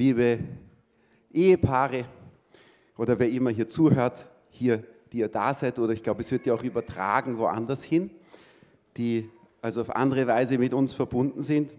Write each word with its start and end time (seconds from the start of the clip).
liebe 0.00 0.38
Ehepaare 1.30 2.06
oder 2.96 3.18
wer 3.18 3.28
immer 3.28 3.50
hier 3.50 3.68
zuhört, 3.68 4.26
hier, 4.48 4.82
die 5.12 5.18
ihr 5.18 5.28
da 5.28 5.52
seid, 5.52 5.78
oder 5.78 5.92
ich 5.92 6.02
glaube, 6.02 6.22
es 6.22 6.32
wird 6.32 6.46
ja 6.46 6.54
auch 6.54 6.62
übertragen 6.62 7.36
woanders 7.36 7.84
hin, 7.84 8.10
die 8.96 9.28
also 9.60 9.82
auf 9.82 9.94
andere 9.94 10.26
Weise 10.26 10.56
mit 10.56 10.72
uns 10.72 10.94
verbunden 10.94 11.42
sind. 11.42 11.74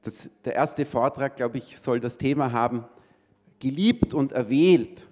Das, 0.00 0.30
der 0.46 0.54
erste 0.54 0.86
Vortrag, 0.86 1.36
glaube 1.36 1.58
ich, 1.58 1.78
soll 1.78 2.00
das 2.00 2.16
Thema 2.16 2.52
haben, 2.52 2.86
geliebt 3.58 4.14
und 4.14 4.32
erwählt. 4.32 5.06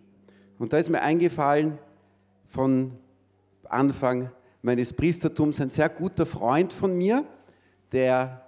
Und 0.59 0.73
da 0.73 0.79
ist 0.79 0.89
mir 0.89 1.03
eingefallen 1.03 1.79
von 2.49 2.93
Anfang 3.65 4.31
meines 4.63 4.95
Priestertums 4.95 5.61
ein 5.61 5.69
sehr 5.69 5.91
guter 5.91 6.25
Freund 6.25 6.73
von 6.73 6.97
mir, 6.97 7.27
der 7.93 8.47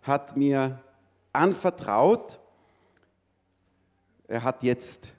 hat 0.00 0.34
mir 0.34 0.80
anvertraut, 1.36 2.40
er 4.28 4.42
hat 4.42 4.62
jetzt 4.62 5.12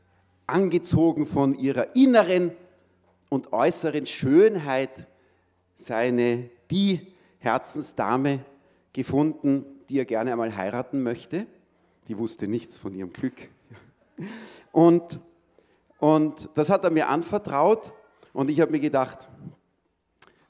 angezogen 0.46 1.28
von 1.28 1.58
ihrer 1.58 1.96
inneren 1.96 2.52
und 3.30 3.54
äußeren 3.54 4.06
Schönheit 4.06 5.08
seine, 5.76 6.50
die 6.72 7.14
Herzensdame 7.40 8.44
gefunden, 8.94 9.66
die 9.90 10.00
er 10.00 10.06
gerne 10.06 10.32
einmal 10.32 10.56
heiraten 10.56 11.04
möchte. 11.04 11.46
Die 12.08 12.18
wusste 12.18 12.48
nichts 12.48 12.78
von 12.78 12.94
ihrem 12.94 13.14
Glück. 13.14 13.50
Und, 14.72 15.20
und 16.00 16.50
das 16.56 16.70
hat 16.70 16.84
er 16.84 16.92
mir 16.92 17.08
anvertraut 17.08 17.94
und 18.34 18.50
ich 18.50 18.60
habe 18.60 18.72
mir 18.72 18.80
gedacht, 18.80 19.28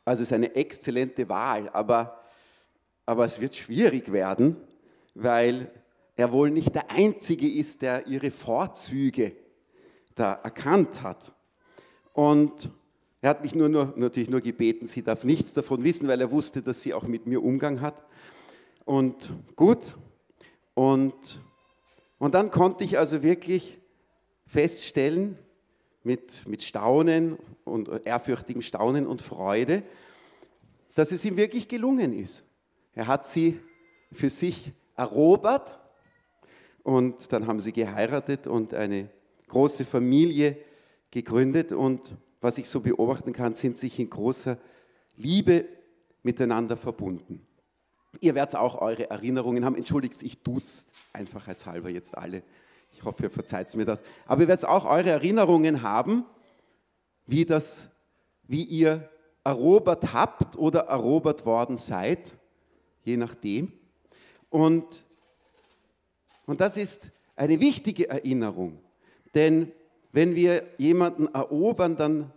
also 0.06 0.24
es 0.24 0.30
ist 0.30 0.34
eine 0.34 0.56
exzellente 0.56 1.28
Wahl, 1.28 1.70
aber, 1.70 2.24
aber 3.06 3.26
es 3.26 3.40
wird 3.42 3.56
schwierig 3.56 4.12
werden, 4.12 4.56
weil 5.18 5.72
er 6.16 6.32
wohl 6.32 6.52
nicht 6.52 6.76
der 6.76 6.92
Einzige 6.92 7.50
ist, 7.50 7.82
der 7.82 8.08
ihre 8.08 8.32
Vorzüge 8.32 9.36
da 10.16 10.34
erkannt 10.34 11.02
hat. 11.02 11.34
Und 12.14 12.72
er 13.22 13.32
hat 13.32 13.44
mich 13.44 13.56
nur, 13.56 13.70
nur, 13.70 13.94
natürlich 13.96 14.30
nur 14.30 14.42
gebeten, 14.42 14.88
sie 14.88 15.04
darf 15.04 15.24
nichts 15.24 15.54
davon 15.54 15.84
wissen, 15.84 16.08
weil 16.08 16.22
er 16.22 16.32
wusste, 16.32 16.62
dass 16.62 16.82
sie 16.82 16.94
auch 16.94 17.04
mit 17.04 17.26
mir 17.26 17.44
Umgang 17.44 17.82
hat. 17.82 18.06
Und 18.86 19.34
gut, 19.56 19.96
und, 20.74 21.44
und 22.20 22.34
dann 22.36 22.52
konnte 22.52 22.84
ich 22.84 22.98
also 22.98 23.24
wirklich 23.24 23.80
feststellen, 24.46 25.38
mit, 26.04 26.48
mit 26.48 26.64
Staunen 26.64 27.38
und 27.66 27.90
ehrfürchtigem 28.06 28.62
Staunen 28.62 29.06
und 29.06 29.22
Freude, 29.22 29.84
dass 30.96 31.12
es 31.12 31.26
ihm 31.26 31.36
wirklich 31.36 31.68
gelungen 31.68 32.18
ist. 32.18 32.46
Er 32.94 33.08
hat 33.08 33.28
sie 33.28 33.60
für 34.14 34.30
sich 34.30 34.72
erobert 34.98 35.80
und 36.84 37.32
dann 37.32 37.48
haben 37.48 37.60
sie 37.60 37.72
geheiratet 37.72 38.48
und 38.48 38.74
eine 38.74 39.10
große 39.48 39.86
Familie 39.86 40.58
gegründet 41.12 41.72
und 41.72 42.16
was 42.42 42.58
ich 42.58 42.68
so 42.68 42.82
beobachten 42.82 43.34
kann, 43.34 43.56
sind 43.56 43.78
sich 43.78 44.00
in 44.00 44.10
großer 44.10 44.58
Liebe 45.16 45.66
miteinander 46.24 46.78
verbunden. 46.78 47.46
Ihr 48.20 48.36
werdet 48.36 48.56
auch 48.56 48.82
eure 48.82 49.10
Erinnerungen 49.10 49.66
haben. 49.66 49.76
Entschuldigt, 49.76 50.22
ich 50.24 50.44
tut's 50.44 50.86
einfachheitshalber 51.14 51.90
jetzt 51.90 52.18
alle. 52.18 52.44
Ich 52.94 53.04
hoffe, 53.04 53.24
ihr 53.24 53.30
verzeiht 53.30 53.74
mir 53.76 53.86
das. 53.86 54.04
Aber 54.26 54.42
ihr 54.42 54.48
werdet 54.48 54.66
auch 54.66 54.86
eure 54.86 55.10
Erinnerungen 55.10 55.82
haben, 55.82 56.26
wie, 57.26 57.46
das, 57.46 57.90
wie 58.44 58.64
ihr 58.64 59.10
erobert 59.44 60.14
habt 60.14 60.58
oder 60.58 60.82
erobert 60.82 61.46
worden 61.46 61.78
seid, 61.78 62.20
je 63.04 63.18
nachdem. 63.18 63.72
Und, 64.58 65.06
und 66.48 66.62
das 66.62 66.78
ist 66.78 67.12
eine 67.36 67.60
wichtige 67.60 68.10
Erinnerung, 68.10 68.80
denn 69.36 69.72
wenn 70.14 70.34
wir 70.34 70.68
jemanden 70.80 71.28
erobern, 71.28 71.96
dann 71.96 72.34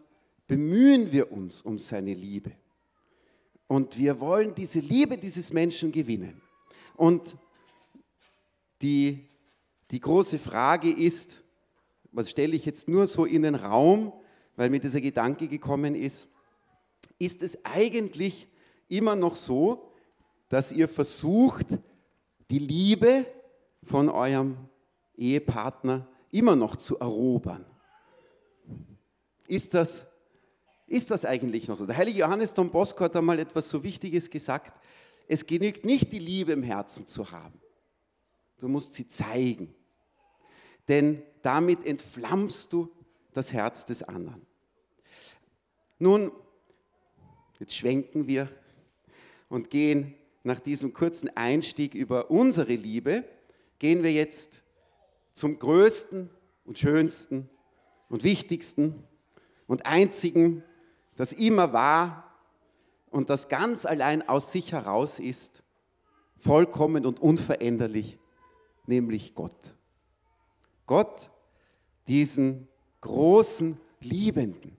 bemühen 0.46 1.12
wir 1.12 1.32
uns 1.32 1.62
um 1.62 1.78
seine 1.78 2.12
Liebe. 2.12 2.52
Und 3.68 3.96
wir 3.96 4.20
wollen 4.20 4.54
diese 4.54 4.80
Liebe 4.80 5.16
dieses 5.16 5.54
Menschen 5.54 5.92
gewinnen. 5.92 6.42
Und 6.94 7.38
die, 8.82 9.26
die 9.90 10.00
große 10.00 10.38
Frage 10.38 10.90
ist, 10.90 11.42
was 12.12 12.28
stelle 12.28 12.54
ich 12.54 12.66
jetzt 12.66 12.86
nur 12.86 13.06
so 13.06 13.24
in 13.24 13.40
den 13.40 13.54
Raum, 13.54 14.12
weil 14.56 14.68
mir 14.68 14.80
dieser 14.80 15.00
Gedanke 15.00 15.48
gekommen 15.48 15.94
ist, 15.94 16.28
ist 17.18 17.42
es 17.42 17.64
eigentlich 17.64 18.46
immer 18.88 19.16
noch 19.16 19.36
so, 19.36 19.90
dass 20.50 20.70
ihr 20.70 20.86
versucht, 20.86 21.78
die 22.50 22.58
Liebe 22.58 23.26
von 23.84 24.08
eurem 24.08 24.56
Ehepartner 25.16 26.06
immer 26.32 26.56
noch 26.56 26.76
zu 26.76 26.98
erobern. 26.98 27.64
Ist 29.46 29.74
das, 29.74 30.06
ist 30.86 31.10
das 31.10 31.24
eigentlich 31.24 31.68
noch 31.68 31.78
so? 31.78 31.86
Der 31.86 31.96
heilige 31.96 32.20
Johannes 32.20 32.52
Don 32.54 32.70
Bosco 32.70 33.04
hat 33.04 33.16
einmal 33.16 33.38
etwas 33.38 33.68
so 33.68 33.82
Wichtiges 33.82 34.30
gesagt. 34.30 34.74
Es 35.28 35.46
genügt 35.46 35.84
nicht, 35.84 36.12
die 36.12 36.18
Liebe 36.18 36.52
im 36.52 36.62
Herzen 36.62 37.06
zu 37.06 37.30
haben. 37.30 37.60
Du 38.58 38.68
musst 38.68 38.94
sie 38.94 39.06
zeigen. 39.06 39.74
Denn 40.88 41.22
damit 41.42 41.86
entflammst 41.86 42.72
du 42.72 42.90
das 43.32 43.52
Herz 43.52 43.84
des 43.84 44.02
anderen. 44.02 44.44
Nun, 45.98 46.32
jetzt 47.58 47.74
schwenken 47.74 48.26
wir 48.26 48.48
und 49.48 49.70
gehen 49.70 50.14
nach 50.42 50.60
diesem 50.60 50.92
kurzen 50.92 51.34
Einstieg 51.36 51.94
über 51.94 52.30
unsere 52.30 52.74
Liebe, 52.74 53.24
gehen 53.78 54.02
wir 54.02 54.12
jetzt 54.12 54.62
zum 55.32 55.58
größten 55.58 56.30
und 56.64 56.78
schönsten 56.78 57.48
und 58.08 58.24
wichtigsten 58.24 59.02
und 59.66 59.86
einzigen, 59.86 60.62
das 61.16 61.32
immer 61.32 61.72
war 61.72 62.34
und 63.10 63.30
das 63.30 63.48
ganz 63.48 63.84
allein 63.84 64.26
aus 64.28 64.52
sich 64.52 64.72
heraus 64.72 65.18
ist, 65.18 65.62
vollkommen 66.36 67.06
und 67.06 67.20
unveränderlich, 67.20 68.18
nämlich 68.86 69.34
Gott. 69.34 69.76
Gott, 70.86 71.30
diesen 72.08 72.66
großen 73.00 73.78
Liebenden. 74.00 74.76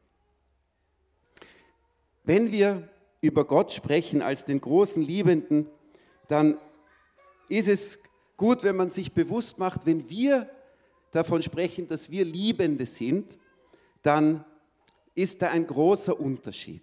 Wenn 2.23 2.51
wir 2.51 2.89
über 3.21 3.45
Gott 3.45 3.71
sprechen 3.71 4.21
als 4.21 4.45
den 4.45 4.59
großen 4.59 5.01
Liebenden, 5.03 5.67
dann 6.27 6.57
ist 7.49 7.67
es 7.67 7.99
gut, 8.35 8.63
wenn 8.63 8.75
man 8.75 8.89
sich 8.89 9.13
bewusst 9.13 9.59
macht, 9.59 9.85
wenn 9.85 10.09
wir 10.09 10.49
davon 11.11 11.41
sprechen, 11.41 11.87
dass 11.87 12.09
wir 12.09 12.25
Liebende 12.25 12.85
sind, 12.85 13.37
dann 14.01 14.43
ist 15.13 15.41
da 15.41 15.49
ein 15.49 15.67
großer 15.67 16.19
Unterschied. 16.19 16.81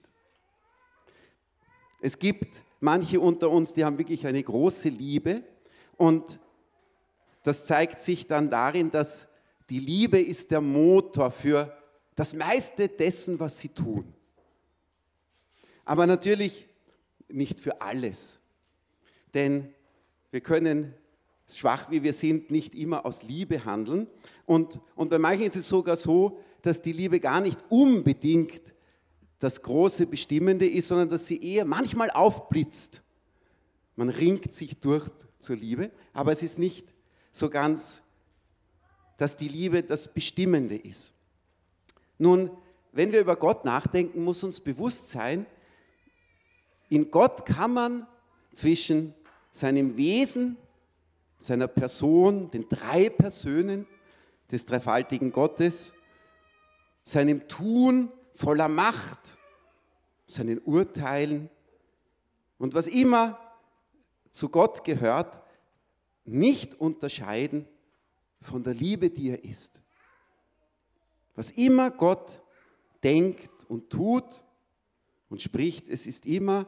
Es 2.00 2.18
gibt 2.18 2.62
manche 2.80 3.18
unter 3.18 3.50
uns, 3.50 3.72
die 3.72 3.84
haben 3.84 3.98
wirklich 3.98 4.26
eine 4.26 4.42
große 4.42 4.88
Liebe 4.88 5.42
und 5.96 6.38
das 7.42 7.64
zeigt 7.64 8.00
sich 8.00 8.26
dann 8.26 8.50
darin, 8.50 8.90
dass 8.90 9.28
die 9.70 9.80
Liebe 9.80 10.20
ist 10.20 10.50
der 10.50 10.60
Motor 10.60 11.30
für 11.30 11.76
das 12.14 12.34
meiste 12.34 12.88
dessen, 12.88 13.40
was 13.40 13.58
sie 13.58 13.70
tun. 13.70 14.14
Aber 15.88 16.06
natürlich 16.06 16.68
nicht 17.28 17.62
für 17.62 17.80
alles. 17.80 18.40
Denn 19.32 19.72
wir 20.30 20.42
können, 20.42 20.92
schwach 21.50 21.90
wie 21.90 22.02
wir 22.02 22.12
sind, 22.12 22.50
nicht 22.50 22.74
immer 22.74 23.06
aus 23.06 23.22
Liebe 23.22 23.64
handeln. 23.64 24.06
Und, 24.44 24.80
und 24.96 25.08
bei 25.08 25.18
manchen 25.18 25.46
ist 25.46 25.56
es 25.56 25.66
sogar 25.66 25.96
so, 25.96 26.40
dass 26.60 26.82
die 26.82 26.92
Liebe 26.92 27.20
gar 27.20 27.40
nicht 27.40 27.64
unbedingt 27.70 28.60
das 29.38 29.62
große 29.62 30.06
Bestimmende 30.06 30.68
ist, 30.68 30.88
sondern 30.88 31.08
dass 31.08 31.26
sie 31.26 31.40
eher 31.40 31.64
manchmal 31.64 32.10
aufblitzt. 32.10 33.02
Man 33.96 34.10
ringt 34.10 34.52
sich 34.52 34.78
durch 34.80 35.08
zur 35.38 35.56
Liebe, 35.56 35.90
aber 36.12 36.32
es 36.32 36.42
ist 36.42 36.58
nicht 36.58 36.94
so 37.32 37.48
ganz, 37.48 38.02
dass 39.16 39.38
die 39.38 39.48
Liebe 39.48 39.82
das 39.82 40.12
Bestimmende 40.12 40.76
ist. 40.76 41.14
Nun, 42.18 42.50
wenn 42.92 43.10
wir 43.10 43.22
über 43.22 43.36
Gott 43.36 43.64
nachdenken, 43.64 44.22
muss 44.22 44.44
uns 44.44 44.60
bewusst 44.60 45.08
sein, 45.08 45.46
in 46.88 47.10
Gott 47.10 47.44
kann 47.44 47.72
man 47.72 48.06
zwischen 48.52 49.14
seinem 49.50 49.96
Wesen, 49.96 50.56
seiner 51.38 51.68
Person, 51.68 52.50
den 52.50 52.68
drei 52.68 53.10
Personen 53.10 53.86
des 54.50 54.66
dreifaltigen 54.66 55.30
Gottes, 55.30 55.94
seinem 57.04 57.46
Tun 57.48 58.10
voller 58.34 58.68
Macht, 58.68 59.36
seinen 60.26 60.58
Urteilen 60.60 61.50
und 62.58 62.74
was 62.74 62.86
immer 62.86 63.38
zu 64.30 64.48
Gott 64.48 64.84
gehört, 64.84 65.40
nicht 66.24 66.78
unterscheiden 66.80 67.66
von 68.40 68.62
der 68.62 68.74
Liebe, 68.74 69.10
die 69.10 69.30
er 69.30 69.44
ist. 69.44 69.82
Was 71.34 71.50
immer 71.52 71.90
Gott 71.90 72.42
denkt 73.02 73.50
und 73.68 73.90
tut 73.90 74.24
und 75.28 75.42
spricht, 75.42 75.88
es 75.88 76.06
ist 76.06 76.26
immer 76.26 76.66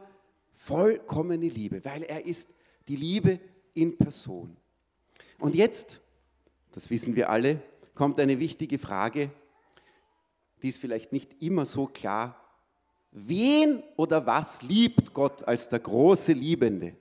vollkommene 0.53 1.49
Liebe, 1.49 1.85
weil 1.85 2.03
er 2.03 2.27
ist 2.27 2.53
die 2.89 2.97
Liebe 2.97 3.41
in 3.75 3.97
Person. 3.97 4.57
Und 5.39 5.55
jetzt, 5.55 6.01
das 6.73 6.91
wissen 6.91 7.17
wir 7.17 7.31
alle, 7.31 7.63
kommt 7.95 8.21
eine 8.21 8.39
wichtige 8.39 8.79
Frage, 8.79 9.31
die 10.63 10.69
ist 10.69 10.81
vielleicht 10.81 11.13
nicht 11.13 11.43
immer 11.43 11.65
so 11.65 11.87
klar. 11.87 12.37
Wen 13.13 13.83
oder 13.97 14.27
was 14.27 14.63
liebt 14.63 15.15
Gott 15.15 15.43
als 15.45 15.69
der 15.69 15.81
große 15.81 16.33
Liebende? 16.33 16.95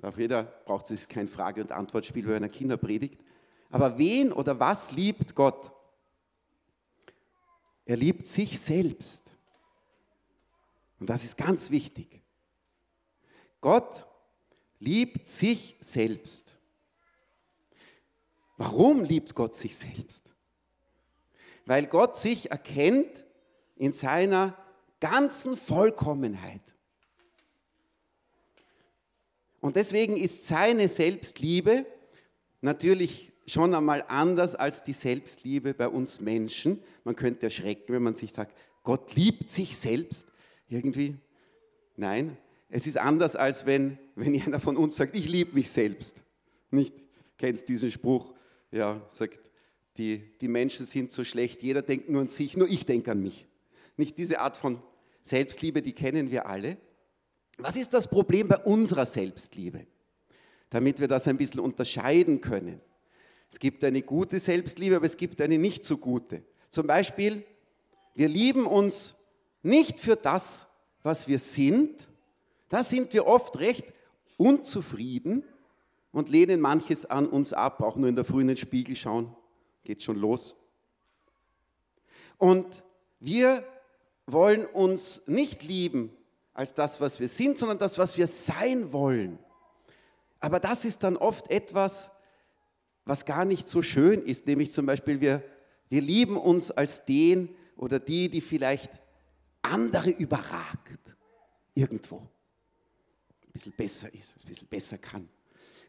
Auf 0.00 0.16
jeder 0.16 0.44
braucht 0.44 0.90
es 0.92 1.08
kein 1.08 1.28
Frage- 1.28 1.60
und 1.60 1.72
Antwortspiel 1.72 2.26
bei 2.26 2.36
einer 2.36 2.48
Kinderpredigt. 2.48 3.20
Aber 3.70 3.98
wen 3.98 4.32
oder 4.32 4.58
was 4.58 4.92
liebt 4.92 5.34
Gott? 5.34 5.72
Er 7.84 7.96
liebt 7.96 8.28
sich 8.28 8.60
selbst. 8.60 9.37
Und 10.98 11.08
das 11.08 11.24
ist 11.24 11.36
ganz 11.36 11.70
wichtig. 11.70 12.22
Gott 13.60 14.06
liebt 14.78 15.28
sich 15.28 15.76
selbst. 15.80 16.58
Warum 18.56 19.04
liebt 19.04 19.34
Gott 19.34 19.54
sich 19.54 19.76
selbst? 19.76 20.32
Weil 21.66 21.86
Gott 21.86 22.16
sich 22.16 22.50
erkennt 22.50 23.24
in 23.76 23.92
seiner 23.92 24.56
ganzen 25.00 25.56
Vollkommenheit. 25.56 26.62
Und 29.60 29.76
deswegen 29.76 30.16
ist 30.16 30.44
seine 30.44 30.88
Selbstliebe 30.88 31.86
natürlich 32.60 33.32
schon 33.46 33.74
einmal 33.74 34.04
anders 34.08 34.54
als 34.54 34.82
die 34.84 34.92
Selbstliebe 34.92 35.74
bei 35.74 35.88
uns 35.88 36.20
Menschen. 36.20 36.82
Man 37.04 37.16
könnte 37.16 37.46
erschrecken, 37.46 37.92
wenn 37.92 38.02
man 38.02 38.14
sich 38.14 38.32
sagt, 38.32 38.56
Gott 38.82 39.14
liebt 39.14 39.50
sich 39.50 39.76
selbst. 39.76 40.32
Irgendwie, 40.68 41.16
nein, 41.96 42.36
es 42.68 42.86
ist 42.86 42.98
anders, 42.98 43.36
als 43.36 43.66
wenn, 43.66 43.98
wenn 44.14 44.40
einer 44.40 44.60
von 44.60 44.76
uns 44.76 44.96
sagt, 44.96 45.16
ich 45.16 45.28
liebe 45.28 45.54
mich 45.54 45.70
selbst. 45.70 46.22
Nicht? 46.70 46.94
Kennst 47.38 47.68
diesen 47.68 47.90
Spruch? 47.90 48.34
Ja, 48.70 49.00
sagt, 49.10 49.50
die, 49.96 50.22
die 50.40 50.48
Menschen 50.48 50.84
sind 50.86 51.10
so 51.10 51.24
schlecht, 51.24 51.62
jeder 51.62 51.82
denkt 51.82 52.08
nur 52.10 52.20
an 52.20 52.28
sich, 52.28 52.56
nur 52.56 52.68
ich 52.68 52.84
denke 52.84 53.12
an 53.12 53.22
mich. 53.22 53.46
Nicht 53.96 54.18
diese 54.18 54.40
Art 54.40 54.56
von 54.56 54.82
Selbstliebe, 55.22 55.82
die 55.82 55.92
kennen 55.92 56.30
wir 56.30 56.46
alle. 56.46 56.76
Was 57.56 57.76
ist 57.76 57.94
das 57.94 58.08
Problem 58.08 58.48
bei 58.48 58.58
unserer 58.58 59.06
Selbstliebe? 59.06 59.86
Damit 60.70 61.00
wir 61.00 61.08
das 61.08 61.26
ein 61.26 61.38
bisschen 61.38 61.60
unterscheiden 61.60 62.40
können. 62.40 62.80
Es 63.50 63.58
gibt 63.58 63.82
eine 63.82 64.02
gute 64.02 64.38
Selbstliebe, 64.38 64.96
aber 64.96 65.06
es 65.06 65.16
gibt 65.16 65.40
eine 65.40 65.58
nicht 65.58 65.84
so 65.84 65.96
gute. 65.96 66.42
Zum 66.68 66.86
Beispiel, 66.86 67.44
wir 68.14 68.28
lieben 68.28 68.66
uns 68.66 69.14
nicht 69.68 70.00
für 70.00 70.16
das, 70.16 70.66
was 71.02 71.28
wir 71.28 71.38
sind. 71.38 72.08
Da 72.68 72.82
sind 72.82 73.12
wir 73.12 73.26
oft 73.26 73.58
recht 73.60 73.86
unzufrieden 74.36 75.44
und 76.12 76.28
lehnen 76.28 76.60
manches 76.60 77.06
an 77.06 77.28
uns 77.28 77.52
ab, 77.52 77.80
auch 77.80 77.96
nur 77.96 78.08
in 78.08 78.16
der 78.16 78.24
Früh 78.24 78.40
in 78.40 78.48
den 78.48 78.56
Spiegel 78.56 78.96
schauen, 78.96 79.34
geht 79.84 80.02
schon 80.02 80.16
los. 80.16 80.56
Und 82.38 82.84
wir 83.20 83.64
wollen 84.26 84.66
uns 84.66 85.22
nicht 85.26 85.64
lieben 85.64 86.12
als 86.54 86.74
das, 86.74 87.00
was 87.00 87.20
wir 87.20 87.28
sind, 87.28 87.58
sondern 87.58 87.78
das, 87.78 87.98
was 87.98 88.18
wir 88.18 88.26
sein 88.26 88.92
wollen. 88.92 89.38
Aber 90.40 90.60
das 90.60 90.84
ist 90.84 91.02
dann 91.02 91.16
oft 91.16 91.50
etwas, 91.50 92.10
was 93.04 93.24
gar 93.24 93.44
nicht 93.44 93.68
so 93.68 93.82
schön 93.82 94.22
ist, 94.22 94.46
nämlich 94.46 94.72
zum 94.72 94.86
Beispiel 94.86 95.20
wir, 95.20 95.42
wir 95.88 96.00
lieben 96.00 96.36
uns 96.36 96.70
als 96.70 97.04
den 97.04 97.54
oder 97.76 97.98
die, 97.98 98.28
die 98.28 98.40
vielleicht 98.40 99.00
andere 99.62 100.10
überragt, 100.10 101.16
irgendwo 101.74 102.18
ein 102.18 103.52
bisschen 103.52 103.72
besser 103.72 104.12
ist, 104.14 104.36
ein 104.38 104.48
bisschen 104.48 104.68
besser 104.68 104.98
kann. 104.98 105.28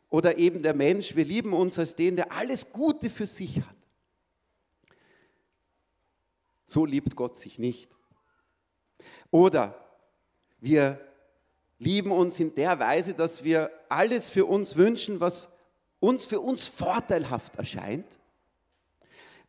Oder 0.09 0.37
eben 0.37 0.63
der 0.63 0.73
Mensch, 0.73 1.15
wir 1.15 1.25
lieben 1.25 1.53
uns 1.53 1.77
als 1.77 1.95
den, 1.95 2.15
der 2.15 2.31
alles 2.31 2.71
Gute 2.71 3.09
für 3.09 3.27
sich 3.27 3.57
hat. 3.61 3.75
So 6.65 6.85
liebt 6.85 7.15
Gott 7.15 7.37
sich 7.37 7.59
nicht. 7.59 7.95
Oder 9.31 9.75
wir 10.59 10.99
lieben 11.77 12.11
uns 12.11 12.39
in 12.39 12.53
der 12.55 12.79
Weise, 12.79 13.13
dass 13.13 13.43
wir 13.43 13.71
alles 13.87 14.29
für 14.29 14.45
uns 14.45 14.75
wünschen, 14.75 15.19
was 15.19 15.49
uns 15.99 16.25
für 16.25 16.39
uns 16.39 16.67
vorteilhaft 16.67 17.55
erscheint, 17.55 18.19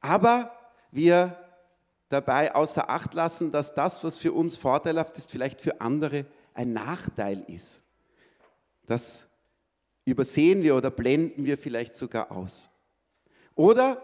aber 0.00 0.56
wir 0.90 1.37
dabei 2.10 2.54
außer 2.54 2.90
Acht 2.90 3.14
lassen, 3.14 3.50
dass 3.50 3.72
das, 3.72 4.04
was 4.04 4.18
für 4.18 4.32
uns 4.32 4.58
vorteilhaft 4.58 5.16
ist, 5.16 5.30
vielleicht 5.30 5.62
für 5.62 5.80
andere 5.80 6.26
ein 6.52 6.74
Nachteil 6.74 7.42
ist. 7.46 7.82
Das 8.86 9.28
übersehen 10.04 10.62
wir 10.62 10.76
oder 10.76 10.90
blenden 10.90 11.44
wir 11.44 11.56
vielleicht 11.56 11.94
sogar 11.94 12.32
aus. 12.32 12.68
Oder 13.54 14.02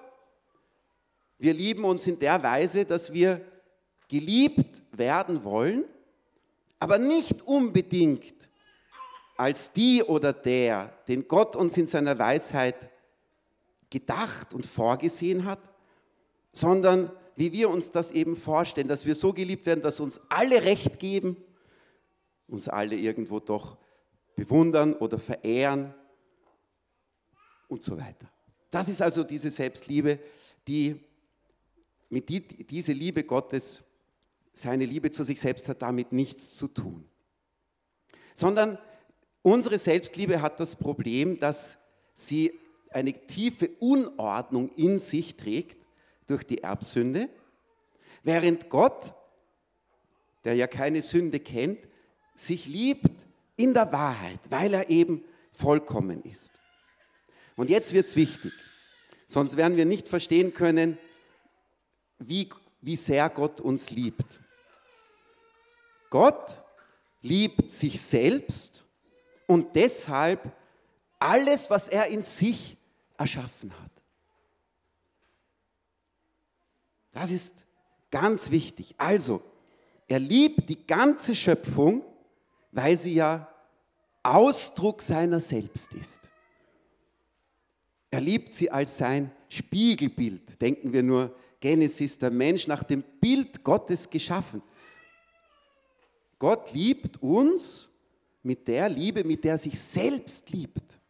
wir 1.39 1.53
lieben 1.53 1.85
uns 1.85 2.07
in 2.07 2.19
der 2.19 2.43
Weise, 2.43 2.85
dass 2.85 3.13
wir 3.13 3.45
geliebt 4.09 4.83
werden 4.93 5.43
wollen, 5.43 5.85
aber 6.79 6.99
nicht 6.99 7.43
unbedingt 7.43 8.35
als 9.37 9.73
die 9.73 10.03
oder 10.03 10.33
der, 10.33 10.93
den 11.09 11.27
Gott 11.27 11.57
uns 11.57 11.77
in 11.77 11.89
seiner 11.89 12.19
Weisheit 12.19 12.91
gedacht 13.91 14.55
und 14.55 14.65
vorgesehen 14.65 15.45
hat, 15.45 15.59
sondern 16.53 17.11
wie 17.37 17.53
wir 17.53 17.71
uns 17.71 17.93
das 17.93 18.11
eben 18.11 18.37
vorstellen, 18.37 18.89
dass 18.89 19.07
wir 19.07 19.15
so 19.15 19.33
geliebt 19.33 19.67
werden, 19.67 19.83
dass 19.83 20.01
uns 20.01 20.21
alle 20.29 20.65
Recht 20.65 20.99
geben, 20.99 21.37
uns 22.49 22.69
alle 22.69 22.97
irgendwo 22.97 23.41
doch 23.41 23.77
bewundern 24.35 24.95
oder 24.95 25.19
verehren 25.19 25.95
und 27.69 27.83
so 27.83 27.99
weiter. 27.99 28.31
Das 28.71 28.89
ist 28.89 29.01
also 29.01 29.23
diese 29.23 29.51
Selbstliebe, 29.51 30.19
die 30.67 31.01
mit 32.09 32.29
die, 32.29 32.41
diese 32.41 32.93
Liebe 32.93 33.25
Gottes, 33.25 33.83
seine 34.53 34.87
Liebe 34.87 35.11
zu 35.11 35.23
sich 35.23 35.41
selbst 35.41 35.69
hat 35.69 35.83
damit 35.83 36.13
nichts 36.13 36.57
zu 36.57 36.69
tun, 36.69 37.05
sondern 38.35 38.79
Unsere 39.47 39.79
Selbstliebe 39.79 40.43
hat 40.43 40.59
das 40.59 40.75
Problem, 40.75 41.39
dass 41.39 41.79
sie 42.17 42.59
eine 42.91 43.13
tiefe 43.13 43.71
Unordnung 43.79 44.71
in 44.71 44.99
sich 44.99 45.37
trägt 45.37 45.86
durch 46.27 46.45
die 46.45 46.63
Erbsünde, 46.63 47.29
während 48.23 48.69
Gott, 48.69 49.15
der 50.45 50.55
ja 50.55 50.67
keine 50.67 51.03
Sünde 51.03 51.41
kennt, 51.41 51.89
sich 52.35 52.67
liebt 52.67 53.13
in 53.57 53.75
der 53.75 53.93
Wahrheit, 53.93 54.41
weil 54.51 54.75
er 54.75 54.91
eben 54.91 55.25
vollkommen 55.53 56.23
ist. 56.23 56.61
Und 57.57 57.71
jetzt 57.71 57.93
wird 57.95 58.07
es 58.07 58.17
wichtig, 58.17 58.53
sonst 59.27 59.57
werden 59.57 59.77
wir 59.77 59.87
nicht 59.87 60.09
verstehen 60.09 60.53
können, 60.53 60.99
wie, 62.19 62.49
wie 62.81 62.97
sehr 62.97 63.29
Gott 63.31 63.61
uns 63.61 63.91
liebt. 63.91 64.41
Gott 66.11 66.63
liebt 67.23 67.71
sich 67.71 68.01
selbst 68.01 68.85
und 69.47 69.75
deshalb 69.75 70.53
alles, 71.19 71.71
was 71.71 71.89
er 71.89 72.07
in 72.09 72.23
sich 72.23 72.77
erschaffen 73.17 73.73
hat. 73.83 73.96
Das 77.17 77.31
ist 77.31 77.65
ganz 78.11 78.51
wichtig. 78.51 78.95
Also, 78.99 79.41
er 80.07 80.19
liebt 80.19 80.69
die 80.69 80.87
ganze 80.87 81.35
Schöpfung, 81.35 82.05
weil 82.73 82.99
sie 82.99 83.15
ja 83.15 83.51
Ausdruck 84.23 85.01
seiner 85.01 85.41
selbst 85.41 85.95
ist. 85.95 86.31
Er 88.11 88.21
liebt 88.21 88.53
sie 88.53 88.71
als 88.71 88.99
sein 88.99 89.33
Spiegelbild. 89.49 90.61
Denken 90.61 90.93
wir 90.93 91.03
nur, 91.03 91.35
Genesis, 91.59 92.19
der 92.19 92.31
Mensch 92.31 92.67
nach 92.67 92.83
dem 92.83 93.03
Bild 93.03 93.65
Gottes 93.65 94.11
geschaffen. 94.11 94.63
Gott 96.39 96.71
liebt 96.75 97.23
uns 97.23 97.91
mit 98.43 98.69
der 98.69 98.91
Liebe, 98.91 99.25
mit 99.25 99.43
der 99.43 99.53
er 99.53 99.59
sich 99.59 99.81
selbst 99.81 100.51
liebt. 100.51 101.01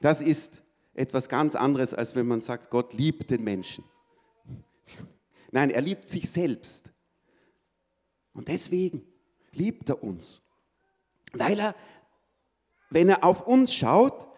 Das 0.00 0.22
ist 0.22 0.62
etwas 0.98 1.28
ganz 1.28 1.54
anderes, 1.54 1.94
als 1.94 2.14
wenn 2.14 2.26
man 2.26 2.40
sagt, 2.40 2.70
Gott 2.70 2.92
liebt 2.92 3.30
den 3.30 3.44
Menschen. 3.44 3.84
Nein, 5.50 5.70
er 5.70 5.80
liebt 5.80 6.08
sich 6.08 6.30
selbst. 6.30 6.92
Und 8.32 8.48
deswegen 8.48 9.06
liebt 9.52 9.88
er 9.88 10.02
uns. 10.02 10.42
Weil 11.32 11.58
er, 11.58 11.74
wenn 12.90 13.08
er 13.08 13.24
auf 13.24 13.46
uns 13.46 13.74
schaut, 13.74 14.28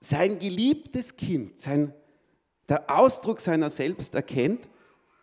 sein 0.00 0.38
geliebtes 0.38 1.16
Kind, 1.16 1.60
sein, 1.60 1.94
der 2.68 2.90
Ausdruck 2.90 3.40
seiner 3.40 3.70
selbst 3.70 4.14
erkennt 4.14 4.70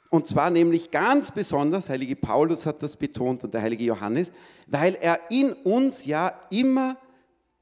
und 0.10 0.28
zwar 0.28 0.50
nämlich 0.50 0.92
ganz 0.92 1.32
besonders, 1.32 1.90
heilige 1.90 2.18
Paulus 2.18 2.66
hat 2.66 2.84
das 2.84 2.98
betont 2.98 3.46
und 3.46 3.54
der 3.54 3.62
heilige 3.62 3.86
Johannes, 3.86 4.32
weil 4.68 4.96
er 4.96 5.32
in 5.32 5.54
uns 5.54 6.06
ja 6.06 6.40
immer 6.50 6.98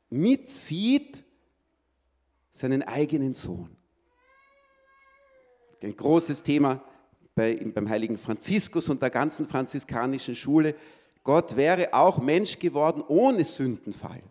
mitzieht 0.09 1.23
seinen 2.59 2.83
eigenen 2.83 3.33
Sohn. 3.33 3.69
Ein 5.81 5.95
großes 5.95 6.43
Thema 6.43 6.83
bei, 7.33 7.55
beim 7.55 7.87
heiligen 7.87 8.17
Franziskus 8.17 8.89
und 8.89 9.01
der 9.01 9.09
ganzen 9.09 9.47
franziskanischen 9.47 10.35
Schule. 10.35 10.75
Gott 11.23 11.55
wäre 11.55 11.93
auch 11.93 12.17
Mensch 12.17 12.59
geworden 12.59 13.01
ohne 13.07 13.45
Sündenfall. 13.45 14.21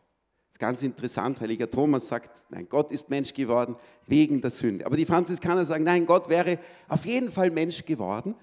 Ganz 0.59 0.83
interessant, 0.83 1.41
heiliger 1.41 1.71
Thomas 1.71 2.09
sagt, 2.09 2.51
nein, 2.51 2.67
Gott 2.69 2.91
ist 2.91 3.09
Mensch 3.09 3.33
geworden 3.33 3.77
wegen 4.07 4.41
der 4.41 4.51
Sünde. 4.51 4.85
Aber 4.85 4.97
die 4.97 5.07
Franziskaner 5.07 5.65
sagen, 5.65 5.85
nein, 5.85 6.05
Gott 6.05 6.29
wäre 6.29 6.59
auf 6.89 7.07
jeden 7.07 7.31
Fall 7.31 7.51
Mensch 7.51 7.85
geworden 7.85 8.35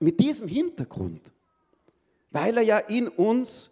mit 0.00 0.18
diesem 0.18 0.48
Hintergrund, 0.48 1.22
weil 2.32 2.56
er 2.56 2.64
ja 2.64 2.78
in 2.78 3.06
uns 3.06 3.70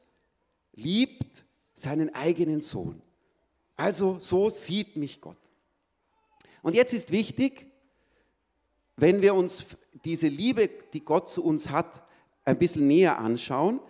liebt 0.73 1.45
seinen 1.75 2.14
eigenen 2.14 2.61
Sohn. 2.61 3.02
Also 3.76 4.19
so 4.19 4.50
sieht 4.50 4.97
mich 4.97 5.21
Gott. 5.21 5.37
Und 6.62 6.75
jetzt 6.75 6.93
ist 6.93 7.11
wichtig, 7.11 7.67
wenn 8.97 9.23
wir 9.23 9.35
uns 9.35 9.67
diese 10.05 10.29
Liebe, 10.29 10.69
die 10.93 11.05
Gott 11.05 11.29
zu 11.29 11.45
uns 11.45 11.71
hat, 11.71 12.05
ein 12.45 12.59
bisschen 12.59 12.87
näher 12.87 13.19
anschauen, 13.19 13.81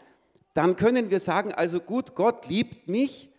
dann 0.54 0.76
können 0.76 1.10
wir 1.10 1.20
sagen, 1.20 1.52
also 1.52 1.80
gut, 1.80 2.14
Gott 2.14 2.46
liebt 2.48 2.88
mich 2.88 3.30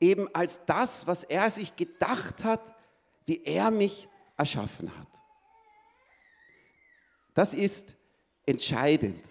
eben 0.00 0.32
als 0.34 0.64
das, 0.66 1.06
was 1.06 1.24
er 1.24 1.50
sich 1.50 1.76
gedacht 1.76 2.44
hat, 2.44 2.60
wie 3.26 3.42
er 3.44 3.70
mich 3.70 4.08
erschaffen 4.36 4.96
hat. 4.98 5.06
Das 7.34 7.54
ist 7.54 7.96
entscheidend. 8.44 9.22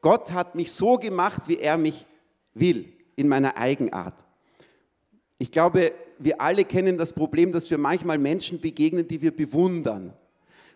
Gott 0.00 0.32
hat 0.32 0.54
mich 0.54 0.72
so 0.72 0.96
gemacht, 0.96 1.48
wie 1.48 1.58
er 1.58 1.78
mich 1.78 2.06
will, 2.54 2.92
in 3.16 3.28
meiner 3.28 3.56
Eigenart. 3.56 4.24
Ich 5.40 5.50
glaube, 5.50 5.94
wir 6.18 6.38
alle 6.38 6.66
kennen 6.66 6.98
das 6.98 7.14
Problem, 7.14 7.50
dass 7.50 7.70
wir 7.70 7.78
manchmal 7.78 8.18
Menschen 8.18 8.60
begegnen, 8.60 9.08
die 9.08 9.22
wir 9.22 9.34
bewundern. 9.34 10.12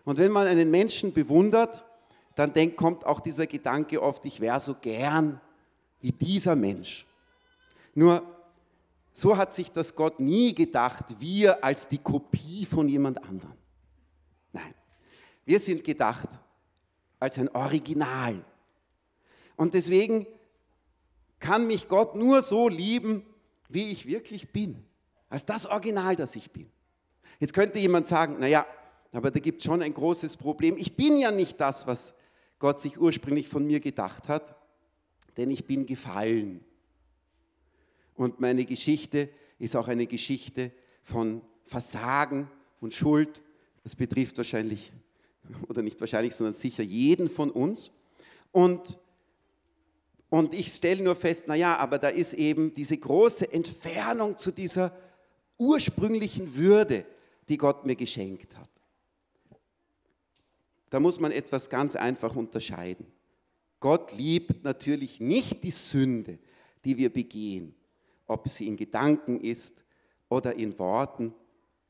Und 0.05 0.17
wenn 0.17 0.31
man 0.31 0.47
einen 0.47 0.71
Menschen 0.71 1.13
bewundert, 1.13 1.85
dann 2.33 2.51
denkt, 2.51 2.75
kommt 2.75 3.05
auch 3.05 3.19
dieser 3.19 3.45
Gedanke 3.45 4.01
oft, 4.01 4.25
ich 4.25 4.39
wäre 4.39 4.59
so 4.59 4.73
gern 4.73 5.39
wie 6.01 6.11
dieser 6.11 6.55
Mensch. 6.55 7.05
Nur 7.93 8.23
so 9.13 9.37
hat 9.37 9.53
sich 9.53 9.71
das 9.71 9.93
Gott 9.93 10.19
nie 10.19 10.55
gedacht, 10.55 11.15
wir 11.19 11.63
als 11.63 11.87
die 11.87 11.99
Kopie 11.99 12.65
von 12.65 12.89
jemand 12.89 13.23
anderem. 13.23 13.53
Nein, 14.51 14.73
wir 15.45 15.59
sind 15.59 15.83
gedacht 15.83 16.29
als 17.19 17.37
ein 17.37 17.49
Original. 17.49 18.43
Und 19.57 19.75
deswegen 19.75 20.25
kann 21.39 21.67
mich 21.67 21.87
Gott 21.87 22.15
nur 22.15 22.41
so 22.41 22.67
lieben, 22.67 23.23
wie 23.69 23.91
ich 23.91 24.07
wirklich 24.07 24.51
bin, 24.51 24.83
als 25.29 25.45
das 25.45 25.65
Original, 25.65 26.15
das 26.15 26.35
ich 26.35 26.51
bin. 26.51 26.69
Jetzt 27.39 27.53
könnte 27.53 27.79
jemand 27.79 28.07
sagen, 28.07 28.37
naja, 28.39 28.65
aber 29.13 29.31
da 29.31 29.39
gibt 29.39 29.61
es 29.61 29.65
schon 29.65 29.81
ein 29.81 29.93
großes 29.93 30.37
Problem. 30.37 30.77
Ich 30.77 30.95
bin 30.95 31.17
ja 31.17 31.31
nicht 31.31 31.59
das, 31.59 31.87
was 31.87 32.15
Gott 32.59 32.81
sich 32.81 32.99
ursprünglich 32.99 33.47
von 33.49 33.65
mir 33.65 33.79
gedacht 33.79 34.27
hat, 34.27 34.55
denn 35.37 35.51
ich 35.51 35.65
bin 35.65 35.85
gefallen. 35.85 36.63
Und 38.15 38.39
meine 38.39 38.65
Geschichte 38.65 39.29
ist 39.59 39.75
auch 39.75 39.87
eine 39.87 40.07
Geschichte 40.07 40.71
von 41.03 41.41
Versagen 41.63 42.49
und 42.79 42.93
Schuld. 42.93 43.41
Das 43.83 43.95
betrifft 43.95 44.37
wahrscheinlich, 44.37 44.91
oder 45.67 45.81
nicht 45.81 45.99
wahrscheinlich, 45.99 46.35
sondern 46.35 46.53
sicher 46.53 46.83
jeden 46.83 47.29
von 47.29 47.51
uns. 47.51 47.91
Und, 48.51 48.97
und 50.35 50.53
ich 50.53 50.67
stelle 50.67 51.01
nur 51.01 51.15
fest, 51.15 51.47
naja, 51.47 51.77
aber 51.77 51.97
da 51.97 52.09
ist 52.09 52.33
eben 52.33 52.73
diese 52.73 52.97
große 52.97 53.53
Entfernung 53.53 54.37
zu 54.37 54.51
dieser 54.51 54.93
ursprünglichen 55.57 56.53
Würde, 56.57 57.05
die 57.47 57.55
Gott 57.55 57.85
mir 57.85 57.95
geschenkt 57.95 58.57
hat. 58.57 58.69
Da 60.89 60.99
muss 60.99 61.21
man 61.21 61.31
etwas 61.31 61.69
ganz 61.69 61.95
einfach 61.95 62.35
unterscheiden. 62.35 63.07
Gott 63.79 64.11
liebt 64.11 64.65
natürlich 64.65 65.21
nicht 65.21 65.63
die 65.63 65.71
Sünde, 65.71 66.37
die 66.83 66.97
wir 66.97 67.13
begehen, 67.13 67.73
ob 68.27 68.49
sie 68.49 68.67
in 68.67 68.75
Gedanken 68.75 69.39
ist 69.39 69.85
oder 70.27 70.53
in 70.55 70.77
Worten 70.77 71.33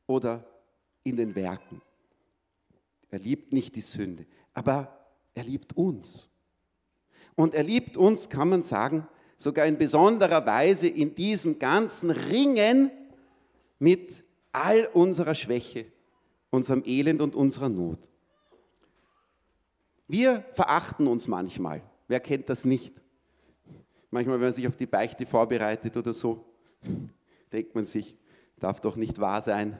oder 0.06 0.46
in 1.04 1.16
den 1.16 1.34
Werken. 1.34 1.82
Er 3.10 3.18
liebt 3.18 3.54
nicht 3.54 3.76
die 3.76 3.82
Sünde, 3.82 4.28
aber 4.54 5.04
er 5.34 5.46
liebt 5.46 5.76
uns. 5.76 6.30
Und 7.36 7.54
er 7.54 7.64
liebt 7.64 7.98
uns, 7.98 8.30
kann 8.30 8.50
man 8.50 8.64
sagen, 8.64 9.08
sogar 9.38 9.66
in 9.66 9.78
besonderer 9.78 10.46
Weise 10.46 10.88
in 10.88 11.16
diesem 11.16 11.60
ganzen 11.60 12.10
Ringen 12.10 12.92
mit 13.80 14.24
all 14.52 14.90
unserer 14.94 15.36
Schwäche, 15.36 15.86
unserem 16.50 16.84
Elend 16.86 17.22
und 17.22 17.36
unserer 17.36 17.70
Not. 17.70 18.00
Wir 20.08 20.46
verachten 20.54 21.08
uns 21.08 21.28
manchmal. 21.28 21.82
Wer 22.08 22.20
kennt 22.20 22.50
das 22.50 22.64
nicht? 22.64 23.02
Manchmal, 24.12 24.36
wenn 24.36 24.46
man 24.46 24.54
sich 24.54 24.68
auf 24.68 24.78
die 24.78 24.86
Beichte 24.86 25.26
vorbereitet 25.26 25.98
oder 25.98 26.14
so, 26.14 26.46
denkt 27.52 27.76
man 27.76 27.86
sich, 27.86 28.16
darf 28.60 28.80
doch 28.80 28.96
nicht 28.96 29.20
wahr 29.20 29.42
sein. 29.42 29.80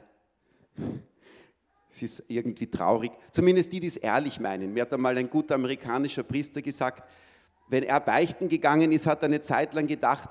Es 1.90 2.02
ist 2.02 2.24
irgendwie 2.28 2.66
traurig. 2.66 3.12
Zumindest 3.30 3.72
die, 3.72 3.80
die 3.80 3.86
es 3.86 3.96
ehrlich 3.96 4.38
meinen. 4.38 4.74
Mir 4.74 4.82
hat 4.82 4.92
einmal 4.92 5.16
ein 5.16 5.30
guter 5.30 5.54
amerikanischer 5.54 6.24
Priester 6.24 6.60
gesagt, 6.60 7.08
wenn 7.68 7.82
er 7.82 8.00
beichten 8.00 8.48
gegangen 8.48 8.92
ist, 8.92 9.06
hat 9.06 9.22
er 9.22 9.26
eine 9.26 9.40
Zeit 9.40 9.74
lang 9.74 9.86
gedacht, 9.86 10.30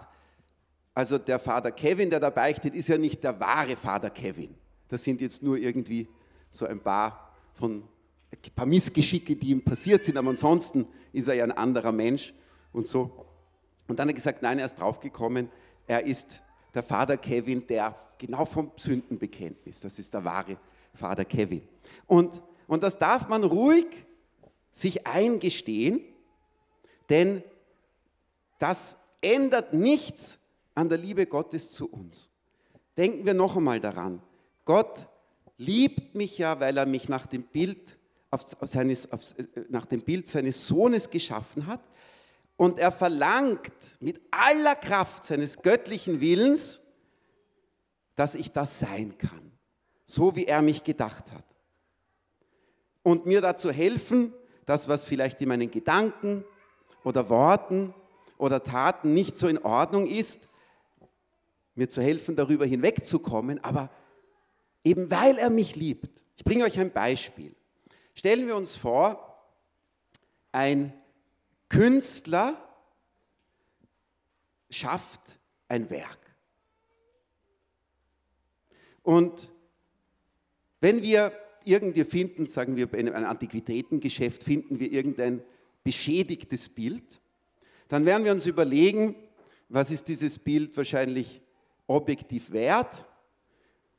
also 0.93 1.17
der 1.17 1.39
Vater 1.39 1.71
Kevin, 1.71 2.09
der 2.09 2.19
da 2.19 2.29
beichtet, 2.29 2.73
ist 2.73 2.87
ja 2.87 2.97
nicht 2.97 3.23
der 3.23 3.39
wahre 3.39 3.75
Vater 3.75 4.09
Kevin. 4.09 4.55
Das 4.87 5.03
sind 5.03 5.19
jetzt 5.19 5.43
nur 5.43 5.57
irgendwie 5.57 6.07
so 6.49 6.65
ein 6.65 6.79
paar 6.79 7.33
von 7.53 7.83
ein 8.31 8.53
paar 8.53 8.65
Missgeschicke, 8.65 9.35
die 9.35 9.51
ihm 9.51 9.63
passiert 9.63 10.03
sind, 10.03 10.17
aber 10.17 10.29
ansonsten 10.29 10.87
ist 11.11 11.27
er 11.27 11.35
ja 11.35 11.43
ein 11.43 11.51
anderer 11.51 11.91
Mensch 11.91 12.33
und 12.71 12.87
so. 12.87 13.25
Und 13.87 13.99
dann 13.99 14.07
hat 14.07 14.13
er 14.13 14.15
gesagt, 14.15 14.41
nein, 14.41 14.59
er 14.59 14.65
ist 14.65 14.79
draufgekommen, 14.79 15.49
er 15.87 16.05
ist 16.05 16.41
der 16.73 16.83
Vater 16.83 17.17
Kevin, 17.17 17.65
der 17.67 17.95
genau 18.17 18.45
vom 18.45 18.71
Sündenbekenntnis, 18.75 19.81
das 19.81 19.99
ist 19.99 20.13
der 20.13 20.23
wahre 20.23 20.57
Vater 20.93 21.25
Kevin. 21.25 21.61
Und, 22.07 22.41
und 22.67 22.83
das 22.83 22.97
darf 22.97 23.27
man 23.27 23.43
ruhig 23.43 23.87
sich 24.71 25.05
eingestehen, 25.07 26.01
denn 27.09 27.43
das 28.59 28.97
ändert 29.21 29.73
nichts 29.73 30.39
an 30.73 30.89
der 30.89 30.97
Liebe 30.97 31.25
Gottes 31.25 31.71
zu 31.71 31.89
uns. 31.89 32.29
Denken 32.97 33.25
wir 33.25 33.33
noch 33.33 33.57
einmal 33.57 33.79
daran, 33.79 34.21
Gott 34.63 35.07
liebt 35.57 36.15
mich 36.15 36.37
ja, 36.37 36.59
weil 36.59 36.77
er 36.77 36.85
mich 36.85 37.09
nach 37.09 37.25
dem 37.25 37.43
Bild 37.43 37.97
auf, 38.31 38.43
seines, 38.61 39.11
auf, 39.11 39.21
nach 39.69 39.85
dem 39.85 40.01
Bild 40.01 40.27
seines 40.27 40.65
Sohnes 40.65 41.09
geschaffen 41.09 41.67
hat. 41.67 41.81
Und 42.57 42.79
er 42.79 42.91
verlangt 42.91 43.71
mit 43.99 44.21
aller 44.31 44.75
Kraft 44.75 45.25
seines 45.25 45.61
göttlichen 45.61 46.21
Willens, 46.21 46.81
dass 48.15 48.35
ich 48.35 48.51
das 48.51 48.79
sein 48.79 49.17
kann, 49.17 49.51
so 50.05 50.35
wie 50.35 50.45
er 50.45 50.61
mich 50.61 50.83
gedacht 50.83 51.31
hat. 51.33 51.45
Und 53.03 53.25
mir 53.25 53.41
dazu 53.41 53.71
helfen, 53.71 54.33
das, 54.65 54.87
was 54.87 55.05
vielleicht 55.05 55.41
in 55.41 55.49
meinen 55.49 55.69
Gedanken 55.69 56.45
oder 57.05 57.29
Worten 57.29 57.93
oder 58.37 58.63
Taten 58.63 59.13
nicht 59.13 59.37
so 59.37 59.47
in 59.47 59.59
Ordnung 59.59 60.07
ist, 60.07 60.49
mir 61.75 61.87
zu 61.87 62.01
helfen, 62.01 62.35
darüber 62.35 62.65
hinwegzukommen, 62.65 63.63
aber 63.63 63.89
eben 64.83 65.09
weil 65.11 65.37
er 65.37 65.49
mich 65.49 65.75
liebt. 65.75 66.23
Ich 66.35 66.43
bringe 66.43 66.65
euch 66.65 66.79
ein 66.79 66.91
Beispiel. 66.91 67.55
Stellen 68.13 68.47
wir 68.47 68.55
uns 68.55 68.75
vor, 68.75 69.39
ein 70.51 70.93
Künstler 71.69 72.57
schafft 74.69 75.21
ein 75.67 75.89
Werk. 75.89 76.19
Und 79.03 79.51
wenn 80.81 81.03
wir 81.03 81.31
irgendwie 81.63 82.03
finden, 82.03 82.47
sagen 82.47 82.77
wir 82.77 82.87
bei 82.87 82.99
einem 82.99 83.13
Antiquitätengeschäft, 83.13 84.43
finden 84.43 84.79
wir 84.79 84.91
irgendein 84.91 85.43
beschädigtes 85.85 86.67
Bild, 86.67 87.21
dann 87.87 88.05
werden 88.05 88.25
wir 88.25 88.33
uns 88.33 88.45
überlegen, 88.45 89.15
was 89.69 89.91
ist 89.91 90.09
dieses 90.09 90.37
Bild 90.39 90.75
wahrscheinlich 90.75 91.41
objektiv 91.87 92.51
wert, 92.51 93.07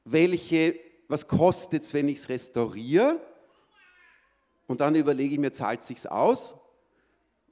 welche, 0.04 0.78
was 1.08 1.26
kostet 1.26 1.84
es, 1.84 1.94
wenn 1.94 2.08
ich 2.08 2.18
es 2.18 2.28
restauriere 2.28 3.20
und 4.66 4.80
dann 4.80 4.94
überlege 4.94 5.34
ich 5.34 5.40
mir, 5.40 5.52
zahlt 5.52 5.80
es 5.80 5.86
sich 5.86 6.10
aus? 6.10 6.56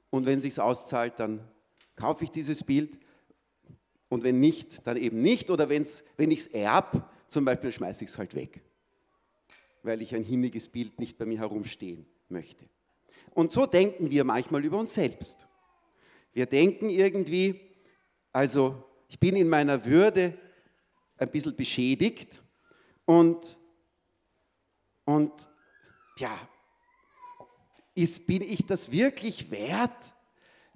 Und 0.09 0.25
wenn 0.25 0.37
es 0.37 0.43
sich 0.43 0.59
auszahlt, 0.59 1.19
dann 1.19 1.45
kaufe 1.95 2.23
ich 2.23 2.31
dieses 2.31 2.63
Bild. 2.63 2.97
Und 4.09 4.23
wenn 4.23 4.39
nicht, 4.39 4.85
dann 4.87 4.97
eben 4.97 5.21
nicht. 5.21 5.49
Oder 5.49 5.69
wenn's, 5.69 6.03
wenn 6.17 6.31
ich 6.31 6.41
es 6.41 6.47
erb, 6.47 7.09
zum 7.27 7.45
Beispiel 7.45 7.71
schmeiße 7.71 8.03
ich 8.03 8.11
es 8.11 8.17
halt 8.17 8.35
weg, 8.35 8.61
weil 9.83 10.01
ich 10.01 10.13
ein 10.15 10.23
hinniges 10.23 10.69
Bild 10.69 10.99
nicht 10.99 11.17
bei 11.17 11.25
mir 11.25 11.39
herumstehen 11.39 12.05
möchte. 12.29 12.65
Und 13.35 13.51
so 13.51 13.65
denken 13.65 14.09
wir 14.09 14.23
manchmal 14.23 14.63
über 14.63 14.79
uns 14.79 14.93
selbst. 14.93 15.45
Wir 16.31 16.45
denken 16.45 16.89
irgendwie, 16.89 17.59
also 18.31 18.81
ich 19.09 19.19
bin 19.19 19.35
in 19.35 19.49
meiner 19.49 19.85
Würde 19.85 20.37
ein 21.17 21.29
bisschen 21.29 21.55
beschädigt 21.55 22.41
und, 23.03 23.57
und 25.03 25.33
ja, 26.17 26.31
ist, 27.93 28.25
bin 28.25 28.41
ich 28.41 28.65
das 28.65 28.91
wirklich 28.91 29.51
wert, 29.51 30.15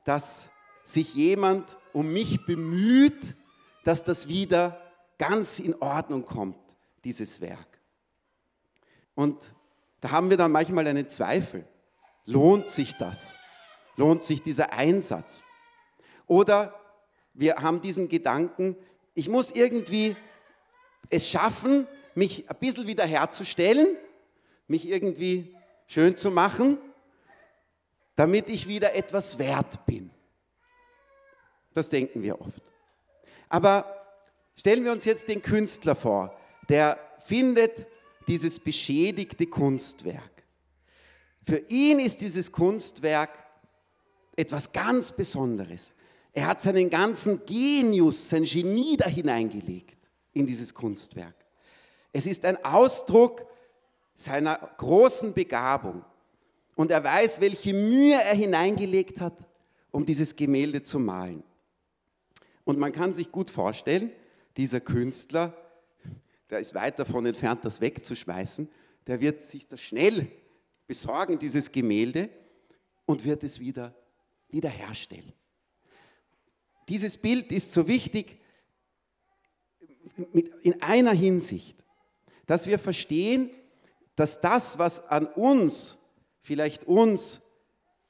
dass 0.04 0.50
sich 0.84 1.16
jemand 1.16 1.78
um 1.94 2.12
mich 2.12 2.46
bemüht, 2.46 3.38
dass 3.86 4.04
das 4.04 4.28
wieder 4.28 4.82
ganz 5.18 5.60
in 5.60 5.76
Ordnung 5.82 6.26
kommt, 6.26 6.78
dieses 7.06 7.40
Werk. 7.40 7.80
Und 9.16 9.38
da 10.02 10.12
haben 10.12 10.30
wir 10.30 10.36
dann 10.36 10.52
manchmal 10.52 10.88
einen 10.88 11.08
Zweifel. 11.08 11.66
Lohnt 12.30 12.70
sich 12.70 12.96
das? 12.96 13.36
Lohnt 13.96 14.24
sich 14.24 14.44
dieser 14.44 14.72
Einsatz? 14.72 15.46
Oder 16.28 16.80
wir 17.34 17.56
haben 17.56 17.82
diesen 17.82 18.08
Gedanken, 18.08 18.76
ich 19.16 19.30
muss 19.30 19.50
irgendwie 19.50 20.16
es 21.10 21.28
schaffen, 21.28 21.88
mich 22.14 22.48
ein 22.48 22.56
bisschen 22.58 22.86
wieder 22.86 23.04
herzustellen, 23.04 23.98
mich 24.68 24.88
irgendwie 24.88 25.56
schön 25.88 26.16
zu 26.16 26.30
machen, 26.30 26.78
damit 28.16 28.48
ich 28.48 28.68
wieder 28.68 28.94
etwas 28.94 29.40
wert 29.40 29.88
bin. 29.88 30.12
Das 31.74 31.90
denken 31.90 32.22
wir 32.22 32.40
oft. 32.40 32.62
Aber 33.48 34.06
stellen 34.56 34.84
wir 34.84 34.92
uns 34.92 35.06
jetzt 35.06 35.30
den 35.30 35.42
Künstler 35.42 35.96
vor, 35.96 36.38
der 36.70 37.00
findet 37.18 37.88
dieses 38.28 38.60
beschädigte 38.60 39.48
Kunstwerk. 39.48 40.39
Für 41.50 41.64
ihn 41.68 42.00
ist 42.00 42.22
dieses 42.22 42.52
Kunstwerk 42.52 43.32
etwas 44.36 44.72
ganz 44.72 45.12
Besonderes. 45.12 45.96
Er 46.32 46.46
hat 46.46 46.62
seinen 46.62 46.92
ganzen 46.92 47.44
Genius, 47.44 48.30
sein 48.30 48.44
Genie 48.44 48.98
da 48.98 49.08
hineingelegt 49.08 49.98
in 50.34 50.46
dieses 50.46 50.76
Kunstwerk. 50.76 51.34
Es 52.14 52.28
ist 52.28 52.46
ein 52.46 52.64
Ausdruck 52.64 53.48
seiner 54.14 54.58
großen 54.78 55.34
Begabung. 55.34 56.06
Und 56.76 56.92
er 56.92 57.04
weiß, 57.04 57.42
welche 57.42 57.74
Mühe 57.74 58.22
er 58.22 58.36
hineingelegt 58.36 59.20
hat, 59.20 59.34
um 59.90 60.06
dieses 60.06 60.36
Gemälde 60.36 60.84
zu 60.84 61.00
malen. 61.00 61.42
Und 62.64 62.78
man 62.78 62.92
kann 62.92 63.16
sich 63.16 63.32
gut 63.32 63.50
vorstellen, 63.50 64.12
dieser 64.56 64.82
Künstler, 64.82 65.58
der 66.52 66.60
ist 66.60 66.76
weit 66.76 67.00
davon 67.00 67.26
entfernt, 67.26 67.66
das 67.66 67.82
wegzuschmeißen, 67.82 68.70
der 69.08 69.20
wird 69.20 69.42
sich 69.42 69.68
das 69.68 69.82
schnell 69.82 70.28
besorgen, 70.90 71.38
dieses 71.38 71.72
Gemälde, 71.72 72.30
und 73.06 73.24
wird 73.24 73.44
es 73.44 73.60
wieder 73.60 73.96
wiederherstellen. 74.50 75.32
Dieses 76.90 77.16
Bild 77.16 77.52
ist 77.52 77.72
so 77.72 77.88
wichtig 77.88 78.42
in 80.64 80.82
einer 80.82 81.14
Hinsicht, 81.14 81.86
dass 82.48 82.66
wir 82.66 82.80
verstehen, 82.80 83.52
dass 84.16 84.42
das, 84.42 84.80
was 84.80 85.08
an 85.08 85.28
uns, 85.28 86.00
vielleicht 86.42 86.86
uns, 86.86 87.42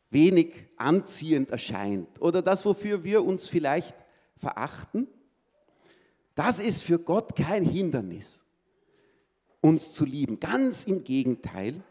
wenig 0.09 0.65
anziehend 0.77 1.49
erscheint 1.49 2.21
oder 2.21 2.41
das, 2.41 2.65
wofür 2.65 3.03
wir 3.03 3.25
uns 3.25 3.47
vielleicht 3.47 3.97
verachten, 4.37 5.07
das 6.35 6.59
ist 6.59 6.83
für 6.83 6.97
Gott 6.97 7.35
kein 7.35 7.65
Hindernis, 7.65 8.45
uns 9.59 9.91
zu 9.91 10.05
lieben. 10.05 10.39
Ganz 10.39 10.85
im 10.85 11.03
Gegenteil, 11.03 11.83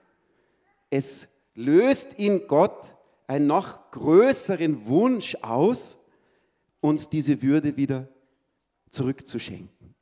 es 0.90 1.28
löst 1.54 2.14
in 2.14 2.46
Gott 2.46 2.96
einen 3.26 3.46
noch 3.46 3.90
größeren 3.90 4.86
Wunsch 4.86 5.36
aus, 5.42 5.98
uns 6.80 7.08
diese 7.08 7.42
Würde 7.42 7.76
wieder 7.76 8.08
zurückzuschenken. 8.90 9.94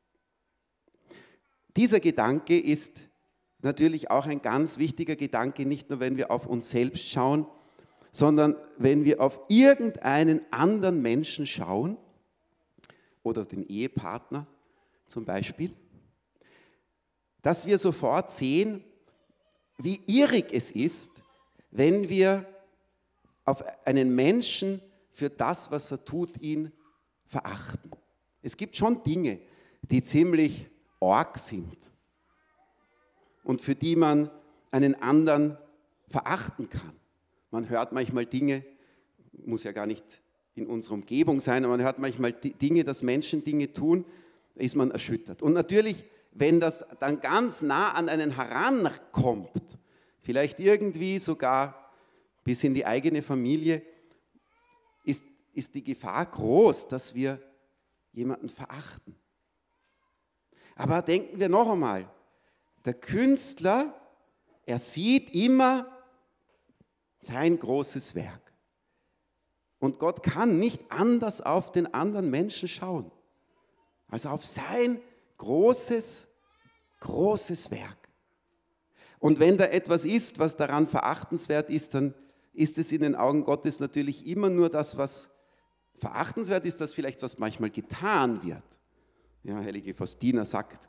Dieser 1.76 2.00
Gedanke 2.00 2.58
ist 2.58 3.08
natürlich 3.62 4.10
auch 4.10 4.26
ein 4.26 4.40
ganz 4.40 4.78
wichtiger 4.78 5.16
Gedanke, 5.16 5.66
nicht 5.66 5.90
nur 5.90 6.00
wenn 6.00 6.16
wir 6.16 6.30
auf 6.30 6.46
uns 6.46 6.70
selbst 6.70 7.08
schauen, 7.08 7.46
sondern 8.12 8.56
wenn 8.78 9.04
wir 9.04 9.20
auf 9.20 9.40
irgendeinen 9.48 10.40
anderen 10.52 11.02
Menschen 11.02 11.46
schauen, 11.46 11.98
oder 13.26 13.44
den 13.44 13.66
Ehepartner 13.66 14.46
zum 15.06 15.24
Beispiel, 15.24 15.72
dass 17.42 17.66
wir 17.66 17.76
sofort 17.76 18.30
sehen, 18.30 18.84
wie 19.78 20.00
irrig 20.06 20.52
es 20.52 20.70
ist, 20.70 21.24
wenn 21.70 22.08
wir 22.08 22.46
auf 23.44 23.64
einen 23.86 24.14
Menschen 24.14 24.80
für 25.10 25.30
das, 25.30 25.70
was 25.70 25.90
er 25.90 26.04
tut, 26.04 26.40
ihn 26.40 26.72
verachten. 27.24 27.90
Es 28.42 28.56
gibt 28.56 28.76
schon 28.76 29.02
Dinge, 29.02 29.40
die 29.82 30.02
ziemlich 30.02 30.68
org 31.00 31.38
sind 31.38 31.76
und 33.44 33.60
für 33.60 33.74
die 33.74 33.96
man 33.96 34.30
einen 34.70 34.94
anderen 35.02 35.56
verachten 36.08 36.68
kann. 36.68 36.92
Man 37.50 37.68
hört 37.68 37.92
manchmal 37.92 38.26
Dinge, 38.26 38.64
muss 39.44 39.64
ja 39.64 39.72
gar 39.72 39.86
nicht 39.86 40.04
in 40.54 40.66
unserer 40.66 40.94
Umgebung 40.94 41.40
sein, 41.40 41.64
aber 41.64 41.76
man 41.76 41.84
hört 41.84 41.98
manchmal 41.98 42.32
Dinge, 42.32 42.84
dass 42.84 43.02
Menschen 43.02 43.44
Dinge 43.44 43.72
tun, 43.72 44.04
da 44.54 44.62
ist 44.62 44.74
man 44.74 44.90
erschüttert. 44.90 45.42
Und 45.42 45.52
natürlich, 45.52 46.04
wenn 46.38 46.60
das 46.60 46.84
dann 47.00 47.20
ganz 47.20 47.62
nah 47.62 47.92
an 47.92 48.08
einen 48.08 48.36
herankommt, 48.36 49.78
vielleicht 50.20 50.60
irgendwie 50.60 51.18
sogar 51.18 51.92
bis 52.44 52.62
in 52.62 52.74
die 52.74 52.84
eigene 52.86 53.22
Familie, 53.22 53.82
ist, 55.04 55.24
ist 55.52 55.74
die 55.74 55.82
Gefahr 55.82 56.26
groß, 56.26 56.88
dass 56.88 57.14
wir 57.14 57.40
jemanden 58.12 58.48
verachten. 58.48 59.16
Aber 60.74 61.00
denken 61.00 61.40
wir 61.40 61.48
noch 61.48 61.70
einmal, 61.70 62.08
der 62.84 62.94
Künstler, 62.94 63.94
er 64.64 64.78
sieht 64.78 65.30
immer 65.30 65.86
sein 67.18 67.58
großes 67.58 68.14
Werk. 68.14 68.52
Und 69.78 69.98
Gott 69.98 70.22
kann 70.22 70.58
nicht 70.58 70.82
anders 70.90 71.40
auf 71.40 71.72
den 71.72 71.92
anderen 71.92 72.30
Menschen 72.30 72.68
schauen, 72.68 73.10
als 74.08 74.26
auf 74.26 74.44
sein 74.44 75.00
großes, 75.38 76.28
großes 77.00 77.70
Werk. 77.70 78.08
Und 79.18 79.40
wenn 79.40 79.58
da 79.58 79.66
etwas 79.66 80.04
ist, 80.04 80.38
was 80.38 80.56
daran 80.56 80.86
verachtenswert 80.86 81.70
ist, 81.70 81.94
dann 81.94 82.14
ist 82.52 82.78
es 82.78 82.92
in 82.92 83.02
den 83.02 83.14
Augen 83.14 83.44
Gottes 83.44 83.80
natürlich 83.80 84.26
immer 84.26 84.50
nur 84.50 84.68
das, 84.68 84.96
was 84.96 85.30
verachtenswert 85.98 86.64
ist, 86.64 86.80
das 86.80 86.94
vielleicht 86.94 87.22
was 87.22 87.38
manchmal 87.38 87.70
getan 87.70 88.42
wird. 88.42 88.62
Ja, 89.42 89.56
heilige 89.56 89.94
Faustina 89.94 90.44
sagt, 90.44 90.88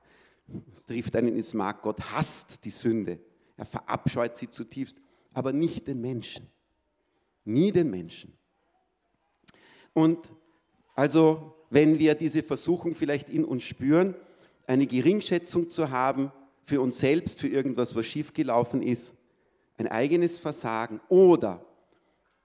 es 0.74 0.86
trifft 0.86 1.16
einen 1.16 1.36
ins 1.36 1.54
Mark, 1.54 1.82
Gott 1.82 2.00
hasst 2.12 2.64
die 2.66 2.72
Sünde. 2.72 3.20
Er 3.56 3.66
verabscheut 3.66 4.38
sie 4.38 4.50
zutiefst, 4.50 5.00
aber 5.34 5.54
nicht 5.54 5.88
den 5.88 6.02
Menschen. 6.02 6.48
Nie 7.44 7.72
den 7.72 7.90
Menschen. 7.90 8.38
Und 9.94 10.32
also, 10.96 11.56
wenn 11.70 12.00
wir 12.00 12.16
diese 12.16 12.44
Versuchung 12.44 12.96
vielleicht 12.96 13.30
in 13.30 13.46
uns 13.46 13.64
spüren, 13.64 14.16
eine 14.68 14.86
Geringschätzung 14.86 15.70
zu 15.70 15.90
haben 15.90 16.32
für 16.64 16.82
uns 16.82 17.00
selbst, 17.00 17.40
für 17.40 17.48
irgendwas, 17.48 17.96
was 17.96 18.06
schiefgelaufen 18.06 18.84
ist, 18.84 19.16
ein 19.78 19.88
eigenes 19.88 20.38
Versagen 20.38 21.00
oder 21.10 21.66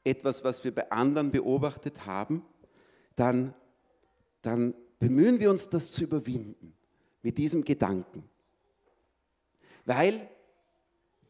etwas, 0.04 0.44
was 0.44 0.64
wir 0.64 0.74
bei 0.74 0.90
anderen 0.90 1.30
beobachtet 1.30 2.06
haben, 2.06 2.44
dann, 3.16 3.54
dann 4.42 4.74
bemühen 4.98 5.40
wir 5.40 5.50
uns, 5.50 5.68
das 5.68 5.90
zu 5.90 6.04
überwinden 6.04 6.74
mit 7.22 7.38
diesem 7.38 7.64
Gedanken. 7.64 8.28
Weil 9.84 10.28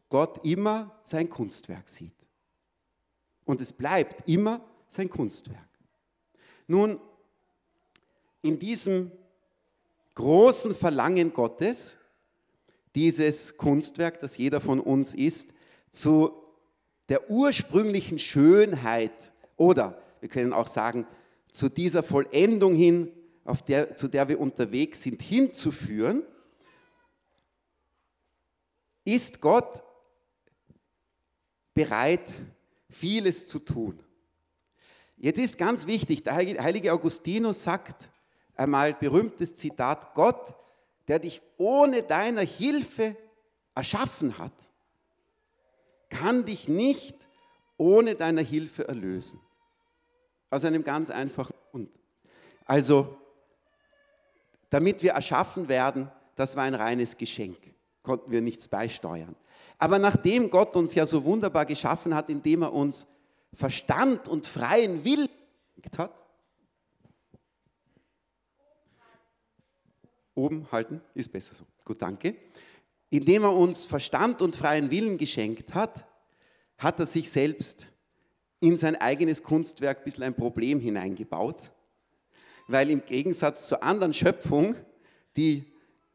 Gott 0.09 0.45
immer 0.45 0.99
sein 1.03 1.29
Kunstwerk 1.29 1.89
sieht. 1.89 2.13
Und 3.45 3.61
es 3.61 3.73
bleibt 3.73 4.27
immer 4.27 4.61
sein 4.87 5.09
Kunstwerk. 5.09 5.67
Nun, 6.67 6.99
in 8.41 8.59
diesem 8.59 9.11
großen 10.15 10.75
Verlangen 10.75 11.33
Gottes, 11.33 11.97
dieses 12.95 13.57
Kunstwerk, 13.57 14.19
das 14.19 14.37
jeder 14.37 14.61
von 14.61 14.79
uns 14.79 15.13
ist, 15.13 15.53
zu 15.91 16.31
der 17.09 17.29
ursprünglichen 17.29 18.19
Schönheit 18.19 19.33
oder 19.57 20.01
wir 20.19 20.29
können 20.29 20.53
auch 20.53 20.67
sagen, 20.67 21.05
zu 21.51 21.69
dieser 21.69 22.01
Vollendung 22.01 22.75
hin, 22.75 23.11
der, 23.67 23.95
zu 23.95 24.07
der 24.07 24.29
wir 24.29 24.39
unterwegs 24.39 25.01
sind, 25.01 25.21
hinzuführen, 25.21 26.23
ist 29.03 29.41
Gott 29.41 29.83
bereit, 31.73 32.23
vieles 32.89 33.45
zu 33.45 33.59
tun. 33.59 34.01
Jetzt 35.17 35.39
ist 35.39 35.57
ganz 35.57 35.87
wichtig, 35.87 36.23
der 36.23 36.35
heilige 36.35 36.93
Augustinus 36.93 37.63
sagt 37.63 38.09
einmal 38.55 38.93
berühmtes 38.93 39.55
Zitat, 39.55 40.13
Gott, 40.13 40.53
der 41.07 41.19
dich 41.19 41.41
ohne 41.57 42.03
deiner 42.03 42.41
Hilfe 42.41 43.15
erschaffen 43.75 44.37
hat, 44.37 44.53
kann 46.09 46.45
dich 46.45 46.67
nicht 46.67 47.17
ohne 47.77 48.15
deiner 48.15 48.41
Hilfe 48.41 48.87
erlösen. 48.87 49.39
Aus 50.49 50.63
einem 50.63 50.83
ganz 50.83 51.09
einfachen 51.09 51.55
Grund. 51.71 51.91
Also, 52.65 53.17
damit 54.69 55.01
wir 55.03 55.13
erschaffen 55.13 55.67
werden, 55.67 56.09
das 56.35 56.55
war 56.55 56.63
ein 56.63 56.75
reines 56.75 57.17
Geschenk, 57.17 57.57
konnten 58.03 58.31
wir 58.31 58.41
nichts 58.41 58.67
beisteuern. 58.67 59.35
Aber 59.77 59.99
nachdem 59.99 60.49
Gott 60.49 60.75
uns 60.75 60.93
ja 60.95 61.05
so 61.05 61.23
wunderbar 61.23 61.65
geschaffen 61.65 62.15
hat, 62.15 62.29
indem 62.29 62.61
er 62.61 62.73
uns 62.73 63.07
Verstand 63.53 64.27
und 64.27 64.47
freien 64.47 65.03
Willen 65.03 65.29
hat, 65.97 66.11
Oben 70.35 70.67
halten, 70.71 71.01
ist 71.13 71.31
besser 71.31 71.55
so. 71.55 71.65
Gut, 71.85 72.01
danke. 72.01 72.35
Indem 73.09 73.43
er 73.43 73.53
uns 73.53 73.85
Verstand 73.85 74.41
und 74.41 74.55
freien 74.55 74.89
Willen 74.89 75.17
geschenkt 75.17 75.73
hat, 75.75 76.07
hat 76.77 76.99
er 76.99 77.05
sich 77.05 77.29
selbst 77.29 77.91
in 78.59 78.77
sein 78.77 78.95
eigenes 78.95 79.43
Kunstwerk 79.43 79.99
ein 79.99 80.03
bisschen 80.05 80.23
ein 80.23 80.35
Problem 80.35 80.79
hineingebaut, 80.79 81.61
weil 82.67 82.89
im 82.89 83.03
Gegensatz 83.05 83.67
zur 83.67 83.83
anderen 83.83 84.13
Schöpfung, 84.13 84.75
die 85.35 85.65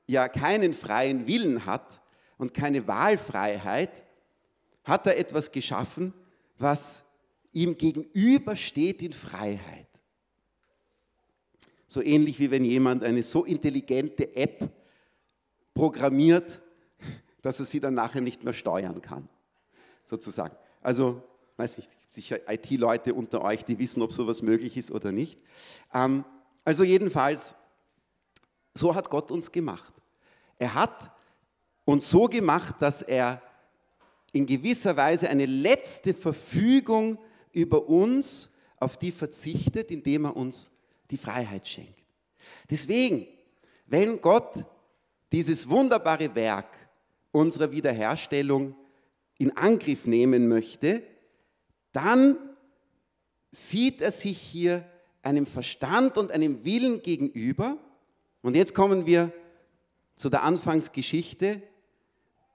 ja 0.07 0.29
keinen 0.29 0.73
freien 0.73 1.27
Willen 1.27 1.67
hat 1.67 2.03
und 2.39 2.55
keine 2.55 2.89
Wahlfreiheit, 2.89 4.05
hat 4.83 5.07
er 5.07 5.19
etwas 5.19 5.53
geschaffen, 5.53 6.15
was 6.57 7.05
ihm 7.53 7.77
gegenübersteht 7.77 9.03
in 9.03 9.13
Freiheit. 9.13 9.88
So 11.89 12.03
ähnlich 12.03 12.39
wie 12.39 12.51
wenn 12.51 12.65
jemand 12.65 13.03
eine 13.03 13.23
so 13.23 13.45
intelligente 13.45 14.37
App 14.37 14.71
programmiert, 15.75 16.61
dass 17.43 17.59
er 17.59 17.65
sie 17.65 17.81
dann 17.81 17.95
nachher 17.95 18.21
nicht 18.21 18.45
mehr 18.45 18.53
steuern 18.53 19.01
kann, 19.01 19.29
sozusagen. 20.05 20.55
Also, 20.83 21.23
weiß 21.57 21.79
nicht, 21.79 21.91
sicher 22.11 22.41
IT-Leute 22.47 23.15
unter 23.15 23.43
euch, 23.43 23.65
die 23.65 23.79
wissen, 23.79 24.03
ob 24.03 24.13
sowas 24.13 24.43
möglich 24.43 24.77
ist 24.77 24.91
oder 24.91 25.13
nicht. 25.13 25.41
Ähm, 25.95 26.25
also 26.65 26.85
jedenfalls, 26.85 27.55
so 28.75 28.95
hat 28.95 29.09
Gott 29.09 29.31
uns 29.31 29.51
gemacht. 29.51 29.95
Er 30.59 30.75
hat 30.75 31.11
uns 31.85 32.11
so 32.11 32.27
gemacht, 32.27 32.77
dass 32.81 33.01
er 33.01 33.41
in 34.33 34.45
gewisser 34.45 34.97
Weise 34.97 35.29
eine 35.31 35.47
letzte 35.47 36.13
Verfügung 36.13 37.19
über 37.53 37.89
uns, 37.89 38.51
auf 38.81 38.97
die 38.97 39.11
verzichtet, 39.11 39.91
indem 39.91 40.27
er 40.27 40.37
uns 40.37 40.71
die 41.11 41.19
Freiheit 41.19 41.67
schenkt. 41.67 41.99
Deswegen, 42.71 43.27
wenn 43.87 44.21
Gott 44.21 44.65
dieses 45.33 45.69
wunderbare 45.69 46.35
Werk 46.35 46.77
unserer 47.33 47.71
Wiederherstellung 47.71 48.75
in 49.39 49.57
Angriff 49.57 50.07
nehmen 50.07 50.49
möchte, 50.49 51.03
dann 51.93 52.37
sieht 53.51 54.01
er 54.01 54.11
sich 54.11 54.39
hier 54.39 54.85
einem 55.23 55.47
Verstand 55.47 56.19
und 56.19 56.31
einem 56.31 56.65
Willen 56.65 57.03
gegenüber. 57.03 57.79
Und 58.43 58.57
jetzt 58.57 58.75
kommen 58.75 59.07
wir 59.07 59.33
zu 60.17 60.29
der 60.29 60.43
Anfangsgeschichte, 60.43 61.63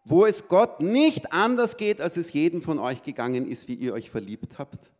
wo 0.06 0.26
es 0.26 0.48
Gott 0.48 0.82
nicht 0.82 1.32
anders 1.32 1.78
geht, 1.78 2.02
als 2.02 2.18
es 2.18 2.34
jedem 2.34 2.62
von 2.62 2.78
euch 2.78 3.04
gegangen 3.04 3.48
ist, 3.50 3.68
wie 3.68 3.76
ihr 3.76 3.94
euch 3.94 4.10
verliebt 4.10 4.60
habt. 4.60 4.92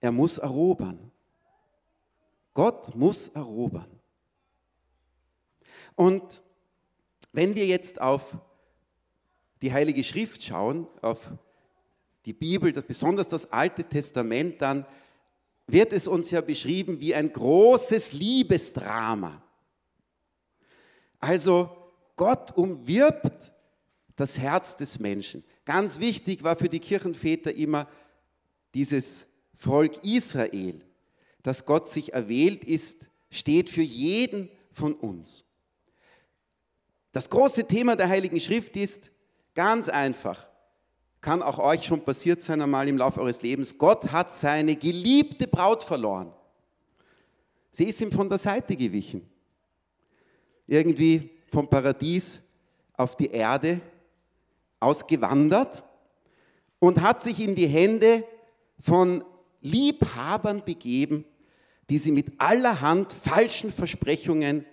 Er 0.00 0.10
muss 0.10 0.38
erobern. 0.38 1.11
Gott 2.54 2.94
muss 2.94 3.28
erobern. 3.28 3.90
Und 5.94 6.42
wenn 7.32 7.54
wir 7.54 7.66
jetzt 7.66 8.00
auf 8.00 8.36
die 9.62 9.72
Heilige 9.72 10.04
Schrift 10.04 10.42
schauen, 10.42 10.86
auf 11.00 11.18
die 12.26 12.32
Bibel, 12.32 12.72
besonders 12.72 13.28
das 13.28 13.52
Alte 13.52 13.84
Testament, 13.84 14.60
dann 14.60 14.86
wird 15.66 15.92
es 15.92 16.06
uns 16.06 16.30
ja 16.30 16.40
beschrieben 16.40 17.00
wie 17.00 17.14
ein 17.14 17.32
großes 17.32 18.12
Liebesdrama. 18.12 19.42
Also 21.18 21.70
Gott 22.16 22.56
umwirbt 22.56 23.52
das 24.16 24.38
Herz 24.38 24.76
des 24.76 24.98
Menschen. 24.98 25.44
Ganz 25.64 25.98
wichtig 25.98 26.42
war 26.42 26.56
für 26.56 26.68
die 26.68 26.80
Kirchenväter 26.80 27.54
immer 27.54 27.88
dieses 28.74 29.26
Volk 29.54 30.04
Israel, 30.04 30.84
das 31.42 31.66
Gott 31.66 31.88
sich 31.88 32.12
erwählt 32.12 32.64
ist, 32.64 33.10
steht 33.30 33.70
für 33.70 33.82
jeden 33.82 34.48
von 34.70 34.94
uns. 34.94 35.44
Das 37.12 37.28
große 37.28 37.66
Thema 37.66 37.96
der 37.96 38.08
Heiligen 38.08 38.40
Schrift 38.40 38.76
ist 38.76 39.10
ganz 39.54 39.88
einfach, 39.88 40.48
kann 41.20 41.42
auch 41.42 41.58
euch 41.58 41.84
schon 41.84 42.04
passiert 42.04 42.42
sein 42.42 42.60
einmal 42.60 42.88
im 42.88 42.98
Laufe 42.98 43.20
eures 43.20 43.42
Lebens, 43.42 43.76
Gott 43.78 44.10
hat 44.10 44.34
seine 44.34 44.76
geliebte 44.76 45.46
Braut 45.46 45.84
verloren. 45.84 46.32
Sie 47.70 47.84
ist 47.84 48.00
ihm 48.00 48.12
von 48.12 48.28
der 48.28 48.38
Seite 48.38 48.76
gewichen. 48.76 49.28
Irgendwie 50.66 51.30
vom 51.48 51.68
Paradies 51.68 52.40
auf 52.94 53.16
die 53.16 53.30
Erde 53.30 53.80
ausgewandert 54.80 55.82
und 56.78 57.00
hat 57.00 57.22
sich 57.22 57.40
in 57.40 57.54
die 57.54 57.66
Hände 57.66 58.24
von 58.80 59.24
Liebhabern 59.60 60.64
begeben, 60.64 61.24
die 61.92 61.98
sie 61.98 62.12
mit 62.12 62.40
allerhand 62.40 63.12
falschen 63.12 63.70
Versprechungen 63.70 64.64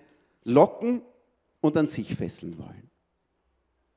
locken 0.42 1.02
und 1.60 1.76
an 1.76 1.86
sich 1.86 2.14
fesseln 2.16 2.56
wollen. 2.56 2.90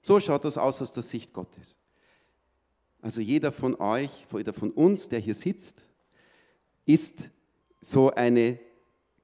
So 0.02 0.20
schaut 0.20 0.44
das 0.44 0.58
aus 0.58 0.82
aus 0.82 0.92
der 0.92 1.04
Sicht 1.04 1.32
Gottes. 1.32 1.78
Also 3.02 3.22
jeder 3.22 3.54
von 3.54 3.76
euch, 3.76 4.12
jeder 4.30 4.52
von 4.52 4.72
uns, 4.72 5.08
der 5.08 5.20
hier 5.20 5.36
sitzt, 5.36 5.86
ist 6.86 7.30
so 7.80 8.12
eine 8.12 8.60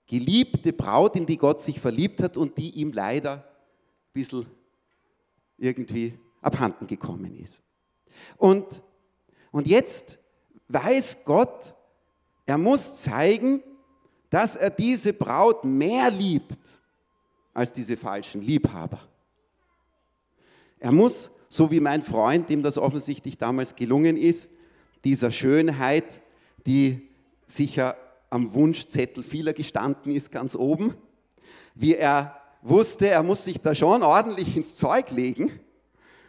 geliebte 0.08 0.72
Braut, 0.72 1.18
in 1.18 1.26
die 1.26 1.36
Gott 1.36 1.62
sich 1.62 1.82
verliebt 1.82 2.24
hat 2.24 2.38
und 2.38 2.58
die 2.58 2.70
ihm 2.70 2.94
leider 2.94 3.34
ein 3.34 4.14
bisschen 4.14 4.46
irgendwie 5.58 6.18
abhanden 6.40 6.88
gekommen 6.88 7.38
ist. 7.38 7.62
Und, 8.38 8.82
und 9.52 9.68
jetzt 9.68 10.20
weiß 10.70 11.18
Gott, 11.26 11.76
er 12.46 12.58
muss 12.58 12.96
zeigen, 12.96 13.62
dass 14.30 14.56
er 14.56 14.70
diese 14.70 15.14
Braut 15.14 15.64
mehr 15.64 16.12
liebt 16.12 16.60
als 17.54 17.72
diese 17.72 17.98
falschen 17.98 18.42
Liebhaber. 18.42 19.00
Er 20.80 20.92
muss, 20.92 21.32
so 21.50 21.72
wie 21.72 21.80
mein 21.80 22.02
Freund, 22.02 22.50
dem 22.50 22.64
das 22.64 22.78
offensichtlich 22.78 23.38
damals 23.38 23.76
gelungen 23.76 24.18
ist, 24.18 24.50
dieser 25.04 25.32
Schönheit, 25.32 26.22
die 26.66 27.10
sicher 27.48 27.96
am 28.30 28.54
Wunschzettel 28.54 29.24
vieler 29.24 29.54
gestanden 29.54 30.12
ist, 30.14 30.32
ganz 30.32 30.56
oben, 30.56 30.96
wie 31.74 31.96
er 31.96 32.40
wusste, 32.62 33.08
er 33.08 33.24
muss 33.24 33.44
sich 33.44 33.60
da 33.62 33.74
schon 33.74 34.04
ordentlich 34.04 34.56
ins 34.56 34.76
Zeug 34.76 35.10
legen, 35.12 35.52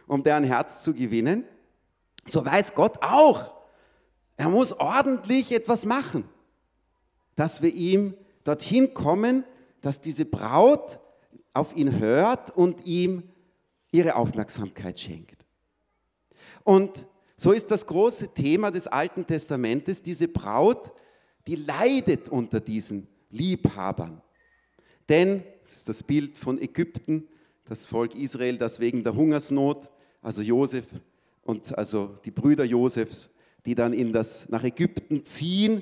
um 0.07 0.23
deren 0.23 0.43
Herz 0.43 0.81
zu 0.81 0.93
gewinnen, 0.93 1.45
so 2.25 2.45
weiß 2.45 2.73
Gott 2.73 3.01
auch, 3.01 3.53
er 4.37 4.49
muss 4.49 4.73
ordentlich 4.73 5.51
etwas 5.51 5.85
machen, 5.85 6.23
dass 7.35 7.61
wir 7.61 7.73
ihm 7.73 8.15
dorthin 8.43 8.93
kommen, 8.93 9.43
dass 9.81 10.01
diese 10.01 10.25
Braut 10.25 10.99
auf 11.53 11.75
ihn 11.75 11.99
hört 11.99 12.55
und 12.55 12.85
ihm 12.85 13.23
ihre 13.91 14.15
Aufmerksamkeit 14.15 14.99
schenkt. 14.99 15.45
Und 16.63 17.05
so 17.35 17.51
ist 17.51 17.71
das 17.71 17.85
große 17.85 18.33
Thema 18.33 18.71
des 18.71 18.87
Alten 18.87 19.25
Testamentes, 19.25 20.01
diese 20.01 20.27
Braut, 20.27 20.91
die 21.47 21.55
leidet 21.55 22.29
unter 22.29 22.59
diesen 22.59 23.07
Liebhabern. 23.31 24.21
Denn, 25.09 25.43
das 25.63 25.77
ist 25.77 25.89
das 25.89 26.03
Bild 26.03 26.37
von 26.37 26.61
Ägypten, 26.61 27.27
das 27.65 27.85
Volk 27.85 28.15
Israel, 28.15 28.57
das 28.57 28.79
wegen 28.79 29.03
der 29.03 29.15
Hungersnot, 29.15 29.89
also 30.21 30.41
Josef 30.41 30.85
und 31.43 31.75
also 31.77 32.13
die 32.23 32.31
Brüder 32.31 32.63
Josefs, 32.63 33.29
die 33.65 33.75
dann 33.75 33.93
in 33.93 34.13
das, 34.13 34.47
nach 34.49 34.63
Ägypten 34.63 35.25
ziehen, 35.25 35.81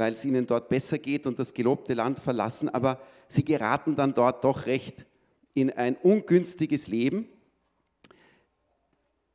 weil 0.00 0.12
es 0.12 0.24
ihnen 0.24 0.46
dort 0.46 0.70
besser 0.70 0.98
geht 0.98 1.26
und 1.26 1.38
das 1.38 1.52
gelobte 1.52 1.92
Land 1.92 2.20
verlassen, 2.20 2.70
aber 2.70 3.02
sie 3.28 3.44
geraten 3.44 3.96
dann 3.96 4.14
dort 4.14 4.44
doch 4.44 4.64
recht 4.64 5.04
in 5.52 5.70
ein 5.70 5.94
ungünstiges 5.94 6.88
Leben. 6.88 7.28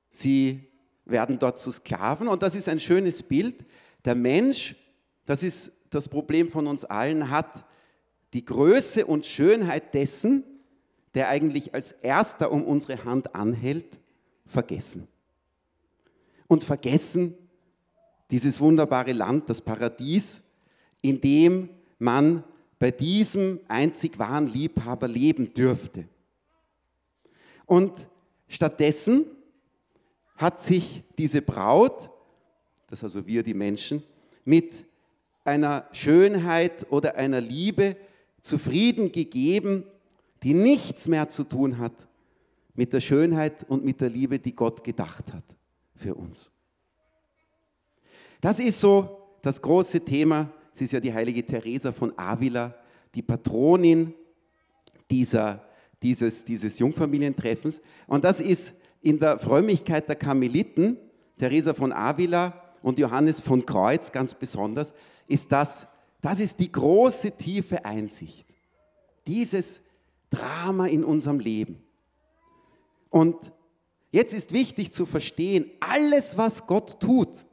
Sie 0.09 0.67
werden 1.05 1.37
dort 1.37 1.59
zu 1.59 1.71
Sklaven 1.71 2.27
und 2.27 2.41
das 2.41 2.55
ist 2.55 2.67
ein 2.67 2.79
schönes 2.79 3.21
Bild. 3.21 3.63
Der 4.05 4.15
Mensch, 4.15 4.75
das 5.27 5.43
ist 5.43 5.71
das 5.91 6.09
Problem 6.09 6.49
von 6.49 6.65
uns 6.65 6.83
allen, 6.83 7.29
hat 7.29 7.63
die 8.33 8.43
Größe 8.43 9.05
und 9.05 9.27
Schönheit 9.27 9.93
dessen, 9.93 10.43
der 11.13 11.29
eigentlich 11.29 11.75
als 11.75 11.91
erster 11.91 12.51
um 12.51 12.63
unsere 12.63 13.05
Hand 13.05 13.35
anhält, 13.35 13.99
vergessen. 14.47 15.07
Und 16.47 16.63
vergessen, 16.63 17.35
dieses 18.31 18.59
wunderbare 18.59 19.13
Land, 19.13 19.47
das 19.47 19.61
Paradies, 19.61 20.41
in 21.07 21.21
dem 21.21 21.69
man 21.99 22.43
bei 22.79 22.91
diesem 22.91 23.59
einzig 23.67 24.17
wahren 24.19 24.47
Liebhaber 24.47 25.07
leben 25.07 25.53
dürfte. 25.53 26.05
Und 27.65 28.09
stattdessen 28.47 29.25
hat 30.35 30.61
sich 30.61 31.03
diese 31.17 31.41
Braut, 31.41 32.09
das 32.87 33.03
also 33.03 33.25
wir 33.27 33.43
die 33.43 33.53
Menschen, 33.53 34.03
mit 34.43 34.85
einer 35.43 35.87
Schönheit 35.91 36.87
oder 36.91 37.15
einer 37.15 37.39
Liebe 37.39 37.95
zufrieden 38.41 39.11
gegeben, 39.11 39.83
die 40.43 40.53
nichts 40.53 41.07
mehr 41.07 41.29
zu 41.29 41.43
tun 41.43 41.77
hat 41.77 41.93
mit 42.73 42.93
der 42.93 42.99
Schönheit 42.99 43.63
und 43.69 43.85
mit 43.85 44.01
der 44.01 44.09
Liebe, 44.09 44.39
die 44.39 44.55
Gott 44.55 44.83
gedacht 44.83 45.31
hat 45.33 45.43
für 45.95 46.15
uns. 46.15 46.51
Das 48.41 48.59
ist 48.59 48.79
so 48.79 49.37
das 49.41 49.61
große 49.61 50.01
Thema. 50.01 50.51
Sie 50.75 50.83
ist 50.83 50.91
ja 50.91 50.99
die 50.99 51.13
heilige 51.13 51.45
Teresa 51.45 51.93
von 51.93 52.11
Avila, 52.19 52.75
die 53.13 53.21
Patronin 53.21 54.13
dieser, 55.09 55.65
dieses, 56.03 56.43
dieses 56.43 56.79
Jungfamilientreffens. 56.79 57.81
Und 58.07 58.25
das 58.25 58.41
ist 58.41 58.73
in 59.01 59.17
der 59.17 59.39
Frömmigkeit 59.39 60.09
der 60.09 60.17
Karmeliten, 60.17 60.97
Teresa 61.37 61.73
von 61.73 61.93
Avila 61.93 62.61
und 62.81 62.99
Johannes 62.99 63.39
von 63.39 63.65
Kreuz 63.65 64.11
ganz 64.11 64.33
besonders, 64.33 64.93
ist 65.29 65.49
das, 65.49 65.87
das 66.21 66.41
ist 66.41 66.59
die 66.59 66.73
große, 66.73 67.31
tiefe 67.31 67.85
Einsicht. 67.85 68.45
Dieses 69.27 69.81
Drama 70.29 70.87
in 70.87 71.05
unserem 71.05 71.39
Leben. 71.39 71.81
Und 73.09 73.53
jetzt 74.11 74.33
ist 74.33 74.51
wichtig 74.51 74.91
zu 74.91 75.05
verstehen, 75.05 75.71
alles, 75.79 76.37
was 76.37 76.67
Gott 76.67 76.99
tut 76.99 77.45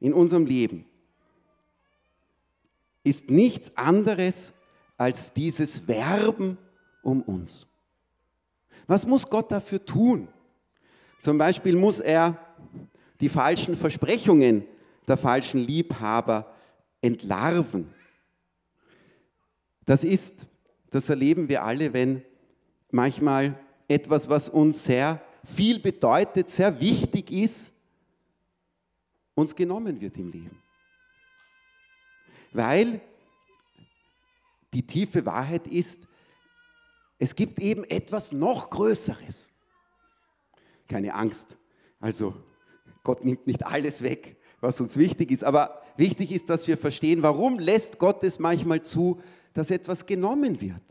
in 0.00 0.12
unserem 0.12 0.44
Leben, 0.44 0.86
ist 3.04 3.30
nichts 3.30 3.76
anderes 3.76 4.52
als 4.96 5.32
dieses 5.32 5.86
Werben 5.86 6.58
um 7.02 7.22
uns. 7.22 7.66
Was 8.86 9.06
muss 9.06 9.28
Gott 9.28 9.52
dafür 9.52 9.84
tun? 9.84 10.28
Zum 11.20 11.38
Beispiel 11.38 11.76
muss 11.76 12.00
er 12.00 12.38
die 13.20 13.28
falschen 13.28 13.76
Versprechungen 13.76 14.64
der 15.06 15.16
falschen 15.16 15.60
Liebhaber 15.60 16.52
entlarven. 17.00 17.92
Das 19.84 20.04
ist, 20.04 20.48
das 20.90 21.08
erleben 21.08 21.48
wir 21.48 21.62
alle, 21.62 21.92
wenn 21.92 22.22
manchmal 22.90 23.58
etwas, 23.88 24.28
was 24.28 24.48
uns 24.48 24.84
sehr 24.84 25.20
viel 25.44 25.78
bedeutet, 25.78 26.48
sehr 26.48 26.80
wichtig 26.80 27.30
ist, 27.30 27.70
uns 29.34 29.54
genommen 29.54 30.00
wird 30.00 30.16
im 30.16 30.30
Leben. 30.30 30.63
Weil 32.54 33.00
die 34.72 34.86
tiefe 34.86 35.26
Wahrheit 35.26 35.66
ist, 35.68 36.06
es 37.18 37.34
gibt 37.34 37.58
eben 37.58 37.84
etwas 37.84 38.32
noch 38.32 38.70
Größeres. 38.70 39.50
Keine 40.88 41.14
Angst. 41.14 41.56
Also 42.00 42.34
Gott 43.02 43.24
nimmt 43.24 43.46
nicht 43.46 43.66
alles 43.66 44.02
weg, 44.02 44.36
was 44.60 44.80
uns 44.80 44.96
wichtig 44.96 45.30
ist. 45.30 45.44
Aber 45.44 45.82
wichtig 45.96 46.30
ist, 46.30 46.48
dass 46.48 46.68
wir 46.68 46.78
verstehen, 46.78 47.22
warum 47.22 47.58
lässt 47.58 47.98
Gott 47.98 48.22
es 48.22 48.38
manchmal 48.38 48.82
zu, 48.82 49.20
dass 49.52 49.70
etwas 49.70 50.06
genommen 50.06 50.60
wird, 50.60 50.82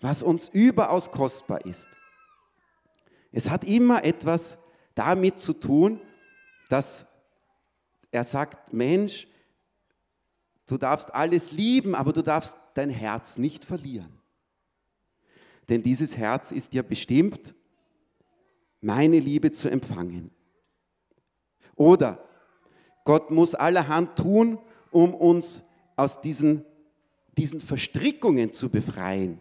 was 0.00 0.22
uns 0.22 0.48
überaus 0.48 1.10
kostbar 1.10 1.64
ist. 1.64 1.88
Es 3.32 3.48
hat 3.48 3.64
immer 3.64 4.04
etwas 4.04 4.58
damit 4.94 5.38
zu 5.38 5.54
tun, 5.54 6.00
dass 6.68 7.06
er 8.10 8.24
sagt, 8.24 8.72
Mensch, 8.72 9.28
du 10.70 10.78
darfst 10.78 11.14
alles 11.14 11.52
lieben, 11.52 11.94
aber 11.94 12.12
du 12.12 12.22
darfst 12.22 12.56
dein 12.74 12.90
Herz 12.90 13.38
nicht 13.38 13.64
verlieren. 13.64 14.20
Denn 15.68 15.82
dieses 15.82 16.16
Herz 16.16 16.52
ist 16.52 16.74
ja 16.74 16.82
bestimmt, 16.82 17.54
meine 18.80 19.18
Liebe 19.18 19.52
zu 19.52 19.68
empfangen. 19.68 20.30
Oder 21.76 22.24
Gott 23.04 23.30
muss 23.30 23.54
allerhand 23.54 24.16
tun, 24.16 24.58
um 24.90 25.14
uns 25.14 25.64
aus 25.96 26.20
diesen, 26.20 26.64
diesen 27.36 27.60
Verstrickungen 27.60 28.52
zu 28.52 28.68
befreien. 28.68 29.40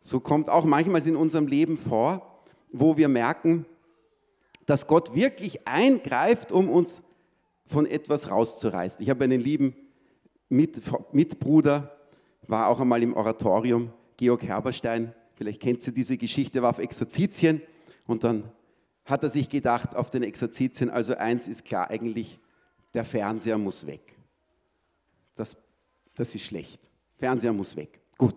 So 0.00 0.20
kommt 0.20 0.48
auch 0.48 0.64
manchmal 0.64 1.06
in 1.06 1.16
unserem 1.16 1.46
Leben 1.46 1.78
vor, 1.78 2.44
wo 2.70 2.96
wir 2.96 3.08
merken, 3.08 3.66
dass 4.66 4.86
Gott 4.86 5.14
wirklich 5.14 5.66
eingreift, 5.66 6.52
um 6.52 6.68
uns 6.68 7.02
von 7.66 7.86
etwas 7.86 8.30
rauszureißen. 8.30 9.02
Ich 9.02 9.10
habe 9.10 9.24
einen 9.24 9.40
lieben 9.40 9.74
Mit 10.48 10.80
Mitbruder, 11.12 11.96
war 12.46 12.68
auch 12.68 12.80
einmal 12.80 13.02
im 13.02 13.14
Oratorium, 13.14 13.92
Georg 14.16 14.42
Herberstein, 14.42 15.12
vielleicht 15.34 15.60
kennt 15.60 15.82
Sie 15.82 15.92
diese 15.92 16.16
Geschichte, 16.16 16.62
war 16.62 16.70
auf 16.70 16.78
Exerzitien 16.78 17.60
und 18.06 18.24
dann 18.24 18.44
hat 19.04 19.22
er 19.22 19.28
sich 19.28 19.48
gedacht, 19.48 19.94
auf 19.94 20.10
den 20.10 20.22
Exerzitien, 20.22 20.90
also 20.90 21.16
eins 21.16 21.48
ist 21.48 21.64
klar, 21.64 21.90
eigentlich, 21.90 22.38
der 22.94 23.04
Fernseher 23.04 23.58
muss 23.58 23.86
weg. 23.86 24.16
Das, 25.36 25.56
das 26.14 26.34
ist 26.34 26.44
schlecht. 26.44 26.80
Fernseher 27.18 27.52
muss 27.52 27.76
weg. 27.76 28.00
Gut. 28.18 28.34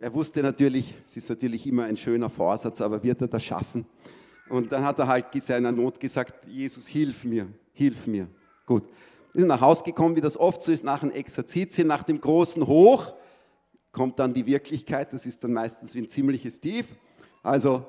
Er 0.00 0.12
wusste 0.12 0.42
natürlich, 0.42 0.94
es 1.06 1.16
ist 1.16 1.28
natürlich 1.28 1.66
immer 1.66 1.84
ein 1.84 1.96
schöner 1.96 2.30
Vorsatz, 2.30 2.80
aber 2.80 3.02
wird 3.02 3.20
er 3.20 3.28
das 3.28 3.44
schaffen? 3.44 3.86
Und 4.48 4.72
dann 4.72 4.84
hat 4.84 4.98
er 4.98 5.06
halt 5.06 5.26
seiner 5.42 5.72
Not 5.72 6.00
gesagt, 6.00 6.46
Jesus, 6.46 6.86
hilf 6.86 7.24
mir, 7.24 7.48
hilf 7.72 8.06
mir. 8.06 8.28
Gut. 8.64 8.84
Ist 9.36 9.44
nach 9.44 9.60
Hause 9.60 9.84
gekommen, 9.84 10.16
wie 10.16 10.22
das 10.22 10.38
oft 10.38 10.62
so 10.62 10.72
ist, 10.72 10.82
nach 10.82 11.02
einem 11.02 11.12
Exerzitien, 11.12 11.86
nach 11.86 12.04
dem 12.04 12.18
großen 12.18 12.66
Hoch, 12.66 13.12
kommt 13.92 14.18
dann 14.18 14.32
die 14.32 14.46
Wirklichkeit, 14.46 15.12
das 15.12 15.26
ist 15.26 15.44
dann 15.44 15.52
meistens 15.52 15.94
wie 15.94 15.98
ein 15.98 16.08
ziemliches 16.08 16.58
Tief. 16.58 16.86
Also 17.42 17.84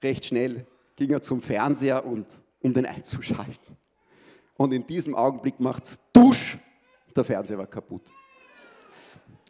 recht 0.00 0.26
schnell 0.26 0.64
ging 0.94 1.10
er 1.10 1.22
zum 1.22 1.40
Fernseher, 1.40 2.06
und, 2.06 2.26
um 2.60 2.72
den 2.72 2.86
einzuschalten. 2.86 3.76
Und 4.56 4.72
in 4.72 4.86
diesem 4.86 5.16
Augenblick 5.16 5.58
macht 5.58 5.86
es 5.86 5.98
Dusch, 6.12 6.56
der 7.16 7.24
Fernseher 7.24 7.58
war 7.58 7.66
kaputt. 7.66 8.12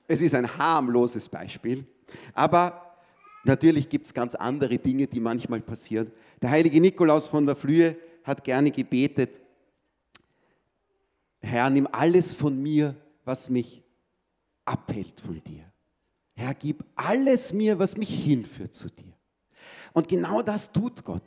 Es 0.09 0.23
ist 0.23 0.35
ein 0.35 0.57
harmloses 0.57 1.29
Beispiel, 1.29 1.87
aber 2.33 2.97
natürlich 3.45 3.91
gibt 3.91 4.07
es 4.07 4.15
ganz 4.15 4.35
andere 4.35 4.79
Dinge, 4.79 5.07
die 5.07 5.21
manchmal 5.21 5.61
passieren. 5.61 6.11
Der 6.41 6.49
heilige 6.49 6.81
Nikolaus 6.81 7.29
von 7.29 7.45
der 7.45 7.57
Flühe 7.57 7.95
hat 8.23 8.43
gerne 8.43 8.71
gebetet, 8.71 9.44
Herr, 11.45 11.71
nimm 11.71 11.89
alles 11.93 12.35
von 12.35 12.61
mir, 12.61 12.97
was 13.25 13.51
mich 13.51 13.83
abhält 14.65 15.21
von 15.21 15.43
dir. 15.45 15.71
Herr, 16.35 16.55
gib 16.55 16.85
alles 16.97 17.53
mir, 17.53 17.79
was 17.79 17.97
mich 17.97 18.11
hinführt 18.11 18.75
zu 18.75 18.89
dir. 18.89 19.13
Und 19.93 20.09
genau 20.09 20.43
das 20.43 20.73
tut 20.73 21.05
Gott 21.05 21.23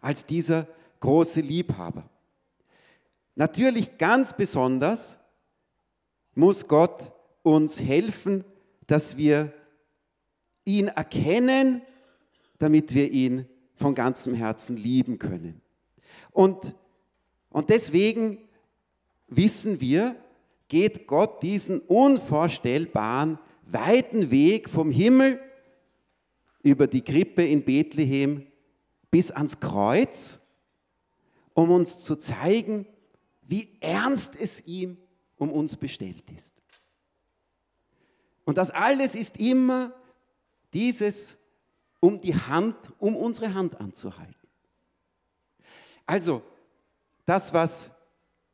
als 0.00 0.26
dieser 0.26 0.66
große 1.00 1.40
Liebhaber. 1.40 2.08
Natürlich 3.36 3.98
ganz 3.98 4.34
besonders 4.36 5.18
muss 6.34 6.66
Gott 6.66 7.12
uns 7.42 7.80
helfen, 7.80 8.44
dass 8.86 9.16
wir 9.16 9.52
ihn 10.64 10.88
erkennen, 10.88 11.82
damit 12.58 12.94
wir 12.94 13.10
ihn 13.10 13.46
von 13.76 13.94
ganzem 13.94 14.34
Herzen 14.34 14.76
lieben 14.76 15.18
können. 15.18 15.60
Und, 16.30 16.74
und 17.50 17.70
deswegen 17.70 18.38
wissen 19.28 19.80
wir, 19.80 20.16
geht 20.68 21.06
Gott 21.06 21.42
diesen 21.42 21.80
unvorstellbaren, 21.80 23.38
weiten 23.66 24.30
Weg 24.30 24.68
vom 24.68 24.90
Himmel 24.90 25.40
über 26.62 26.86
die 26.86 27.02
Krippe 27.02 27.44
in 27.44 27.64
Bethlehem 27.64 28.46
bis 29.10 29.30
ans 29.30 29.60
Kreuz, 29.60 30.40
um 31.52 31.70
uns 31.70 32.02
zu 32.02 32.16
zeigen, 32.16 32.86
wie 33.42 33.76
ernst 33.80 34.34
es 34.34 34.66
ihm 34.66 34.96
um 35.36 35.52
uns 35.52 35.76
bestellt 35.76 36.30
ist. 36.30 36.62
Und 38.44 38.58
das 38.58 38.70
alles 38.70 39.14
ist 39.14 39.38
immer 39.38 39.92
dieses, 40.72 41.36
um 42.00 42.20
die 42.20 42.34
Hand, 42.34 42.76
um 42.98 43.16
unsere 43.16 43.54
Hand 43.54 43.80
anzuhalten. 43.80 44.34
Also, 46.06 46.42
das, 47.24 47.54
was 47.54 47.90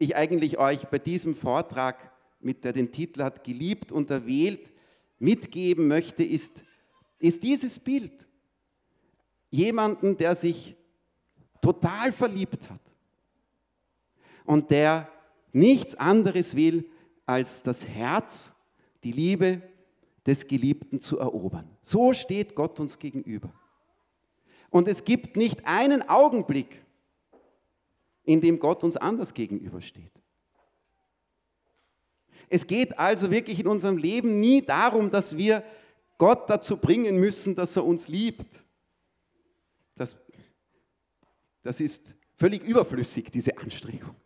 ich 0.01 0.17
eigentlich 0.17 0.59
euch 0.59 0.89
bei 0.89 0.99
diesem 0.99 1.37
Vortrag, 1.37 2.11
mit 2.41 2.65
der 2.65 2.73
den 2.73 2.91
Titel 2.91 3.23
hat, 3.23 3.45
geliebt 3.45 3.93
und 3.93 4.11
erwählt, 4.11 4.73
mitgeben 5.19 5.87
möchte, 5.89 6.25
ist, 6.25 6.65
ist 7.19 7.43
dieses 7.43 7.79
Bild. 7.79 8.27
Jemanden, 9.51 10.17
der 10.17 10.35
sich 10.35 10.75
total 11.61 12.13
verliebt 12.13 12.71
hat 12.71 12.81
und 14.47 14.71
der 14.71 15.07
nichts 15.53 15.95
anderes 15.95 16.57
will, 16.57 16.89
als 17.27 17.63
das 17.63 17.87
Herz, 17.87 18.53
die 19.05 19.13
Liebe 19.13 19.61
des 20.27 20.49
Geliebten 20.49 21.01
zu 21.01 21.19
erobern. 21.19 21.69
So 21.83 22.15
steht 22.15 22.55
Gott 22.55 22.81
uns 22.81 22.99
gegenüber. 22.99 23.53
Und 24.71 24.89
es 24.89 25.05
gibt 25.05 25.37
nicht 25.37 25.67
einen 25.67 26.09
Augenblick, 26.09 26.83
in 28.25 28.41
dem 28.41 28.59
Gott 28.59 28.85
uns 28.85 28.97
anders 28.97 29.35
gegenübersteht. 29.35 30.13
Es 32.49 32.67
geht 32.67 32.99
also 32.99 33.31
wirklich 33.31 33.61
in 33.61 33.69
unserem 33.69 33.97
Leben 33.97 34.41
nie 34.41 34.61
darum, 34.61 35.11
dass 35.11 35.37
wir 35.37 35.63
Gott 36.19 36.51
dazu 36.51 36.77
bringen 36.77 37.19
müssen, 37.19 37.55
dass 37.55 37.77
er 37.77 37.85
uns 37.85 38.09
liebt. 38.09 38.65
Das, 39.97 40.17
das 41.63 41.81
ist 41.81 42.15
völlig 42.37 42.65
überflüssig, 42.65 43.31
diese 43.31 43.57
Anstrengung. 43.59 44.17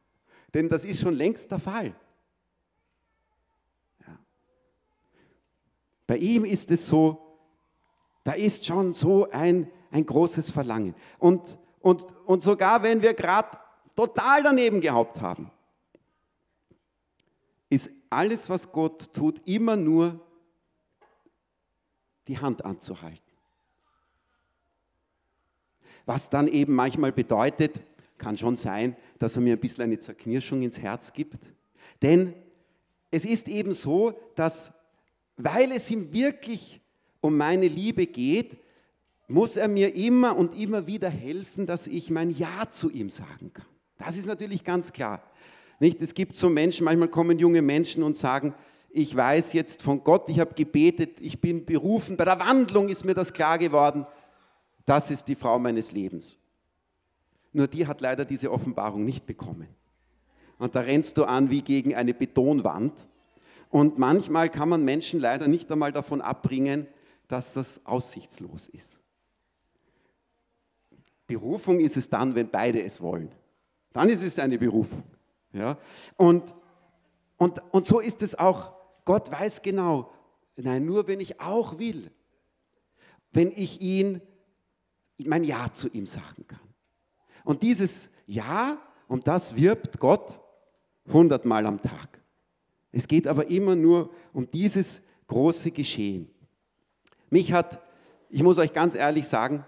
Denn 0.54 0.68
das 0.68 0.84
ist 0.84 1.00
schon 1.00 1.14
längst 1.14 1.50
der 1.50 1.58
Fall. 1.58 1.94
Ja. 4.06 4.18
Bei 6.06 6.16
ihm 6.16 6.44
ist 6.44 6.70
es 6.70 6.86
so, 6.86 7.38
da 8.24 8.32
ist 8.32 8.64
schon 8.64 8.94
so 8.94 9.30
ein, 9.30 9.70
ein 9.90 10.06
großes 10.06 10.50
Verlangen. 10.50 10.94
Und, 11.18 11.58
und, 11.80 12.06
und 12.24 12.42
sogar 12.42 12.82
wenn 12.82 13.02
wir 13.02 13.12
gerade 13.12 13.58
total 13.94 14.42
daneben 14.42 14.80
gehabt 14.80 15.20
haben, 15.20 15.50
ist 17.70 17.90
alles, 18.10 18.48
was 18.48 18.70
Gott 18.70 19.12
tut, 19.12 19.46
immer 19.46 19.76
nur 19.76 20.20
die 22.28 22.38
Hand 22.38 22.64
anzuhalten. 22.64 23.20
Was 26.06 26.30
dann 26.30 26.48
eben 26.48 26.74
manchmal 26.74 27.12
bedeutet, 27.12 27.80
kann 28.18 28.38
schon 28.38 28.56
sein, 28.56 28.96
dass 29.18 29.36
er 29.36 29.42
mir 29.42 29.54
ein 29.54 29.60
bisschen 29.60 29.84
eine 29.84 29.98
Zerknirschung 29.98 30.62
ins 30.62 30.78
Herz 30.78 31.12
gibt. 31.12 31.38
Denn 32.02 32.34
es 33.10 33.24
ist 33.24 33.48
eben 33.48 33.72
so, 33.72 34.18
dass, 34.34 34.72
weil 35.36 35.72
es 35.72 35.90
ihm 35.90 36.12
wirklich 36.12 36.80
um 37.20 37.36
meine 37.36 37.68
Liebe 37.68 38.06
geht, 38.06 38.58
muss 39.26 39.56
er 39.56 39.68
mir 39.68 39.94
immer 39.94 40.36
und 40.36 40.54
immer 40.54 40.86
wieder 40.86 41.08
helfen, 41.08 41.66
dass 41.66 41.86
ich 41.86 42.10
mein 42.10 42.30
Ja 42.30 42.70
zu 42.70 42.90
ihm 42.90 43.08
sagen 43.08 43.52
kann. 43.52 43.66
Das 43.98 44.16
ist 44.16 44.26
natürlich 44.26 44.64
ganz 44.64 44.92
klar. 44.92 45.22
Nicht? 45.80 46.00
Es 46.00 46.14
gibt 46.14 46.36
so 46.36 46.48
Menschen, 46.48 46.84
manchmal 46.84 47.08
kommen 47.08 47.38
junge 47.38 47.62
Menschen 47.62 48.02
und 48.02 48.16
sagen, 48.16 48.54
ich 48.90 49.14
weiß 49.14 49.52
jetzt 49.54 49.82
von 49.82 50.04
Gott, 50.04 50.28
ich 50.28 50.38
habe 50.38 50.54
gebetet, 50.54 51.20
ich 51.20 51.40
bin 51.40 51.64
berufen, 51.64 52.16
bei 52.16 52.24
der 52.24 52.38
Wandlung 52.38 52.88
ist 52.88 53.04
mir 53.04 53.14
das 53.14 53.32
klar 53.32 53.58
geworden, 53.58 54.06
das 54.84 55.10
ist 55.10 55.26
die 55.26 55.34
Frau 55.34 55.58
meines 55.58 55.92
Lebens. 55.92 56.38
Nur 57.52 57.66
die 57.66 57.86
hat 57.86 58.00
leider 58.00 58.24
diese 58.24 58.52
Offenbarung 58.52 59.04
nicht 59.04 59.26
bekommen. 59.26 59.68
Und 60.58 60.74
da 60.74 60.80
rennst 60.80 61.18
du 61.18 61.24
an 61.24 61.50
wie 61.50 61.62
gegen 61.62 61.94
eine 61.94 62.14
Betonwand. 62.14 63.08
Und 63.70 63.98
manchmal 63.98 64.48
kann 64.48 64.68
man 64.68 64.84
Menschen 64.84 65.18
leider 65.18 65.48
nicht 65.48 65.70
einmal 65.72 65.92
davon 65.92 66.20
abbringen, 66.20 66.86
dass 67.28 67.52
das 67.52 67.84
aussichtslos 67.84 68.68
ist. 68.68 69.00
Berufung 71.26 71.80
ist 71.80 71.96
es 71.96 72.08
dann, 72.08 72.34
wenn 72.34 72.48
beide 72.48 72.82
es 72.82 73.00
wollen. 73.00 73.32
Dann 73.94 74.08
ist 74.10 74.22
es 74.22 74.38
eine 74.38 74.58
Berufung. 74.58 75.04
Ja? 75.52 75.78
Und, 76.16 76.52
und, 77.38 77.62
und 77.70 77.86
so 77.86 78.00
ist 78.00 78.20
es 78.22 78.34
auch. 78.34 78.74
Gott 79.06 79.30
weiß 79.30 79.62
genau, 79.62 80.12
nein, 80.56 80.84
nur 80.84 81.06
wenn 81.06 81.20
ich 81.20 81.40
auch 81.40 81.78
will, 81.78 82.10
wenn 83.32 83.52
ich 83.52 83.80
ihn, 83.80 84.20
mein 85.24 85.44
Ja 85.44 85.72
zu 85.72 85.88
ihm 85.88 86.06
sagen 86.06 86.44
kann. 86.46 86.58
Und 87.44 87.62
dieses 87.62 88.10
Ja, 88.26 88.78
um 89.06 89.22
das 89.22 89.54
wirbt 89.54 90.00
Gott 90.00 90.40
hundertmal 91.12 91.64
am 91.66 91.80
Tag. 91.80 92.20
Es 92.90 93.06
geht 93.06 93.28
aber 93.28 93.46
immer 93.48 93.76
nur 93.76 94.10
um 94.32 94.50
dieses 94.50 95.02
große 95.28 95.70
Geschehen. 95.70 96.30
Mich 97.30 97.52
hat, 97.52 97.80
ich 98.28 98.42
muss 98.42 98.58
euch 98.58 98.72
ganz 98.72 98.94
ehrlich 98.94 99.28
sagen, 99.28 99.64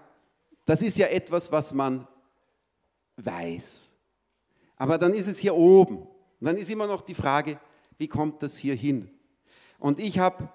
das 0.65 0.81
ist 0.81 0.97
ja 0.97 1.07
etwas, 1.07 1.51
was 1.51 1.73
man 1.73 2.07
weiß. 3.17 3.86
Aber 4.77 4.97
dann 4.97 5.13
ist 5.13 5.27
es 5.27 5.39
hier 5.39 5.55
oben. 5.55 5.97
Und 5.97 6.45
dann 6.45 6.57
ist 6.57 6.69
immer 6.69 6.87
noch 6.87 7.01
die 7.01 7.15
Frage, 7.15 7.59
wie 7.97 8.07
kommt 8.07 8.43
das 8.43 8.57
hier 8.57 8.75
hin? 8.75 9.09
Und 9.79 9.99
ich 9.99 10.19
habe 10.19 10.49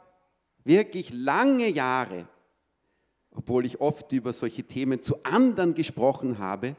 wirklich 0.65 1.13
lange 1.13 1.69
Jahre, 1.69 2.29
obwohl 3.35 3.67
ich 3.67 3.81
oft 3.81 4.13
über 4.13 4.33
solche 4.33 4.65
Themen 4.65 5.03
zu 5.03 5.23
anderen 5.25 5.75
gesprochen 5.75 6.39
habe, 6.39 6.77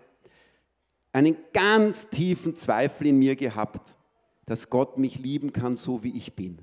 einen 1.12 1.38
ganz 1.52 2.10
tiefen 2.10 2.56
Zweifel 2.56 3.08
in 3.08 3.20
mir 3.20 3.36
gehabt, 3.36 3.98
dass 4.46 4.70
Gott 4.70 4.98
mich 4.98 5.20
lieben 5.20 5.54
kann, 5.54 5.76
so 5.76 6.04
wie 6.04 6.16
ich 6.16 6.34
bin. 6.34 6.60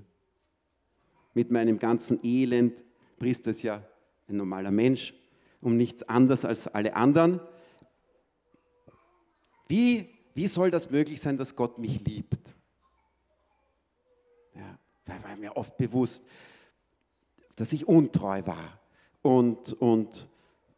Mit 1.34 1.50
meinem 1.50 1.78
ganzen 1.78 2.20
Elend, 2.24 2.82
Priester 3.18 3.50
ist 3.50 3.62
ja 3.62 3.82
ein 4.28 4.36
normaler 4.36 4.70
Mensch, 4.70 5.14
um 5.60 5.76
nichts 5.76 6.02
anderes 6.02 6.44
als 6.44 6.66
alle 6.66 6.96
anderen. 6.96 7.40
Wie 9.68 10.08
wie 10.40 10.48
soll 10.48 10.70
das 10.70 10.90
möglich 10.90 11.20
sein, 11.20 11.36
dass 11.36 11.54
Gott 11.54 11.76
mich 11.76 12.02
liebt? 12.06 12.56
Ja, 14.54 14.78
da 15.04 15.22
war 15.22 15.36
mir 15.36 15.54
oft 15.54 15.76
bewusst, 15.76 16.24
dass 17.56 17.74
ich 17.74 17.86
untreu 17.86 18.46
war 18.46 18.80
und, 19.20 19.74
und, 19.74 20.26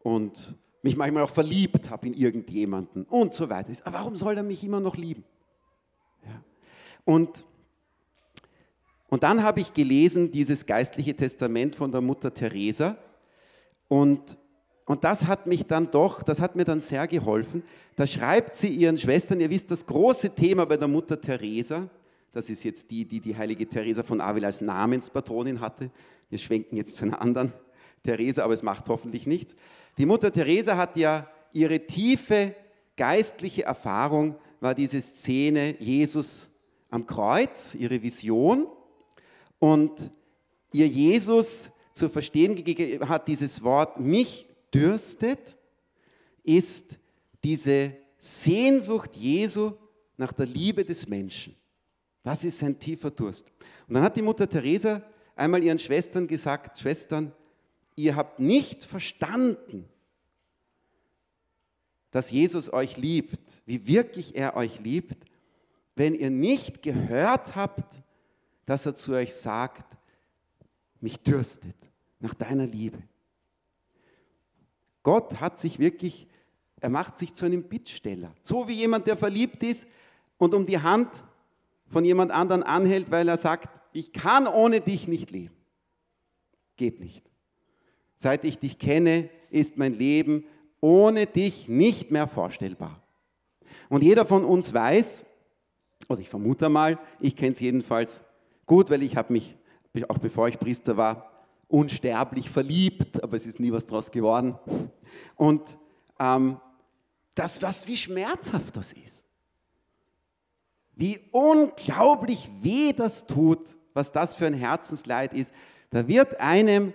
und 0.02 0.56
mich 0.82 0.96
manchmal 0.96 1.22
auch 1.22 1.30
verliebt 1.30 1.90
habe 1.90 2.08
in 2.08 2.14
irgendjemanden 2.14 3.04
und 3.04 3.34
so 3.34 3.50
weiter. 3.50 3.70
Aber 3.84 3.98
warum 3.98 4.16
soll 4.16 4.36
er 4.36 4.42
mich 4.42 4.64
immer 4.64 4.80
noch 4.80 4.96
lieben? 4.96 5.22
Ja. 6.24 6.42
Und, 7.04 7.46
und 9.10 9.22
dann 9.22 9.44
habe 9.44 9.60
ich 9.60 9.72
gelesen 9.72 10.32
dieses 10.32 10.66
geistliche 10.66 11.14
Testament 11.14 11.76
von 11.76 11.92
der 11.92 12.00
Mutter 12.00 12.34
Teresa 12.34 12.96
und 13.86 14.36
und 14.84 15.04
das 15.04 15.26
hat 15.26 15.46
mich 15.46 15.66
dann 15.66 15.90
doch, 15.90 16.22
das 16.22 16.40
hat 16.40 16.56
mir 16.56 16.64
dann 16.64 16.80
sehr 16.80 17.06
geholfen. 17.06 17.62
Da 17.96 18.06
schreibt 18.06 18.54
sie 18.54 18.68
ihren 18.68 18.98
Schwestern, 18.98 19.40
ihr 19.40 19.50
wisst, 19.50 19.70
das 19.70 19.86
große 19.86 20.34
Thema 20.34 20.66
bei 20.66 20.76
der 20.76 20.88
Mutter 20.88 21.20
Teresa, 21.20 21.88
das 22.32 22.48
ist 22.48 22.64
jetzt 22.64 22.90
die, 22.90 23.04
die 23.04 23.20
die 23.20 23.36
heilige 23.36 23.68
Teresa 23.68 24.02
von 24.02 24.20
Avila 24.20 24.46
als 24.46 24.60
Namenspatronin 24.60 25.60
hatte. 25.60 25.90
Wir 26.30 26.38
schwenken 26.38 26.76
jetzt 26.76 26.96
zu 26.96 27.04
einer 27.04 27.20
anderen 27.20 27.52
Teresa, 28.02 28.42
aber 28.42 28.54
es 28.54 28.62
macht 28.62 28.88
hoffentlich 28.88 29.26
nichts. 29.26 29.54
Die 29.98 30.06
Mutter 30.06 30.32
Teresa 30.32 30.76
hat 30.76 30.96
ja 30.96 31.28
ihre 31.52 31.86
tiefe 31.86 32.54
geistliche 32.96 33.64
Erfahrung, 33.64 34.36
war 34.60 34.74
diese 34.74 35.00
Szene 35.00 35.76
Jesus 35.78 36.48
am 36.90 37.06
Kreuz, 37.06 37.74
ihre 37.74 38.02
Vision. 38.02 38.66
Und 39.58 40.10
ihr 40.72 40.88
Jesus 40.88 41.70
zu 41.92 42.08
verstehen 42.08 42.56
hat 43.08 43.28
dieses 43.28 43.62
Wort, 43.62 44.00
mich 44.00 44.48
dürstet, 44.72 45.56
ist 46.42 46.98
diese 47.44 47.96
Sehnsucht 48.18 49.16
Jesu 49.16 49.72
nach 50.16 50.32
der 50.32 50.46
Liebe 50.46 50.84
des 50.84 51.08
Menschen. 51.08 51.56
Das 52.22 52.44
ist 52.44 52.58
sein 52.58 52.78
tiefer 52.78 53.10
Durst. 53.10 53.46
Und 53.88 53.94
dann 53.94 54.04
hat 54.04 54.16
die 54.16 54.22
Mutter 54.22 54.48
Teresa 54.48 55.02
einmal 55.34 55.62
ihren 55.62 55.78
Schwestern 55.78 56.26
gesagt, 56.26 56.78
Schwestern, 56.78 57.32
ihr 57.96 58.14
habt 58.14 58.38
nicht 58.38 58.84
verstanden, 58.84 59.88
dass 62.10 62.30
Jesus 62.30 62.72
euch 62.72 62.96
liebt, 62.96 63.62
wie 63.66 63.86
wirklich 63.86 64.36
er 64.36 64.56
euch 64.56 64.80
liebt, 64.80 65.24
wenn 65.96 66.14
ihr 66.14 66.30
nicht 66.30 66.82
gehört 66.82 67.56
habt, 67.56 68.02
dass 68.66 68.86
er 68.86 68.94
zu 68.94 69.12
euch 69.12 69.34
sagt, 69.34 69.96
mich 71.00 71.18
dürstet 71.18 71.76
nach 72.20 72.34
deiner 72.34 72.66
Liebe. 72.66 73.02
Gott 75.02 75.40
hat 75.40 75.58
sich 75.58 75.78
wirklich, 75.78 76.28
er 76.80 76.88
macht 76.88 77.18
sich 77.18 77.34
zu 77.34 77.44
einem 77.44 77.64
Bittsteller. 77.64 78.34
So 78.42 78.68
wie 78.68 78.74
jemand, 78.74 79.06
der 79.06 79.16
verliebt 79.16 79.62
ist 79.62 79.86
und 80.38 80.54
um 80.54 80.66
die 80.66 80.78
Hand 80.78 81.08
von 81.88 82.04
jemand 82.04 82.30
anderen 82.30 82.62
anhält, 82.62 83.10
weil 83.10 83.28
er 83.28 83.36
sagt, 83.36 83.82
ich 83.92 84.12
kann 84.12 84.46
ohne 84.46 84.80
dich 84.80 85.08
nicht 85.08 85.30
leben. 85.30 85.54
Geht 86.76 87.00
nicht. 87.00 87.30
Seit 88.16 88.44
ich 88.44 88.58
dich 88.58 88.78
kenne, 88.78 89.28
ist 89.50 89.76
mein 89.76 89.94
Leben 89.94 90.44
ohne 90.80 91.26
dich 91.26 91.68
nicht 91.68 92.10
mehr 92.10 92.26
vorstellbar. 92.26 93.02
Und 93.88 94.02
jeder 94.02 94.26
von 94.26 94.44
uns 94.44 94.72
weiß, 94.72 95.24
also 96.08 96.20
ich 96.20 96.28
vermute 96.28 96.68
mal, 96.68 96.98
ich 97.20 97.36
kenne 97.36 97.52
es 97.52 97.60
jedenfalls 97.60 98.22
gut, 98.66 98.90
weil 98.90 99.02
ich 99.02 99.16
habe 99.16 99.32
mich, 99.32 99.56
auch 100.08 100.18
bevor 100.18 100.48
ich 100.48 100.58
Priester 100.58 100.96
war, 100.96 101.31
unsterblich 101.72 102.50
verliebt, 102.50 103.22
aber 103.22 103.36
es 103.36 103.46
ist 103.46 103.58
nie 103.58 103.72
was 103.72 103.86
draus 103.86 104.10
geworden. 104.10 104.58
Und 105.36 105.78
ähm, 106.20 106.60
das, 107.34 107.62
was 107.62 107.86
wie 107.86 107.96
schmerzhaft 107.96 108.76
das 108.76 108.92
ist. 108.92 109.24
Wie 110.94 111.18
unglaublich 111.32 112.50
weh 112.60 112.92
das 112.92 113.26
tut, 113.26 113.60
was 113.94 114.12
das 114.12 114.34
für 114.34 114.46
ein 114.46 114.54
Herzensleid 114.54 115.32
ist. 115.32 115.54
Da 115.90 116.06
wird 116.06 116.40
einem 116.40 116.92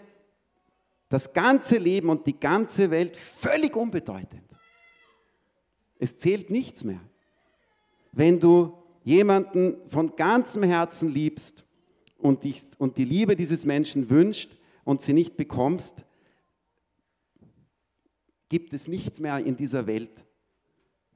das 1.10 1.34
ganze 1.34 1.78
Leben 1.78 2.10
und 2.10 2.28
die 2.28 2.40
ganze 2.40 2.92
Welt 2.92 3.18
völlig 3.18 3.76
unbedeutend. 3.76 4.44
Es 5.98 6.18
zählt 6.18 6.52
nichts 6.52 6.84
mehr. 6.84 7.02
Wenn 8.12 8.40
du 8.40 8.78
jemanden 9.04 9.78
von 9.90 10.16
ganzem 10.16 10.62
Herzen 10.62 11.10
liebst 11.10 11.66
und, 12.20 12.44
dich, 12.44 12.62
und 12.78 12.98
die 12.98 13.06
Liebe 13.06 13.36
dieses 13.36 13.66
Menschen 13.66 14.10
wünscht, 14.10 14.57
und 14.88 15.02
sie 15.02 15.12
nicht 15.12 15.36
bekommst, 15.36 16.06
gibt 18.48 18.72
es 18.72 18.88
nichts 18.88 19.20
mehr 19.20 19.38
in 19.40 19.58
dieser 19.58 19.86
Welt, 19.86 20.26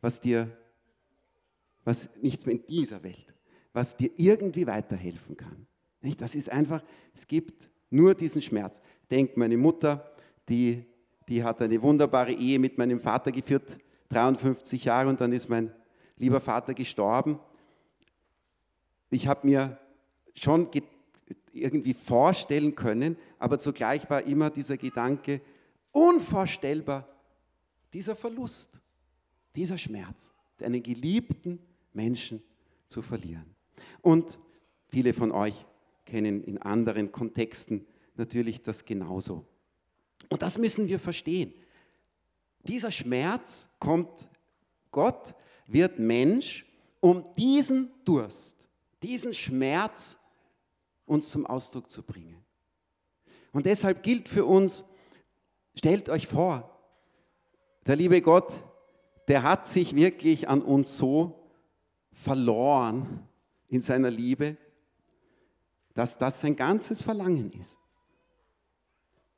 was 0.02 0.20
dir, 0.20 0.58
was 1.86 2.10
nichts 2.22 2.46
mehr 2.46 2.56
in 2.56 2.66
dieser 2.66 3.02
Welt, 3.02 3.34
was 3.72 3.96
dir 3.96 4.12
irgendwie 4.18 4.68
weiterhelfen 4.68 5.38
kann. 5.38 5.68
Nicht? 6.02 6.20
Das 6.20 6.36
ist 6.36 6.52
einfach, 6.52 6.84
es 7.14 7.26
gibt 7.30 7.70
nur 7.90 8.14
diesen 8.14 8.42
Schmerz. 8.42 8.82
Denk, 9.10 9.38
meine 9.38 9.56
Mutter, 9.56 10.12
die, 10.50 10.86
die 11.30 11.42
hat 11.42 11.62
eine 11.62 11.82
wunderbare 11.82 12.34
Ehe 12.34 12.60
mit 12.60 12.78
meinem 12.78 13.00
Vater 13.00 13.32
geführt, 13.32 13.78
53 14.10 14.84
Jahre, 14.84 15.08
und 15.08 15.22
dann 15.22 15.32
ist 15.32 15.48
mein 15.48 15.74
lieber 16.18 16.42
Vater 16.42 16.74
gestorben. 16.74 17.40
Ich 19.12 19.28
habe 19.28 19.48
mir 19.48 19.80
schon 20.36 20.70
irgendwie 21.54 21.94
vorstellen 21.94 22.76
können, 22.76 23.18
aber 23.40 23.60
zugleich 23.60 24.10
war 24.10 24.24
immer 24.24 24.50
dieser 24.50 24.78
Gedanke 24.78 25.42
unvorstellbar, 25.92 27.08
dieser 27.94 28.16
Verlust, 28.16 28.82
dieser 29.56 29.78
Schmerz, 29.78 30.34
einen 30.62 30.84
geliebten 30.84 31.60
Menschen 31.94 32.42
zu 32.88 33.02
verlieren. 33.02 33.56
Und 34.02 34.40
viele 34.88 35.14
von 35.14 35.32
euch 35.32 35.66
kennen 36.06 36.44
in 36.44 36.58
anderen 36.58 37.12
Kontexten 37.12 37.86
natürlich 38.16 38.62
das 38.62 38.86
genauso. 38.86 39.46
Und 40.30 40.42
das 40.42 40.58
müssen 40.58 40.88
wir 40.88 41.00
verstehen. 41.00 41.54
Dieser 42.64 42.92
Schmerz 42.92 43.70
kommt, 43.80 44.30
Gott 44.92 45.36
wird 45.66 46.00
Mensch, 46.00 46.66
um 47.00 47.26
diesen 47.36 47.90
Durst, 48.06 48.70
diesen 49.02 49.34
Schmerz 49.34 50.20
uns 51.12 51.30
zum 51.30 51.46
Ausdruck 51.46 51.90
zu 51.90 52.02
bringen. 52.04 52.42
Und 53.52 53.66
deshalb 53.66 54.02
gilt 54.02 54.30
für 54.30 54.46
uns, 54.46 54.86
stellt 55.76 56.08
euch 56.08 56.26
vor, 56.26 56.80
der 57.86 57.98
liebe 57.98 58.22
Gott, 58.22 58.64
der 59.28 59.44
hat 59.44 59.68
sich 59.68 59.94
wirklich 59.96 60.48
an 60.48 60.62
uns 60.62 60.96
so 60.96 61.50
verloren 62.14 63.28
in 63.68 63.82
seiner 63.82 64.10
Liebe, 64.10 64.56
dass 65.94 66.18
das 66.18 66.40
sein 66.40 66.56
ganzes 66.56 67.02
Verlangen 67.02 67.52
ist. 67.52 67.78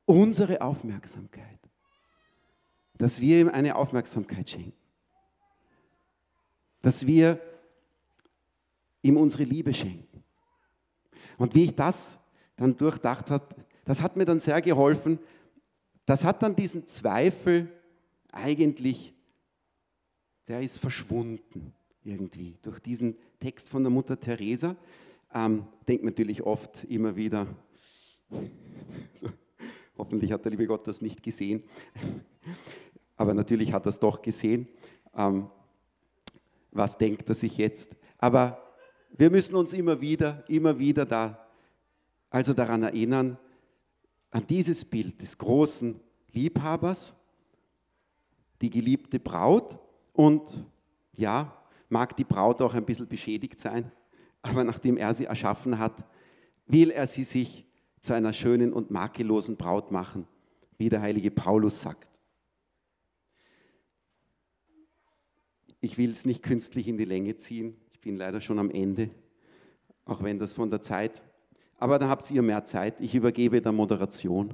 Unsere 0.06 0.62
Aufmerksamkeit. 0.62 1.60
Dass 3.00 3.20
wir 3.20 3.42
ihm 3.42 3.50
eine 3.50 3.76
Aufmerksamkeit 3.76 4.48
schenken. 4.48 4.78
Dass 6.84 7.08
wir 7.08 7.42
ihm 9.02 9.18
unsere 9.18 9.44
Liebe 9.44 9.74
schenken. 9.74 10.13
Und 11.38 11.56
wie 11.56 11.64
ich 11.64 11.76
das 11.76 12.20
dann 12.56 12.78
durchdacht 12.78 13.30
habe, 13.30 13.56
das 13.86 14.02
hat 14.02 14.16
mir 14.16 14.26
dann 14.26 14.40
sehr 14.40 14.62
geholfen. 14.62 15.20
Das 16.06 16.24
hat 16.24 16.44
dann 16.44 16.56
diesen 16.56 16.88
Zweifel 16.88 17.70
eigentlich, 18.32 19.14
der 20.48 20.62
ist 20.62 20.78
verschwunden 20.78 21.74
irgendwie 22.04 22.58
durch 22.62 22.80
diesen 22.80 23.16
Text 23.40 23.70
von 23.70 23.84
der 23.84 23.92
Mutter 23.92 24.20
Teresa. 24.20 24.76
Ähm, 25.34 25.66
denkt 25.88 26.04
natürlich 26.04 26.44
oft 26.44 26.84
immer 26.86 27.16
wieder, 27.16 27.48
so, 29.16 29.30
hoffentlich 29.98 30.32
hat 30.32 30.44
der 30.46 30.52
liebe 30.52 30.68
Gott 30.68 30.88
das 30.88 31.02
nicht 31.02 31.24
gesehen, 31.24 31.64
aber 33.16 33.34
natürlich 33.34 33.74
hat 33.74 33.86
er 33.86 33.90
es 33.90 34.00
doch 34.00 34.22
gesehen. 34.22 34.68
Ähm, 35.16 35.48
was 36.72 36.98
denkt 36.98 37.30
er 37.30 37.36
sich 37.36 37.58
jetzt? 37.58 37.96
Aber 38.18 38.63
wir 39.18 39.30
müssen 39.30 39.56
uns 39.56 39.74
immer 39.74 40.02
wieder, 40.02 40.44
immer 40.50 40.80
wieder 40.80 41.06
da, 41.06 41.48
also 42.30 42.54
daran 42.54 42.84
erinnern, 42.84 43.38
an 44.32 44.48
dieses 44.48 44.84
Bild 44.84 45.22
des 45.22 45.38
großen 45.38 46.00
Liebhabers, 46.32 47.16
die 48.62 48.70
geliebte 48.70 49.20
Braut 49.20 49.78
und 50.14 50.66
ja, 51.14 51.56
mag 51.90 52.18
die 52.18 52.24
Braut 52.24 52.62
auch 52.62 52.74
ein 52.74 52.86
bisschen 52.86 53.08
beschädigt 53.08 53.60
sein, 53.60 53.92
aber 54.42 54.64
nachdem 54.64 54.98
er 54.98 55.14
sie 55.14 55.26
erschaffen 55.26 55.78
hat, 55.78 56.04
will 56.66 56.90
er 56.90 57.06
sie 57.06 57.24
sich 57.24 57.66
zu 58.02 58.14
einer 58.14 58.34
schönen 58.34 58.74
und 58.74 58.90
makellosen 58.90 59.56
Braut 59.56 59.92
machen, 59.92 60.28
wie 60.78 60.90
der 60.90 61.02
heilige 61.02 61.30
Paulus 61.30 61.82
sagt. 61.82 62.10
Ich 65.80 65.98
will 65.98 66.10
es 66.10 66.26
nicht 66.26 66.42
künstlich 66.42 66.88
in 66.88 66.98
die 66.98 67.06
Länge 67.06 67.38
ziehen, 67.38 67.76
bin 68.04 68.18
leider 68.18 68.42
schon 68.42 68.60
am 68.60 68.70
Ende, 68.70 69.10
auch 70.04 70.22
wenn 70.22 70.38
das 70.38 70.52
von 70.52 70.70
der 70.70 70.82
Zeit, 70.82 71.22
aber 71.80 71.98
dann 72.00 72.10
habt 72.10 72.30
ihr 72.32 72.42
mehr 72.42 72.66
Zeit, 72.66 72.96
ich 73.00 73.16
übergebe 73.16 73.62
der 73.62 73.72
Moderation. 73.72 74.54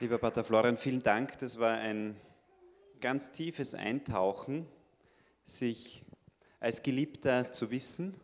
Lieber 0.00 0.18
Pater 0.18 0.44
Florian, 0.44 0.78
vielen 0.78 1.02
Dank. 1.02 1.38
Das 1.38 1.58
war 1.58 1.76
ein 1.76 2.16
ganz 3.00 3.32
tiefes 3.32 3.74
Eintauchen, 3.74 4.66
sich 5.44 6.04
als 6.58 6.82
Geliebter 6.82 7.52
zu 7.52 7.70
wissen. 7.70 8.14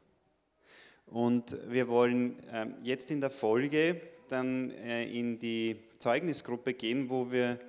Und 1.13 1.59
wir 1.69 1.89
wollen 1.89 2.39
ähm, 2.51 2.75
jetzt 2.83 3.11
in 3.11 3.21
der 3.21 3.29
Folge 3.29 4.01
dann 4.29 4.71
äh, 4.71 5.05
in 5.05 5.39
die 5.39 5.77
Zeugnisgruppe 5.99 6.73
gehen, 6.73 7.11
wo 7.11 7.31
wir 7.31 7.61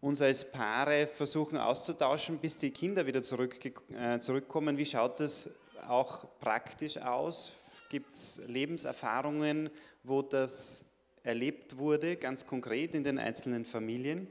uns 0.00 0.20
als 0.20 0.50
Paare 0.50 1.06
versuchen 1.06 1.58
auszutauschen, 1.58 2.38
bis 2.38 2.56
die 2.56 2.72
Kinder 2.72 3.06
wieder 3.06 3.20
äh, 3.20 4.18
zurückkommen. 4.18 4.76
Wie 4.76 4.84
schaut 4.84 5.20
das 5.20 5.48
auch 5.86 6.26
praktisch 6.40 6.98
aus? 6.98 7.52
Gibt 7.88 8.16
es 8.16 8.42
Lebenserfahrungen, 8.48 9.70
wo 10.02 10.22
das 10.22 10.84
erlebt 11.22 11.78
wurde, 11.78 12.16
ganz 12.16 12.48
konkret 12.48 12.96
in 12.96 13.04
den 13.04 13.20
einzelnen 13.20 13.64
Familien. 13.64 14.26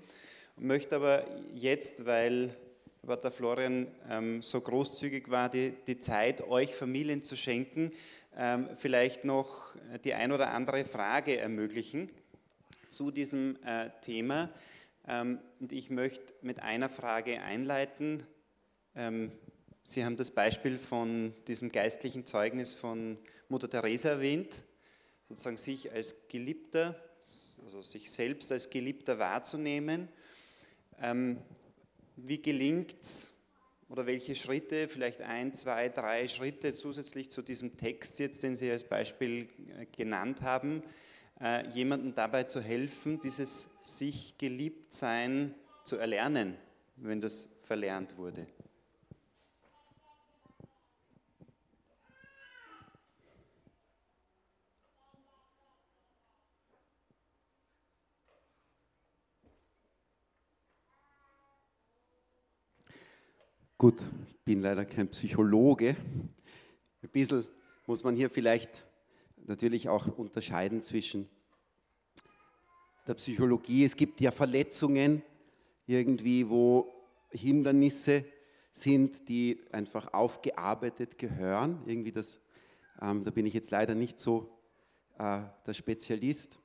Ich 0.58 0.64
möchte 0.64 0.98
aber 0.98 1.26
jetzt, 1.54 2.06
weil 2.06 2.54
Pater 3.06 3.32
Florian 3.32 3.88
ähm, 4.10 4.42
so 4.42 4.60
großzügig 4.60 5.30
war, 5.30 5.50
die, 5.50 5.74
die, 5.88 6.00
Zeit 6.00 6.42
euch 6.42 6.74
Familien 6.74 7.22
zu 7.22 7.36
schenken, 7.36 7.92
ähm, 8.38 8.70
vielleicht 8.76 9.26
noch 9.26 9.76
die 10.04 10.14
ein 10.14 10.32
oder 10.32 10.50
andere 10.50 10.86
Frage 10.86 11.38
ermöglichen 11.38 12.10
zu 12.90 13.12
diesem 13.12 13.58
äh, 13.64 13.90
Thema. 14.02 14.50
Ähm, 15.08 15.40
und 15.60 15.72
ich 15.72 15.90
möchte 15.90 16.34
mit 16.42 16.62
einer 16.62 16.90
Frage 16.90 17.42
einleiten. 17.42 18.24
Ähm, 18.96 19.32
Sie 19.84 20.04
haben 20.04 20.18
das 20.18 20.32
Beispiel 20.32 20.78
von 20.78 21.34
diesem 21.48 21.72
geistlichen 21.72 22.26
Zeugnis 22.26 22.74
von 22.74 23.18
Mutter 23.50 23.70
Teresa 23.70 24.10
erwähnt 24.10 24.64
sozusagen 25.30 25.58
sich 25.58 25.92
als 25.92 26.16
Geliebter, 26.28 26.96
also 27.64 27.82
sich 27.82 28.12
selbst 28.12 28.52
als 28.52 28.70
Geliebter 28.70 29.20
wahrzunehmen. 29.20 30.08
Ähm, 31.02 31.38
wie 32.16 32.42
gelingt 32.42 32.96
es 33.02 33.34
oder 33.90 34.06
welche 34.06 34.36
Schritte, 34.36 34.88
vielleicht 34.88 35.22
ein, 35.22 35.54
zwei, 35.54 35.90
drei 35.90 36.28
Schritte 36.28 36.74
zusätzlich 36.74 37.30
zu 37.30 37.42
diesem 37.42 37.78
Text 37.78 38.20
jetzt, 38.20 38.44
den 38.44 38.56
Sie 38.56 38.70
als 38.72 38.84
Beispiel 38.84 39.50
äh, 39.78 39.86
genannt 39.96 40.42
haben, 40.42 40.84
äh, 41.40 41.68
jemandem 41.70 42.16
dabei 42.16 42.46
zu 42.46 42.62
helfen, 42.62 43.20
dieses 43.22 43.70
sich 43.82 44.38
geliebt 44.38 44.94
sein 44.94 45.54
zu 45.84 45.98
erlernen, 45.98 46.56
wenn 46.96 47.22
das 47.22 47.50
verlernt 47.64 48.18
wurde? 48.18 48.48
Gut, 63.78 64.02
ich 64.26 64.38
bin 64.46 64.62
leider 64.62 64.86
kein 64.86 65.10
Psychologe. 65.10 65.98
Ein 67.02 67.10
bisschen 67.12 67.46
muss 67.86 68.06
man 68.06 68.16
hier 68.16 68.30
vielleicht 68.30 68.86
natürlich 69.48 69.90
auch 69.90 70.18
unterscheiden 70.18 70.82
zwischen 70.82 71.28
der 73.06 73.16
Psychologie. 73.16 73.84
Es 73.84 73.98
gibt 73.98 74.22
ja 74.22 74.32
Verletzungen 74.32 75.24
irgendwie, 75.88 76.50
wo 76.50 76.90
Hindernisse 77.32 78.24
sind, 78.72 79.28
die 79.28 79.60
einfach 79.74 80.14
aufgearbeitet 80.14 81.18
gehören. 81.18 81.82
Irgendwie 81.86 82.14
das, 82.14 82.40
ähm, 83.02 83.26
da 83.26 83.32
bin 83.32 83.46
ich 83.46 83.54
jetzt 83.54 83.72
leider 83.72 83.94
nicht 83.94 84.22
so 84.22 84.58
äh, 85.18 85.42
der 85.68 85.74
Spezialist. 85.74 86.60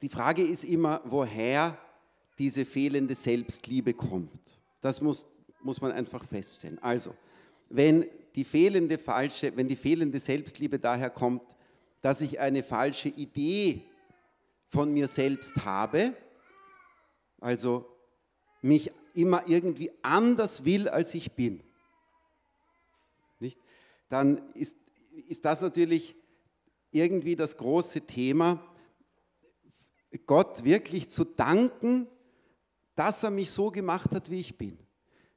Die 0.00 0.08
Frage 0.08 0.42
ist 0.42 0.64
immer, 0.64 1.02
woher 1.04 1.76
diese 2.38 2.64
fehlende 2.64 3.14
Selbstliebe 3.14 3.92
kommt. 3.92 4.61
Das 4.82 5.00
muss, 5.00 5.26
muss 5.62 5.80
man 5.80 5.92
einfach 5.92 6.24
feststellen. 6.24 6.78
Also, 6.82 7.14
wenn 7.70 8.06
die 8.34 8.44
fehlende 8.44 8.98
falsche, 8.98 9.56
wenn 9.56 9.68
die 9.68 9.76
fehlende 9.76 10.20
Selbstliebe 10.20 10.78
daher 10.78 11.08
kommt, 11.08 11.42
dass 12.02 12.20
ich 12.20 12.40
eine 12.40 12.62
falsche 12.62 13.08
Idee 13.08 13.82
von 14.68 14.92
mir 14.92 15.06
selbst 15.06 15.64
habe, 15.64 16.14
also 17.40 17.86
mich 18.60 18.90
immer 19.14 19.46
irgendwie 19.46 19.92
anders 20.02 20.64
will, 20.64 20.88
als 20.88 21.14
ich 21.14 21.32
bin, 21.32 21.62
nicht? 23.38 23.58
dann 24.08 24.52
ist, 24.54 24.76
ist 25.28 25.44
das 25.44 25.60
natürlich 25.60 26.16
irgendwie 26.90 27.36
das 27.36 27.56
große 27.56 28.02
Thema, 28.02 28.64
Gott 30.26 30.64
wirklich 30.64 31.08
zu 31.08 31.24
danken 31.24 32.06
dass 32.94 33.22
er 33.22 33.30
mich 33.30 33.50
so 33.50 33.70
gemacht 33.70 34.10
hat, 34.12 34.30
wie 34.30 34.40
ich 34.40 34.56
bin. 34.56 34.78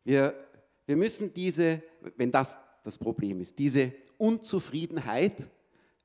Wir, 0.03 0.33
wir 0.85 0.95
müssen 0.95 1.33
diese, 1.33 1.81
wenn 2.17 2.31
das 2.31 2.57
das 2.83 2.97
Problem 2.97 3.41
ist, 3.41 3.57
diese 3.57 3.91
Unzufriedenheit, 4.17 5.47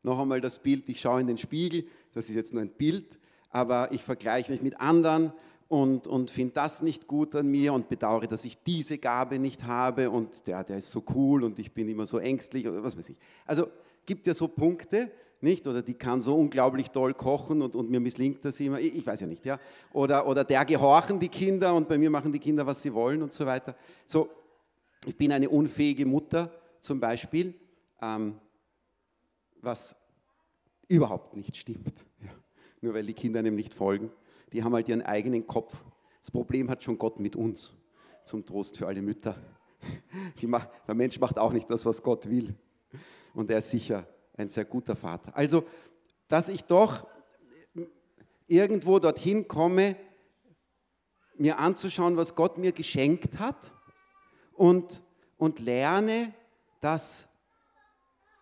noch 0.02 0.18
einmal 0.18 0.40
das 0.40 0.58
Bild, 0.58 0.88
ich 0.88 1.00
schaue 1.00 1.20
in 1.20 1.26
den 1.26 1.38
Spiegel, 1.38 1.84
das 2.14 2.28
ist 2.28 2.34
jetzt 2.34 2.54
nur 2.54 2.62
ein 2.62 2.70
Bild, 2.70 3.18
aber 3.50 3.92
ich 3.92 4.02
vergleiche 4.02 4.50
mich 4.50 4.62
mit 4.62 4.80
anderen 4.80 5.32
und, 5.68 6.06
und 6.06 6.30
finde 6.30 6.54
das 6.54 6.82
nicht 6.82 7.06
gut 7.06 7.34
an 7.36 7.48
mir 7.48 7.74
und 7.74 7.88
bedauere, 7.88 8.26
dass 8.26 8.44
ich 8.44 8.62
diese 8.62 8.98
Gabe 8.98 9.38
nicht 9.38 9.64
habe 9.64 10.10
und 10.10 10.46
der, 10.46 10.64
der 10.64 10.78
ist 10.78 10.90
so 10.90 11.04
cool 11.14 11.44
und 11.44 11.58
ich 11.58 11.72
bin 11.72 11.88
immer 11.88 12.06
so 12.06 12.18
ängstlich 12.18 12.66
oder 12.66 12.82
was 12.82 12.96
weiß 12.96 13.10
ich. 13.10 13.18
Also 13.44 13.68
gibt 14.06 14.26
ja 14.26 14.34
so 14.34 14.48
Punkte, 14.48 15.12
nicht? 15.42 15.66
Oder 15.66 15.82
die 15.82 15.94
kann 15.94 16.22
so 16.22 16.36
unglaublich 16.36 16.90
toll 16.90 17.14
kochen 17.14 17.62
und, 17.62 17.74
und 17.74 17.90
mir 17.90 18.00
misslingt 18.00 18.44
das 18.44 18.60
immer. 18.60 18.80
Ich, 18.80 18.96
ich, 18.96 19.06
weiß 19.06 19.20
ja 19.20 19.26
nicht, 19.26 19.44
ja. 19.44 19.58
Oder, 19.92 20.26
oder 20.26 20.44
der 20.44 20.64
gehorchen 20.64 21.18
die 21.18 21.28
Kinder 21.28 21.74
und 21.74 21.88
bei 21.88 21.98
mir 21.98 22.10
machen 22.10 22.32
die 22.32 22.38
Kinder, 22.38 22.66
was 22.66 22.82
sie 22.82 22.92
wollen 22.92 23.22
und 23.22 23.32
so 23.32 23.46
weiter. 23.46 23.74
So, 24.06 24.28
ich 25.06 25.16
bin 25.16 25.32
eine 25.32 25.48
unfähige 25.48 26.06
Mutter 26.06 26.50
zum 26.80 27.00
Beispiel, 27.00 27.54
ähm, 28.02 28.38
was 29.60 29.96
überhaupt 30.88 31.36
nicht 31.36 31.56
stimmt. 31.56 31.94
Ja. 32.22 32.30
Nur 32.80 32.94
weil 32.94 33.06
die 33.06 33.14
Kinder 33.14 33.38
einem 33.38 33.54
nicht 33.54 33.74
folgen. 33.74 34.10
Die 34.52 34.64
haben 34.64 34.74
halt 34.74 34.88
ihren 34.88 35.02
eigenen 35.02 35.46
Kopf. 35.46 35.76
Das 36.20 36.30
Problem 36.30 36.68
hat 36.68 36.82
schon 36.82 36.98
Gott 36.98 37.20
mit 37.20 37.36
uns. 37.36 37.72
Zum 38.24 38.44
Trost 38.44 38.76
für 38.76 38.86
alle 38.86 39.00
Mütter. 39.00 39.36
Macht, 40.42 40.68
der 40.86 40.94
Mensch 40.94 41.18
macht 41.20 41.38
auch 41.38 41.52
nicht 41.52 41.70
das, 41.70 41.86
was 41.86 42.02
Gott 42.02 42.28
will. 42.28 42.54
Und 43.32 43.50
er 43.50 43.58
ist 43.58 43.70
sicher 43.70 44.06
ein 44.40 44.48
sehr 44.48 44.64
guter 44.64 44.96
Vater. 44.96 45.36
Also, 45.36 45.64
dass 46.28 46.48
ich 46.48 46.64
doch 46.64 47.06
irgendwo 48.46 48.98
dorthin 48.98 49.46
komme, 49.46 49.96
mir 51.36 51.58
anzuschauen, 51.58 52.16
was 52.16 52.34
Gott 52.34 52.58
mir 52.58 52.72
geschenkt 52.72 53.38
hat 53.38 53.56
und, 54.52 55.02
und 55.38 55.60
lerne, 55.60 56.34
das 56.80 57.28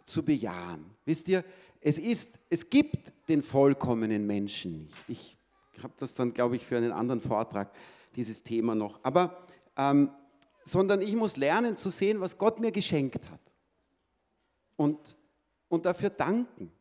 zu 0.04 0.24
bejahen. 0.24 0.96
Wisst 1.04 1.28
ihr, 1.28 1.44
es, 1.80 1.98
ist, 1.98 2.38
es 2.48 2.70
gibt 2.70 3.12
den 3.28 3.42
vollkommenen 3.42 4.26
Menschen 4.26 4.88
nicht. 5.06 5.36
Ich 5.76 5.84
habe 5.84 5.94
das 5.98 6.14
dann, 6.14 6.34
glaube 6.34 6.56
ich, 6.56 6.66
für 6.66 6.76
einen 6.76 6.90
anderen 6.90 7.20
Vortrag, 7.20 7.72
dieses 8.16 8.42
Thema 8.42 8.74
noch. 8.74 8.98
Aber, 9.04 9.46
ähm, 9.76 10.10
sondern 10.64 11.02
ich 11.02 11.14
muss 11.14 11.36
lernen 11.36 11.76
zu 11.76 11.90
sehen, 11.90 12.20
was 12.20 12.36
Gott 12.36 12.58
mir 12.58 12.72
geschenkt 12.72 13.30
hat. 13.30 13.40
Und 14.76 15.17
und 15.68 15.86
dafür 15.86 16.10
danken. 16.10 16.72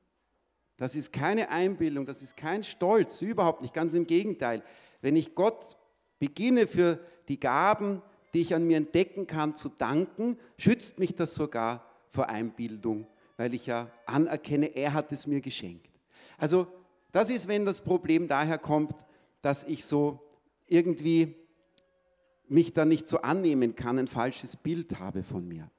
Das 0.77 0.95
ist 0.95 1.11
keine 1.11 1.49
Einbildung, 1.49 2.05
das 2.05 2.21
ist 2.21 2.38
kein 2.38 2.63
Stolz, 2.63 3.21
überhaupt 3.21 3.61
nicht, 3.61 3.73
ganz 3.73 3.93
im 3.93 4.05
Gegenteil. 4.05 4.63
Wenn 5.01 5.15
ich 5.15 5.33
Gott 5.33 5.77
beginne 6.19 6.67
für 6.67 6.99
die 7.27 7.39
Gaben, 7.39 8.01
die 8.33 8.41
ich 8.41 8.53
an 8.53 8.65
mir 8.65 8.77
entdecken 8.77 9.25
kann, 9.25 9.55
zu 9.55 9.69
danken, 9.69 10.38
schützt 10.57 10.99
mich 10.99 11.15
das 11.15 11.33
sogar 11.33 11.83
vor 12.09 12.29
Einbildung, 12.29 13.07
weil 13.38 13.53
ich 13.53 13.65
ja 13.65 13.89
anerkenne, 14.05 14.67
er 14.75 14.93
hat 14.93 15.11
es 15.11 15.25
mir 15.27 15.41
geschenkt. 15.41 15.89
Also 16.38 16.67
das 17.11 17.29
ist, 17.29 17.47
wenn 17.47 17.65
das 17.65 17.81
Problem 17.81 18.27
daher 18.27 18.59
kommt, 18.59 18.93
dass 19.41 19.63
ich 19.63 19.85
so 19.85 20.19
irgendwie 20.67 21.35
mich 22.47 22.73
da 22.73 22.85
nicht 22.85 23.07
so 23.07 23.21
annehmen 23.21 23.75
kann, 23.75 23.97
ein 23.97 24.07
falsches 24.07 24.55
Bild 24.55 24.99
habe 24.99 25.23
von 25.23 25.47
mir. 25.47 25.69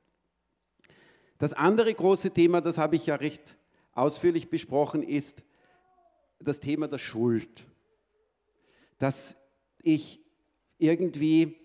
Das 1.38 1.52
andere 1.52 1.94
große 1.94 2.32
Thema, 2.32 2.60
das 2.60 2.78
habe 2.78 2.96
ich 2.96 3.06
ja 3.06 3.14
recht 3.14 3.56
ausführlich 3.92 4.50
besprochen, 4.50 5.02
ist 5.02 5.44
das 6.40 6.60
Thema 6.60 6.88
der 6.88 6.98
Schuld. 6.98 7.66
Dass 8.98 9.36
ich 9.80 10.20
irgendwie, 10.78 11.56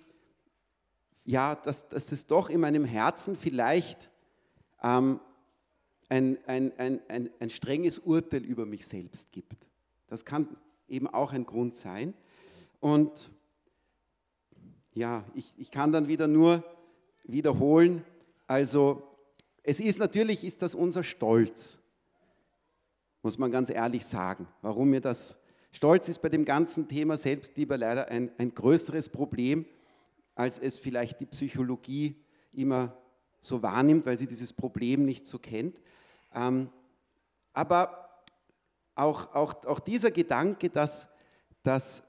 ja, 1.26 1.56
dass, 1.56 1.90
dass 1.90 2.12
es 2.12 2.28
doch 2.28 2.50
in 2.50 2.60
meinem 2.60 2.86
Herzen 2.86 3.36
vielleicht 3.36 4.12
ähm, 4.84 5.20
ein, 6.10 6.38
ein, 6.46 6.78
ein, 6.78 7.02
ein, 7.08 7.30
ein 7.40 7.50
strenges 7.50 7.98
Urteil 7.98 8.44
über 8.44 8.68
mich 8.68 8.86
selbst 8.86 9.32
gibt. 9.32 9.58
Das 10.08 10.24
kann 10.24 10.56
eben 10.88 11.08
auch 11.08 11.34
ein 11.34 11.46
Grund 11.46 11.76
sein. 11.76 12.14
Und 12.80 13.32
ja, 14.94 15.24
ich, 15.34 15.54
ich 15.58 15.72
kann 15.72 15.92
dann 15.92 16.08
wieder 16.08 16.28
nur 16.28 16.64
wiederholen, 17.24 18.06
also 18.46 19.13
es 19.64 19.80
ist 19.80 19.98
natürlich, 19.98 20.44
ist 20.44 20.62
das 20.62 20.76
unser 20.76 21.04
Stolz, 21.04 21.80
muss 23.22 23.38
man 23.38 23.50
ganz 23.50 23.70
ehrlich 23.70 24.06
sagen. 24.06 24.48
Warum 24.62 24.90
mir 24.90 25.00
das 25.00 25.40
Stolz 25.72 26.10
ist 26.10 26.22
bei 26.22 26.30
dem 26.30 26.44
ganzen 26.46 26.88
Thema 26.88 27.18
Selbstliebe 27.18 27.78
leider 27.78 28.10
ein, 28.10 28.32
ein 28.38 28.54
größeres 28.54 29.10
Problem, 29.10 29.66
als 30.36 30.60
es 30.60 30.80
vielleicht 30.80 31.22
die 31.22 31.26
Psychologie 31.26 32.16
immer 32.52 32.96
so 33.40 33.64
wahrnimmt, 33.64 34.06
weil 34.06 34.18
sie 34.18 34.28
dieses 34.28 34.52
Problem 34.52 35.06
nicht 35.06 35.26
so 35.26 35.40
kennt. 35.40 35.82
Ähm, 36.34 36.70
aber 37.54 38.22
auch, 38.96 39.34
auch, 39.34 39.66
auch 39.66 39.80
dieser 39.80 40.12
Gedanke, 40.12 40.70
dass, 40.70 41.10
dass 41.64 42.04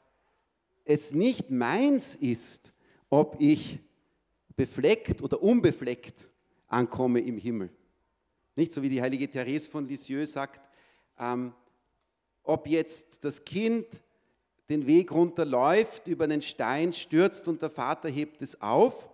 es 0.85 1.13
nicht 1.13 1.51
meins 1.51 2.15
ist, 2.15 2.73
ob 3.09 3.37
ich 3.39 3.79
befleckt 4.57 5.23
oder 5.23 5.43
unbefleckt 5.43 6.29
ankomme 6.69 7.21
im 7.21 7.39
Himmel. 7.39 7.71
Nicht 8.57 8.73
so 8.73 8.83
wie 8.83 8.89
die 8.89 9.03
heilige 9.03 9.31
Therese 9.31 9.71
von 9.71 9.87
Lisieux 9.87 10.31
sagt, 10.31 10.63
ähm, 11.19 11.53
ob 12.43 12.67
jetzt 12.67 13.25
das 13.25 13.45
Kind 13.45 13.87
den 14.69 14.87
Weg 14.87 15.13
runterläuft, 15.13 16.09
über 16.09 16.25
einen 16.25 16.43
Stein 16.43 16.93
stürzt 16.93 17.49
und 17.49 17.61
der 17.63 17.71
Vater 17.71 18.09
hebt 18.09 18.41
es 18.43 18.61
auf, 18.61 19.09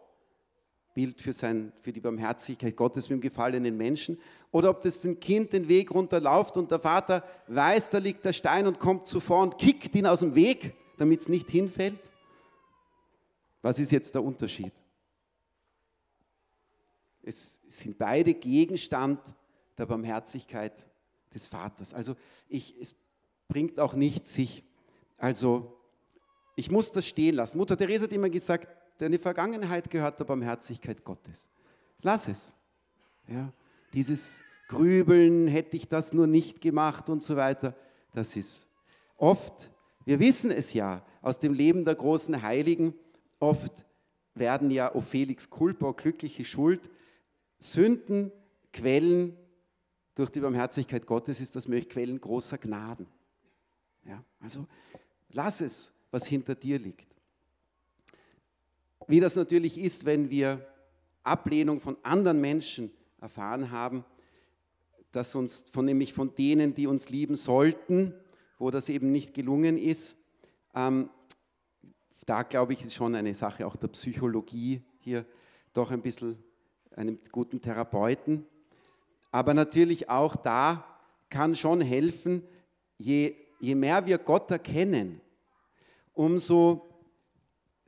Bild 0.95 1.21
für, 1.21 1.33
sein, 1.33 1.73
für 1.81 1.93
die 1.93 2.01
Barmherzigkeit 2.01 2.77
Gottes 2.77 3.09
mit 3.09 3.19
dem 3.19 3.21
gefallenen 3.21 3.77
Menschen, 3.77 4.19
oder 4.51 4.71
ob 4.71 4.83
das 4.83 5.01
Kind 5.21 5.53
den 5.53 5.69
Weg 5.69 5.93
runterläuft 5.93 6.57
und 6.57 6.71
der 6.71 6.81
Vater 6.81 7.25
weiß, 7.47 7.91
da 7.91 7.99
liegt 7.99 8.25
der 8.25 8.33
Stein 8.33 8.67
und 8.67 8.81
kommt 8.81 9.07
zuvor 9.07 9.43
und 9.43 9.59
kickt 9.59 9.95
ihn 9.95 10.07
aus 10.07 10.21
dem 10.21 10.35
Weg, 10.35 10.75
damit 10.99 11.21
es 11.21 11.29
nicht 11.29 11.51
hinfällt. 11.51 12.13
Was 13.63 13.79
ist 13.79 13.93
jetzt 13.93 14.15
der 14.15 14.25
Unterschied? 14.25 14.73
Es 17.23 17.61
sind 17.69 17.99
beide 17.99 18.35
Gegenstand 18.35 19.21
der 19.77 19.87
Barmherzigkeit 19.87 20.87
des 21.33 21.47
Vaters. 21.47 21.95
Also 21.95 22.17
ich, 22.49 22.75
es 22.81 22.95
bringt 23.49 23.79
auch 23.79 23.95
nichts, 23.95 24.35
sich, 24.35 24.65
also 25.17 25.77
ich 26.57 26.71
muss 26.71 26.93
das 26.93 27.07
stehen 27.07 27.37
lassen. 27.37 27.59
Mutter 27.59 27.77
Teresa 27.77 28.05
hat 28.05 28.13
immer 28.13 28.31
gesagt, 28.31 28.69
deine 28.99 29.19
Vergangenheit 29.19 29.91
gehört 29.91 30.19
der 30.19 30.25
Barmherzigkeit 30.25 31.05
Gottes. 31.05 31.49
Lass 32.03 32.29
es. 32.29 32.55
Ja, 33.29 33.53
dieses 33.93 34.43
Grübeln, 34.69 35.47
hätte 35.49 35.77
ich 35.77 35.89
das 35.89 36.13
nur 36.13 36.27
nicht 36.27 36.61
gemacht 36.61 37.09
und 37.09 37.23
so 37.23 37.37
weiter, 37.37 37.75
das 38.15 38.37
ist 38.37 38.69
oft, 39.17 39.71
wir 40.05 40.21
wissen 40.21 40.51
es 40.51 40.73
ja 40.73 41.05
aus 41.23 41.39
dem 41.39 41.55
Leben 41.55 41.85
der 41.85 41.95
großen 41.95 42.43
Heiligen, 42.43 42.95
oft 43.39 43.85
werden 44.35 44.71
ja, 44.71 44.95
o 44.95 45.01
Felix 45.01 45.51
culpa, 45.51 45.93
glückliche 45.93 46.45
Schuld, 46.45 46.91
Sünden, 47.61 48.33
Quellen 48.73 49.37
durch 50.15 50.31
die 50.31 50.41
Barmherzigkeit 50.41 51.07
Gottes 51.07 51.41
ist 51.41 51.55
das 51.55 51.67
Quellen 51.67 52.21
großer 52.21 52.59
Gnaden. 52.59 53.07
Ja, 54.05 54.25
also 54.41 54.67
lass 55.31 55.61
es, 55.61 55.93
was 56.11 56.27
hinter 56.27 56.55
dir 56.55 56.79
liegt. 56.79 57.09
Wie 59.07 59.21
das 59.21 59.37
natürlich 59.37 59.79
ist, 59.79 60.05
wenn 60.05 60.31
wir 60.31 60.67
Ablehnung 61.23 61.81
von 61.81 61.97
anderen 62.03 62.41
Menschen 62.41 62.91
erfahren 63.21 63.71
haben, 63.71 64.05
dass 65.13 65.35
uns 65.35 65.67
von 65.73 65.85
nämlich 65.85 66.13
von 66.13 66.35
denen, 66.35 66.75
die 66.75 66.87
uns 66.87 67.11
lieben 67.11 67.37
sollten, 67.37 68.15
wo 68.59 68.71
das 68.71 68.89
eben 68.89 69.11
nicht 69.11 69.35
gelungen 69.35 69.77
ist, 69.77 70.17
ähm, 70.75 71.11
da 72.27 72.43
glaube 72.43 72.73
ich, 72.73 72.85
ist 72.85 72.95
schon 72.95 73.15
eine 73.15 73.35
Sache 73.35 73.67
auch 73.67 73.77
der 73.77 73.89
Psychologie 73.89 74.83
hier 75.01 75.27
doch 75.73 75.91
ein 75.91 76.03
bisschen 76.03 76.43
einem 77.01 77.19
guten 77.33 77.63
Therapeuten. 77.63 78.47
Aber 79.33 79.55
natürlich 79.55 80.11
auch 80.11 80.37
da 80.37 80.85
kann 81.31 81.57
schon 81.57 81.81
helfen, 81.81 82.43
je, 82.99 83.35
je 83.59 83.75
mehr 83.75 84.05
wir 84.07 84.19
Gott 84.19 84.51
erkennen, 84.51 85.21
umso, 86.13 86.87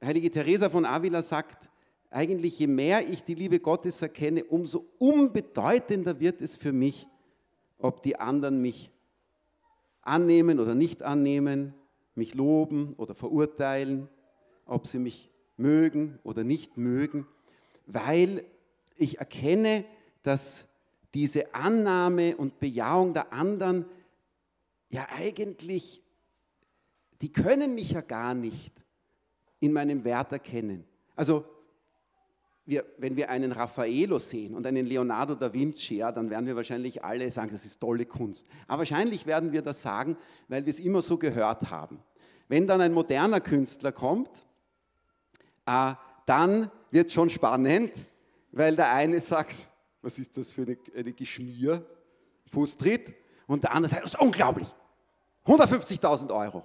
Heilige 0.02 0.30
Teresa 0.30 0.68
von 0.68 0.84
Avila 0.84 1.22
sagt, 1.22 1.70
eigentlich 2.10 2.58
je 2.58 2.66
mehr 2.66 3.08
ich 3.08 3.22
die 3.22 3.34
Liebe 3.34 3.60
Gottes 3.60 4.02
erkenne, 4.02 4.44
umso 4.44 4.86
unbedeutender 4.98 6.18
wird 6.18 6.40
es 6.40 6.56
für 6.56 6.72
mich, 6.72 7.06
ob 7.78 8.02
die 8.02 8.16
anderen 8.18 8.60
mich 8.60 8.90
annehmen 10.00 10.58
oder 10.58 10.74
nicht 10.74 11.02
annehmen, 11.02 11.74
mich 12.14 12.34
loben 12.34 12.94
oder 12.96 13.14
verurteilen, 13.14 14.08
ob 14.66 14.86
sie 14.86 14.98
mich 14.98 15.30
mögen 15.56 16.18
oder 16.24 16.42
nicht 16.44 16.76
mögen, 16.78 17.26
weil 17.86 18.44
ich 18.96 19.18
erkenne, 19.18 19.84
dass 20.22 20.66
diese 21.14 21.54
Annahme 21.54 22.36
und 22.36 22.58
Bejahung 22.60 23.12
der 23.12 23.32
anderen 23.32 23.84
ja 24.88 25.06
eigentlich, 25.16 26.02
die 27.20 27.32
können 27.32 27.74
mich 27.74 27.92
ja 27.92 28.00
gar 28.00 28.34
nicht 28.34 28.72
in 29.60 29.72
meinem 29.72 30.04
Wert 30.04 30.32
erkennen. 30.32 30.84
Also 31.14 31.44
wir, 32.64 32.84
wenn 32.98 33.16
wir 33.16 33.28
einen 33.30 33.52
Raffaello 33.52 34.18
sehen 34.18 34.54
und 34.54 34.66
einen 34.66 34.86
Leonardo 34.86 35.34
da 35.34 35.52
Vinci, 35.52 35.96
ja, 35.96 36.12
dann 36.12 36.30
werden 36.30 36.46
wir 36.46 36.56
wahrscheinlich 36.56 37.04
alle 37.04 37.30
sagen, 37.30 37.50
das 37.50 37.64
ist 37.64 37.80
tolle 37.80 38.06
Kunst. 38.06 38.46
Aber 38.68 38.80
wahrscheinlich 38.80 39.26
werden 39.26 39.52
wir 39.52 39.62
das 39.62 39.82
sagen, 39.82 40.16
weil 40.48 40.64
wir 40.64 40.70
es 40.70 40.78
immer 40.78 41.02
so 41.02 41.16
gehört 41.18 41.70
haben. 41.70 41.98
Wenn 42.48 42.66
dann 42.66 42.80
ein 42.80 42.92
moderner 42.92 43.40
Künstler 43.40 43.92
kommt, 43.92 44.46
äh, 45.66 45.94
dann 46.26 46.70
wird 46.90 47.08
es 47.08 47.12
schon 47.12 47.30
spannend, 47.30 48.04
weil 48.52 48.76
der 48.76 48.92
eine 48.94 49.20
sagt, 49.20 49.56
was 50.02 50.18
ist 50.18 50.36
das 50.36 50.52
für 50.52 50.62
eine, 50.62 50.76
eine 50.96 51.12
Geschmier, 51.12 51.84
Fußtritt, 52.50 53.14
Und 53.46 53.64
der 53.64 53.72
andere 53.72 53.90
sagt, 53.90 54.04
das 54.04 54.14
ist 54.14 54.20
unglaublich. 54.20 54.68
150.000 55.46 56.32
Euro. 56.34 56.64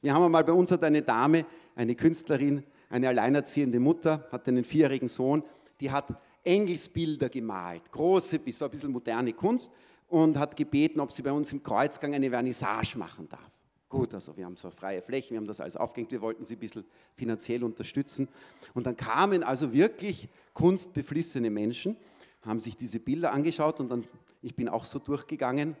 Wir 0.00 0.12
haben 0.12 0.24
einmal 0.24 0.44
bei 0.44 0.52
uns 0.52 0.70
hat 0.70 0.82
eine 0.84 1.00
Dame, 1.00 1.46
eine 1.74 1.94
Künstlerin, 1.94 2.64
eine 2.90 3.08
alleinerziehende 3.08 3.80
Mutter, 3.80 4.28
hat 4.30 4.46
einen 4.48 4.64
vierjährigen 4.64 5.08
Sohn, 5.08 5.44
die 5.80 5.90
hat 5.90 6.08
Engelsbilder 6.44 7.28
gemalt, 7.28 7.90
große, 7.90 8.40
es 8.44 8.60
war 8.60 8.68
ein 8.68 8.72
bisschen 8.72 8.90
moderne 8.90 9.32
Kunst 9.32 9.70
und 10.08 10.36
hat 10.36 10.56
gebeten, 10.56 11.00
ob 11.00 11.12
sie 11.12 11.22
bei 11.22 11.32
uns 11.32 11.52
im 11.52 11.62
Kreuzgang 11.62 12.14
eine 12.14 12.28
Vernissage 12.28 12.98
machen 12.98 13.28
darf. 13.28 13.50
Gut, 13.88 14.12
also 14.12 14.36
wir 14.36 14.44
haben 14.44 14.56
so 14.56 14.70
freie 14.70 15.02
Flächen, 15.02 15.30
wir 15.30 15.38
haben 15.38 15.46
das 15.46 15.60
alles 15.60 15.76
aufgehängt, 15.76 16.10
wir 16.10 16.20
wollten 16.20 16.44
sie 16.44 16.56
ein 16.56 16.58
bisschen 16.58 16.84
finanziell 17.14 17.62
unterstützen. 17.62 18.28
Und 18.74 18.86
dann 18.86 18.96
kamen 18.96 19.42
also 19.44 19.72
wirklich 19.72 20.28
kunstbeflissene 20.54 21.50
Menschen, 21.50 21.96
haben 22.44 22.60
sich 22.60 22.76
diese 22.76 23.00
Bilder 23.00 23.32
angeschaut 23.32 23.80
und 23.80 23.88
dann, 23.88 24.04
ich 24.42 24.54
bin 24.54 24.68
auch 24.68 24.84
so 24.84 24.98
durchgegangen 24.98 25.76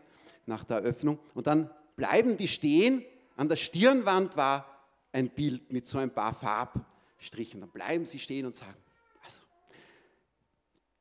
nach 0.46 0.64
der 0.64 0.78
Eröffnung 0.78 1.18
und 1.34 1.46
dann 1.46 1.70
bleiben 1.96 2.36
die 2.36 2.48
stehen, 2.48 3.04
an 3.36 3.48
der 3.48 3.56
Stirnwand 3.56 4.36
war 4.36 4.66
ein 5.12 5.28
Bild 5.28 5.72
mit 5.72 5.86
so 5.86 5.98
ein 5.98 6.10
paar 6.10 6.34
Farbstrichen, 6.34 7.60
dann 7.60 7.70
bleiben 7.70 8.06
sie 8.06 8.18
stehen 8.18 8.46
und 8.46 8.56
sagen, 8.56 8.76
also, 9.24 9.42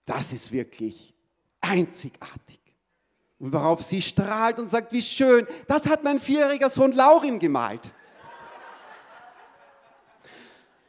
das 0.05 0.33
ist 0.33 0.51
wirklich 0.51 1.13
einzigartig. 1.59 2.59
Und 3.39 3.53
worauf 3.53 3.81
sie 3.81 4.01
strahlt 4.01 4.59
und 4.59 4.67
sagt, 4.67 4.91
wie 4.91 5.01
schön, 5.01 5.47
das 5.67 5.87
hat 5.87 6.03
mein 6.03 6.19
vierjähriger 6.19 6.69
Sohn 6.69 6.91
Laurin 6.91 7.39
gemalt. 7.39 7.91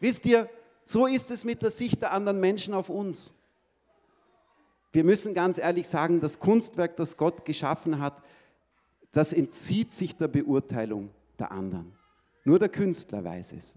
Wisst 0.00 0.26
ihr, 0.26 0.50
so 0.92 1.06
ist 1.06 1.30
es 1.30 1.44
mit 1.44 1.62
der 1.62 1.70
Sicht 1.70 2.02
der 2.02 2.12
anderen 2.12 2.38
Menschen 2.38 2.74
auf 2.74 2.90
uns. 2.90 3.32
Wir 4.92 5.04
müssen 5.04 5.32
ganz 5.32 5.56
ehrlich 5.56 5.88
sagen, 5.88 6.20
das 6.20 6.38
Kunstwerk, 6.38 6.96
das 6.96 7.16
Gott 7.16 7.46
geschaffen 7.46 7.98
hat, 7.98 8.22
das 9.10 9.32
entzieht 9.32 9.94
sich 9.94 10.16
der 10.16 10.28
Beurteilung 10.28 11.08
der 11.38 11.50
anderen. 11.50 11.92
Nur 12.44 12.58
der 12.58 12.68
Künstler 12.68 13.24
weiß 13.24 13.52
es. 13.52 13.74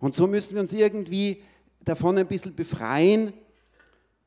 Und 0.00 0.14
so 0.14 0.26
müssen 0.26 0.54
wir 0.54 0.62
uns 0.62 0.72
irgendwie 0.72 1.44
davon 1.80 2.18
ein 2.18 2.26
bisschen 2.26 2.56
befreien, 2.56 3.32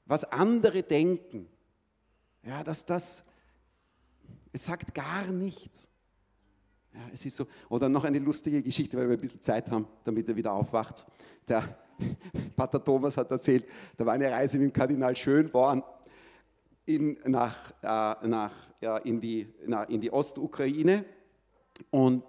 was 0.05 0.23
andere 0.23 0.83
denken. 0.83 1.49
Ja, 2.43 2.63
dass 2.63 2.85
das, 2.85 3.25
es 4.53 4.65
sagt 4.65 4.95
gar 4.95 5.25
nichts. 5.27 5.89
Ja, 6.93 7.01
es 7.13 7.25
ist 7.25 7.35
so. 7.35 7.45
Oder 7.67 7.89
noch 7.89 8.05
eine 8.05 8.19
lustige 8.19 8.63
Geschichte, 8.63 8.95
weil 8.95 9.09
wir 9.09 9.17
ein 9.17 9.21
bisschen 9.21 9.41
Zeit 9.41 9.69
haben, 9.69 9.85
damit 10.05 10.29
er 10.29 10.37
wieder 10.37 10.53
aufwacht. 10.53 11.05
Der 11.49 11.77
Pater 12.55 12.83
Thomas 12.83 13.17
hat 13.17 13.31
erzählt, 13.31 13.65
da 13.97 14.05
war 14.05 14.13
eine 14.13 14.31
Reise 14.31 14.57
mit 14.57 14.71
dem 14.71 14.73
Kardinal 14.73 15.15
Schönborn 15.15 15.83
in, 16.85 17.17
nach, 17.25 17.71
äh, 17.81 18.27
nach, 18.27 18.53
ja, 18.81 18.97
in, 18.97 19.21
die, 19.21 19.47
na, 19.65 19.83
in 19.83 20.01
die 20.01 20.11
Ostukraine 20.11 21.05
und 21.91 22.23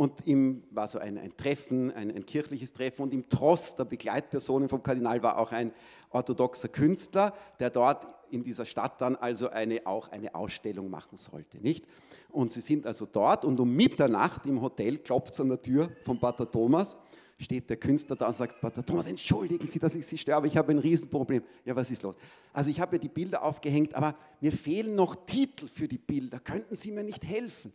und 0.00 0.26
ihm 0.26 0.62
war 0.70 0.88
so 0.88 0.98
ein, 0.98 1.18
ein 1.18 1.36
Treffen, 1.36 1.92
ein, 1.92 2.10
ein, 2.10 2.24
kirchliches 2.24 2.72
Treffen 2.72 3.02
und 3.02 3.12
im 3.12 3.28
Trost 3.28 3.78
der 3.78 3.84
Begleitpersonen 3.84 4.66
vom 4.66 4.82
Kardinal 4.82 5.22
war 5.22 5.36
auch 5.36 5.52
ein 5.52 5.74
orthodoxer 6.08 6.68
Künstler, 6.68 7.34
der 7.58 7.68
dort 7.68 8.06
in 8.30 8.42
dieser 8.42 8.64
Stadt 8.64 8.98
dann 9.02 9.14
also 9.16 9.50
eine, 9.50 9.86
auch 9.86 10.08
eine 10.08 10.34
Ausstellung 10.34 10.88
machen 10.88 11.18
sollte. 11.18 11.58
Nicht? 11.58 11.86
Und 12.30 12.50
sie 12.50 12.62
sind 12.62 12.86
also 12.86 13.04
dort 13.04 13.44
und 13.44 13.60
um 13.60 13.74
Mitternacht 13.74 14.46
im 14.46 14.62
Hotel 14.62 14.96
klopft 14.96 15.34
es 15.34 15.40
an 15.40 15.50
der 15.50 15.60
Tür 15.60 15.90
von 16.06 16.18
Pater 16.18 16.50
Thomas, 16.50 16.96
steht 17.40 17.70
der 17.70 17.78
Künstler 17.78 18.16
da 18.16 18.26
und 18.26 18.34
sagt, 18.34 18.60
Pater 18.60 18.84
Thomas, 18.84 19.06
entschuldigen 19.06 19.66
Sie, 19.66 19.78
dass 19.78 19.94
ich 19.94 20.06
Sie 20.06 20.18
sterbe, 20.18 20.46
ich 20.46 20.56
habe 20.56 20.72
ein 20.72 20.78
Riesenproblem. 20.78 21.42
Ja, 21.64 21.74
was 21.74 21.90
ist 21.90 22.02
los? 22.02 22.16
Also 22.52 22.70
ich 22.70 22.80
habe 22.80 22.96
ja 22.96 23.00
die 23.00 23.08
Bilder 23.08 23.42
aufgehängt, 23.42 23.94
aber 23.94 24.14
mir 24.40 24.52
fehlen 24.52 24.94
noch 24.94 25.26
Titel 25.26 25.66
für 25.66 25.88
die 25.88 25.98
Bilder. 25.98 26.38
Könnten 26.38 26.74
Sie 26.74 26.92
mir 26.92 27.02
nicht 27.02 27.24
helfen? 27.24 27.72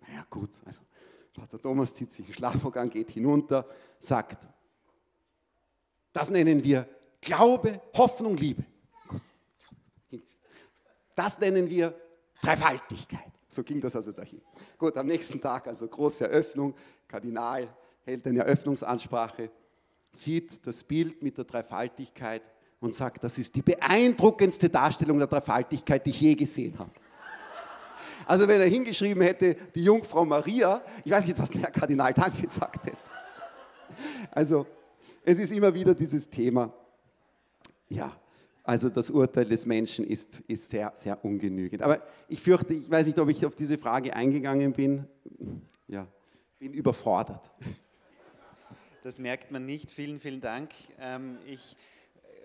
Na 0.00 0.14
ja, 0.14 0.26
gut, 0.28 0.50
also 0.64 0.82
Vater 1.32 1.60
Thomas 1.60 1.94
zieht 1.94 2.10
sich 2.10 2.26
den 2.26 2.34
Schlafrock 2.34 2.78
geht 2.90 3.12
hinunter, 3.12 3.66
sagt, 4.00 4.48
das 6.12 6.28
nennen 6.30 6.64
wir 6.64 6.88
Glaube, 7.20 7.80
Hoffnung, 7.96 8.36
Liebe. 8.36 8.64
Das 11.14 11.38
nennen 11.38 11.68
wir 11.68 11.94
Dreifaltigkeit. 12.40 13.30
So 13.46 13.62
ging 13.62 13.80
das 13.80 13.94
also 13.94 14.12
dahin. 14.12 14.40
Gut, 14.78 14.96
am 14.96 15.06
nächsten 15.06 15.40
Tag 15.40 15.66
also 15.66 15.86
große 15.86 16.24
Eröffnung, 16.24 16.74
Kardinal 17.06 17.68
hält 18.04 18.26
eine 18.26 18.40
Eröffnungsansprache, 18.40 19.50
sieht 20.10 20.66
das 20.66 20.82
Bild 20.84 21.22
mit 21.22 21.36
der 21.38 21.44
Dreifaltigkeit 21.44 22.42
und 22.80 22.94
sagt, 22.94 23.22
das 23.22 23.38
ist 23.38 23.54
die 23.54 23.62
beeindruckendste 23.62 24.68
Darstellung 24.68 25.18
der 25.18 25.28
Dreifaltigkeit, 25.28 26.04
die 26.04 26.10
ich 26.10 26.20
je 26.20 26.34
gesehen 26.34 26.78
habe. 26.78 26.90
Also 28.26 28.48
wenn 28.48 28.60
er 28.60 28.66
hingeschrieben 28.66 29.22
hätte, 29.22 29.56
die 29.74 29.84
Jungfrau 29.84 30.24
Maria, 30.24 30.82
ich 31.04 31.12
weiß 31.12 31.26
nicht, 31.26 31.38
was 31.38 31.50
der 31.50 31.62
Herr 31.62 31.70
Kardinal 31.70 32.12
dann 32.14 32.32
gesagt 32.40 32.86
hätte. 32.86 32.96
Also 34.30 34.66
es 35.24 35.38
ist 35.38 35.52
immer 35.52 35.72
wieder 35.74 35.94
dieses 35.94 36.28
Thema. 36.28 36.72
Ja, 37.88 38.16
also 38.62 38.88
das 38.88 39.10
Urteil 39.10 39.46
des 39.46 39.66
Menschen 39.66 40.06
ist, 40.06 40.40
ist 40.46 40.70
sehr, 40.70 40.92
sehr 40.94 41.22
ungenügend. 41.24 41.82
Aber 41.82 42.02
ich 42.28 42.40
fürchte, 42.40 42.74
ich 42.74 42.90
weiß 42.90 43.06
nicht, 43.06 43.18
ob 43.18 43.28
ich 43.28 43.44
auf 43.44 43.54
diese 43.54 43.78
Frage 43.78 44.14
eingegangen 44.14 44.72
bin. 44.72 45.06
Ja, 45.88 46.06
bin 46.58 46.72
überfordert. 46.72 47.50
Das 49.02 49.18
merkt 49.18 49.50
man 49.50 49.64
nicht. 49.64 49.90
Vielen, 49.90 50.20
vielen 50.20 50.42
Dank. 50.42 50.72
Ähm, 50.98 51.38
ich 51.46 51.74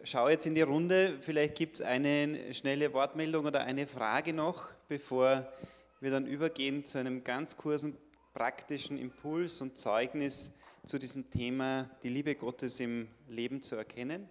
schaue 0.06 0.32
jetzt 0.32 0.45
in 0.45 0.56
die 0.56 0.62
Runde. 0.62 1.18
Vielleicht 1.20 1.56
gibt 1.56 1.76
es 1.76 1.82
eine 1.82 2.53
schnelle 2.53 2.93
Wortmeldung 2.93 3.45
oder 3.45 3.66
eine 3.66 3.86
Frage 3.88 4.32
noch, 4.32 4.70
bevor 4.88 5.51
wir 5.99 6.12
dann 6.12 6.26
übergehen 6.26 6.86
zu 6.86 6.97
einem 6.97 7.26
ganz 7.26 7.58
kurzen 7.58 7.97
praktischen 8.34 8.97
Impuls 8.97 9.60
und 9.60 9.78
Zeugnis 9.78 10.53
zu 10.86 10.97
diesem 10.97 11.30
Thema, 11.30 11.89
die 12.03 12.10
Liebe 12.10 12.36
Gottes 12.36 12.80
im 12.80 13.10
Leben 13.28 13.62
zu 13.62 13.76
erkennen. 13.76 14.30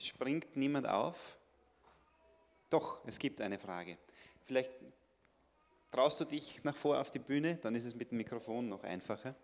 Springt 0.00 0.56
niemand 0.56 0.88
auf? 0.88 1.38
Doch, 2.70 3.06
es 3.06 3.20
gibt 3.20 3.40
eine 3.40 3.58
Frage. 3.58 3.98
Vielleicht 4.46 4.72
traust 5.92 6.20
du 6.20 6.24
dich 6.24 6.64
nach 6.64 6.76
vor 6.76 6.98
auf 6.98 7.12
die 7.12 7.20
Bühne, 7.20 7.56
dann 7.62 7.76
ist 7.76 7.84
es 7.84 7.94
mit 7.94 8.10
dem 8.10 8.18
Mikrofon 8.18 8.68
noch 8.68 8.82
einfacher. 8.82 9.36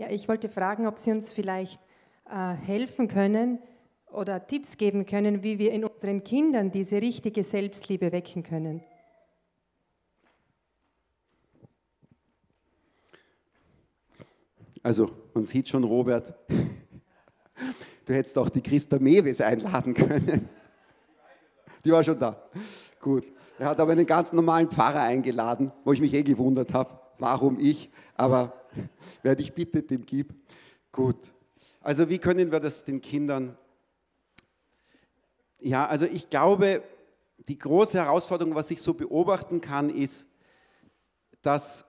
Ja, 0.00 0.08
ich 0.08 0.28
wollte 0.28 0.48
fragen, 0.48 0.86
ob 0.86 0.96
Sie 0.96 1.10
uns 1.10 1.30
vielleicht 1.30 1.78
äh, 2.24 2.54
helfen 2.54 3.06
können 3.06 3.58
oder 4.10 4.46
Tipps 4.46 4.78
geben 4.78 5.04
können, 5.04 5.42
wie 5.42 5.58
wir 5.58 5.72
in 5.72 5.84
unseren 5.84 6.24
Kindern 6.24 6.70
diese 6.70 7.02
richtige 7.02 7.44
Selbstliebe 7.44 8.10
wecken 8.10 8.42
können. 8.42 8.82
Also, 14.82 15.10
man 15.34 15.44
sieht 15.44 15.68
schon, 15.68 15.84
Robert, 15.84 16.32
du 18.06 18.14
hättest 18.14 18.38
auch 18.38 18.48
die 18.48 18.62
Christa 18.62 18.98
Mewes 18.98 19.42
einladen 19.42 19.92
können. 19.92 20.48
Die 21.84 21.92
war 21.92 22.02
schon 22.02 22.18
da. 22.18 22.42
Gut. 23.02 23.26
Er 23.58 23.66
hat 23.66 23.78
aber 23.78 23.92
einen 23.92 24.06
ganz 24.06 24.32
normalen 24.32 24.70
Pfarrer 24.70 25.02
eingeladen, 25.02 25.70
wo 25.84 25.92
ich 25.92 26.00
mich 26.00 26.14
eh 26.14 26.22
gewundert 26.22 26.72
habe, 26.72 26.98
warum 27.18 27.58
ich. 27.58 27.90
Aber 28.16 28.59
wer 29.22 29.36
dich 29.36 29.52
bittet, 29.52 29.90
dem 29.90 30.04
gib. 30.04 30.34
Gut. 30.92 31.18
Also 31.80 32.08
wie 32.08 32.18
können 32.18 32.52
wir 32.52 32.60
das 32.60 32.84
den 32.84 33.00
Kindern? 33.00 33.56
Ja, 35.60 35.86
also 35.86 36.06
ich 36.06 36.30
glaube, 36.30 36.82
die 37.48 37.58
große 37.58 37.98
Herausforderung, 37.98 38.54
was 38.54 38.70
ich 38.70 38.80
so 38.80 38.94
beobachten 38.94 39.60
kann, 39.60 39.90
ist, 39.90 40.26
dass 41.42 41.84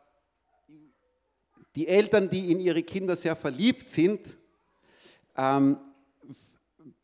die 1.76 1.88
Eltern, 1.88 2.30
die 2.30 2.52
in 2.52 2.60
ihre 2.60 2.84
Kinder 2.84 3.16
sehr 3.16 3.36
verliebt 3.36 3.90
sind, 3.90 4.36
ähm, 5.38 5.78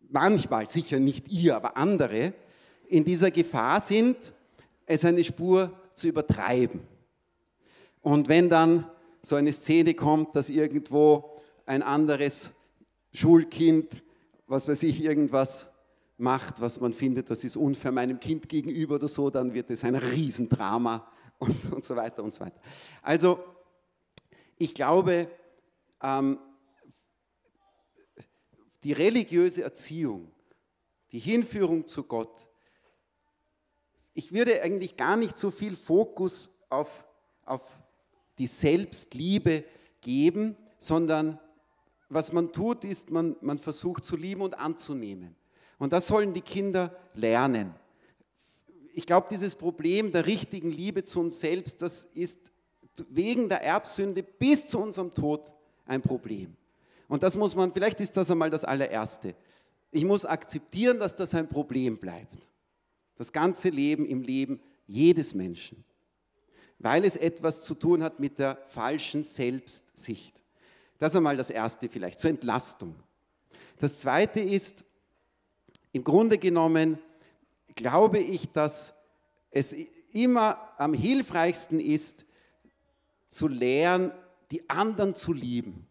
manchmal, 0.10 0.68
sicher 0.68 1.00
nicht 1.00 1.30
ihr, 1.30 1.56
aber 1.56 1.78
andere, 1.78 2.34
in 2.88 3.04
dieser 3.04 3.32
Gefahr 3.32 3.82
sind, 3.82 4.34
es 4.86 5.04
eine 5.06 5.24
Spur 5.24 5.72
zu 5.94 6.08
übertreiben. 6.08 6.82
Und 8.02 8.30
wenn 8.30 8.50
dann 8.50 8.90
so 9.22 9.36
eine 9.36 9.54
Szene 9.54 9.94
kommt, 9.94 10.36
dass 10.36 10.50
irgendwo 10.50 11.38
ein 11.66 11.84
anderes 11.84 12.52
Schulkind, 13.14 14.04
was 14.48 14.68
weiß 14.68 14.84
ich, 14.84 15.04
irgendwas 15.04 15.70
macht, 16.18 16.62
was 16.62 16.80
man 16.80 16.94
findet, 16.94 17.30
das 17.30 17.44
ist 17.44 17.56
unfair 17.56 17.92
meinem 17.92 18.20
Kind 18.20 18.50
gegenüber 18.50 18.96
oder 18.96 19.08
so, 19.08 19.30
dann 19.30 19.54
wird 19.54 19.70
es 19.70 19.84
ein 19.84 19.96
Riesendrama 19.96 21.12
und, 21.40 21.72
und 21.72 21.84
so 21.84 21.96
weiter 21.96 22.24
und 22.24 22.34
so 22.34 22.46
weiter. 22.46 22.60
Also 23.02 23.40
ich 24.58 24.74
glaube, 24.74 25.30
ähm, 26.02 26.40
die 28.84 28.94
religiöse 28.94 29.64
Erziehung, 29.64 30.32
die 31.12 31.20
Hinführung 31.20 31.86
zu 31.86 32.04
Gott, 32.04 32.48
ich 34.14 34.32
würde 34.32 34.62
eigentlich 34.64 34.98
gar 34.98 35.16
nicht 35.16 35.38
so 35.38 35.52
viel 35.52 35.76
Fokus 35.76 36.50
auf, 36.70 37.06
auf 37.46 37.62
die 38.38 38.48
Selbstliebe 38.48 39.64
geben, 40.02 40.56
sondern 40.78 41.40
was 42.10 42.32
man 42.32 42.52
tut, 42.54 42.84
ist, 42.84 43.10
man, 43.10 43.36
man 43.42 43.58
versucht 43.58 44.06
zu 44.06 44.16
lieben 44.16 44.42
und 44.42 44.58
anzunehmen. 44.58 45.36
Und 45.78 45.94
das 45.94 46.08
sollen 46.08 46.34
die 46.34 46.42
Kinder 46.42 46.96
lernen. 47.14 47.74
Ich 48.94 49.06
glaube, 49.06 49.28
dieses 49.30 49.56
Problem 49.56 50.12
der 50.12 50.26
richtigen 50.26 50.72
Liebe 50.72 51.04
zu 51.04 51.20
uns 51.20 51.40
selbst, 51.40 51.82
das 51.82 52.06
ist 52.06 52.40
wegen 53.10 53.50
der 53.50 53.62
Erbsünde 53.62 54.24
bis 54.24 54.68
zu 54.68 54.80
unserem 54.80 55.14
Tod 55.14 55.52
ein 55.86 56.02
Problem. 56.02 56.56
Und 57.08 57.24
das 57.24 57.38
muss 57.38 57.56
man, 57.56 57.74
vielleicht 57.74 58.00
ist 58.00 58.18
das 58.18 58.32
einmal 58.32 58.50
das 58.50 58.64
allererste. 58.64 59.36
Ich 59.92 60.04
muss 60.04 60.26
akzeptieren, 60.26 61.00
dass 61.00 61.16
das 61.16 61.34
ein 61.34 61.48
Problem 61.48 61.98
bleibt. 61.98 62.38
Das 63.16 63.32
ganze 63.32 63.70
Leben 63.70 64.06
im 64.06 64.22
Leben 64.22 64.60
jedes 64.88 65.34
Menschen. 65.34 65.84
Weil 66.80 67.06
es 67.06 67.16
etwas 67.16 67.62
zu 67.62 67.76
tun 67.76 68.04
hat 68.04 68.20
mit 68.20 68.40
der 68.40 68.58
falschen 68.66 69.24
Selbstsicht. 69.24 70.44
Das 71.00 71.16
einmal 71.16 71.38
das 71.38 71.50
Erste 71.50 71.90
vielleicht, 71.90 72.20
zur 72.20 72.30
Entlastung. 72.30 72.96
Das 73.80 74.00
Zweite 74.00 74.40
ist, 74.40 74.86
im 75.92 76.04
Grunde 76.04 76.38
genommen 76.38 77.00
glaube 77.76 78.20
ich, 78.20 78.52
dass 78.52 78.94
es 79.52 79.74
immer 80.12 80.74
am 80.78 80.94
hilfreichsten 80.94 81.80
ist, 81.80 82.26
zu 83.30 83.48
lernen, 83.48 84.12
die 84.52 84.70
anderen 84.70 85.16
zu 85.16 85.34
lieben. 85.34 85.88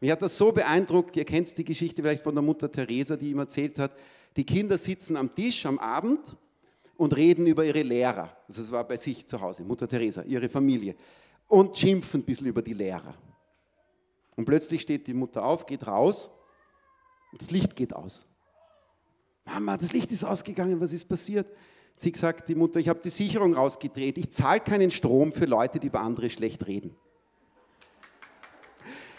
Mich 0.00 0.10
hat 0.10 0.22
das 0.22 0.36
so 0.36 0.52
beeindruckt, 0.52 1.16
ihr 1.16 1.24
kennt 1.24 1.56
die 1.58 1.64
Geschichte 1.64 2.02
vielleicht 2.02 2.22
von 2.22 2.34
der 2.34 2.42
Mutter 2.42 2.70
Teresa, 2.70 3.16
die 3.16 3.30
ihm 3.30 3.38
erzählt 3.38 3.78
hat, 3.78 3.92
die 4.36 4.44
Kinder 4.44 4.78
sitzen 4.78 5.16
am 5.16 5.34
Tisch 5.34 5.66
am 5.66 5.78
Abend 5.78 6.36
und 6.98 7.16
reden 7.16 7.46
über 7.46 7.64
ihre 7.64 7.82
Lehrer. 7.82 8.36
Also 8.48 8.60
es 8.60 8.72
war 8.72 8.84
bei 8.84 8.96
sich 8.96 9.26
zu 9.26 9.40
Hause, 9.40 9.62
Mutter 9.62 9.88
Teresa, 9.88 10.22
ihre 10.22 10.48
Familie. 10.48 10.96
Und 11.46 11.76
schimpfen 11.78 12.20
ein 12.20 12.24
bisschen 12.24 12.48
über 12.48 12.60
die 12.60 12.74
Lehrer. 12.74 13.14
Und 14.36 14.44
plötzlich 14.44 14.82
steht 14.82 15.06
die 15.06 15.14
Mutter 15.14 15.44
auf, 15.44 15.64
geht 15.64 15.86
raus 15.86 16.30
und 17.32 17.40
das 17.40 17.50
Licht 17.50 17.76
geht 17.76 17.94
aus. 17.94 18.26
Mama, 19.46 19.76
das 19.76 19.92
Licht 19.92 20.10
ist 20.12 20.24
ausgegangen, 20.24 20.80
was 20.80 20.92
ist 20.92 21.06
passiert? 21.06 21.46
Sie 21.96 22.12
sagt, 22.14 22.48
die 22.48 22.54
Mutter, 22.54 22.80
ich 22.80 22.88
habe 22.88 23.00
die 23.00 23.10
Sicherung 23.10 23.54
rausgedreht. 23.54 24.18
Ich 24.18 24.32
zahle 24.32 24.60
keinen 24.60 24.90
Strom 24.90 25.32
für 25.32 25.46
Leute, 25.46 25.78
die 25.78 25.86
über 25.86 26.00
andere 26.00 26.28
schlecht 26.30 26.66
reden. 26.66 26.94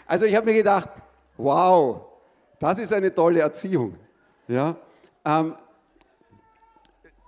Also 0.06 0.26
ich 0.26 0.36
habe 0.36 0.46
mir 0.46 0.54
gedacht, 0.54 0.90
wow, 1.36 2.02
das 2.58 2.78
ist 2.78 2.92
eine 2.92 3.12
tolle 3.12 3.40
Erziehung. 3.40 3.96
Ja? 4.48 4.76
Ähm, 5.24 5.56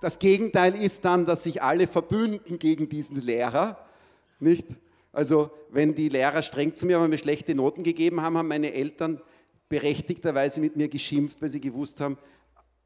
das 0.03 0.19
Gegenteil 0.19 0.75
ist 0.75 1.05
dann, 1.05 1.25
dass 1.25 1.43
sich 1.43 1.63
alle 1.63 1.87
verbünden 1.87 2.59
gegen 2.59 2.89
diesen 2.89 3.21
Lehrer. 3.21 3.77
Nicht? 4.41 4.67
Also 5.13 5.49
wenn 5.69 5.95
die 5.95 6.09
Lehrer 6.09 6.41
streng 6.41 6.75
zu 6.75 6.85
mir 6.85 6.99
waren, 6.99 7.09
mir 7.09 7.17
schlechte 7.17 7.55
Noten 7.55 7.83
gegeben 7.83 8.21
haben, 8.21 8.37
haben 8.37 8.49
meine 8.49 8.73
Eltern 8.73 9.21
berechtigterweise 9.69 10.59
mit 10.59 10.75
mir 10.75 10.89
geschimpft, 10.89 11.41
weil 11.41 11.47
sie 11.47 11.61
gewusst 11.61 12.01
haben, 12.01 12.17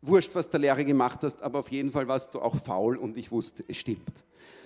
wurscht, 0.04 0.36
was 0.36 0.52
der 0.52 0.60
Lehrer 0.60 0.84
gemacht 0.84 1.22
hast, 1.24 1.42
aber 1.42 1.58
auf 1.58 1.72
jeden 1.72 1.90
Fall 1.90 2.08
warst 2.08 2.36
du 2.36 2.40
auch 2.40 2.56
faul 2.56 2.98
und 2.98 3.18
ich 3.18 3.32
wusste, 3.32 3.64
es 3.68 3.78
stimmt. 3.78 4.14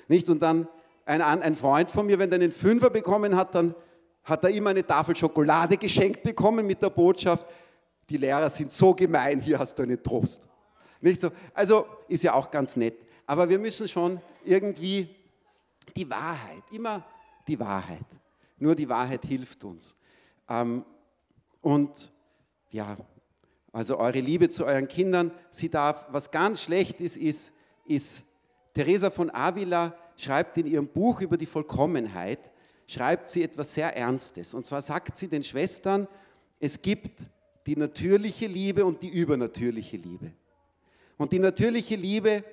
Nicht? 0.09 0.29
Und 0.29 0.41
dann 0.41 0.67
ein, 1.05 1.21
ein 1.21 1.55
Freund 1.55 1.89
von 1.89 2.05
mir, 2.05 2.19
wenn 2.19 2.33
er 2.33 2.35
einen 2.35 2.51
Fünfer 2.51 2.89
bekommen 2.89 3.37
hat, 3.37 3.55
dann 3.55 3.73
hat 4.25 4.43
er 4.43 4.49
immer 4.49 4.71
eine 4.71 4.85
Tafel 4.85 5.15
Schokolade 5.15 5.77
geschenkt 5.77 6.21
bekommen 6.21 6.67
mit 6.67 6.81
der 6.81 6.89
Botschaft, 6.89 7.47
die 8.09 8.17
Lehrer 8.17 8.49
sind 8.49 8.73
so 8.73 8.93
gemein, 8.93 9.39
hier 9.39 9.57
hast 9.57 9.79
du 9.79 9.83
einen 9.83 10.03
Trost. 10.03 10.49
Nicht 11.01 11.21
so? 11.21 11.31
Also 11.53 11.85
ist 12.11 12.23
ja 12.23 12.33
auch 12.33 12.51
ganz 12.51 12.75
nett. 12.75 12.95
Aber 13.25 13.49
wir 13.49 13.57
müssen 13.57 13.87
schon 13.87 14.19
irgendwie 14.43 15.09
die 15.95 16.09
Wahrheit, 16.09 16.63
immer 16.71 17.05
die 17.47 17.59
Wahrheit. 17.59 18.05
Nur 18.57 18.75
die 18.75 18.89
Wahrheit 18.89 19.25
hilft 19.25 19.63
uns. 19.63 19.95
Ähm, 20.49 20.85
und 21.61 22.11
ja, 22.69 22.97
also 23.71 23.97
eure 23.97 24.19
Liebe 24.19 24.49
zu 24.49 24.65
euren 24.65 24.87
Kindern, 24.87 25.31
sie 25.49 25.69
darf, 25.69 26.05
was 26.09 26.29
ganz 26.31 26.61
schlecht 26.61 26.99
ist, 26.99 27.17
ist, 27.17 27.53
ist 27.85 28.23
Teresa 28.73 29.09
von 29.09 29.33
Avila 29.33 29.95
schreibt 30.17 30.57
in 30.57 30.67
ihrem 30.67 30.87
Buch 30.87 31.21
über 31.21 31.37
die 31.37 31.45
Vollkommenheit, 31.45 32.51
schreibt 32.85 33.29
sie 33.29 33.43
etwas 33.43 33.73
sehr 33.73 33.95
Ernstes. 33.95 34.53
Und 34.53 34.65
zwar 34.65 34.81
sagt 34.81 35.17
sie 35.17 35.27
den 35.27 35.43
Schwestern, 35.43 36.07
es 36.59 36.81
gibt 36.81 37.21
die 37.65 37.75
natürliche 37.75 38.47
Liebe 38.47 38.85
und 38.85 39.01
die 39.01 39.09
übernatürliche 39.09 39.97
Liebe. 39.97 40.33
Und 41.21 41.33
die 41.33 41.37
natürliche 41.37 41.95
Liebe, 41.95 42.43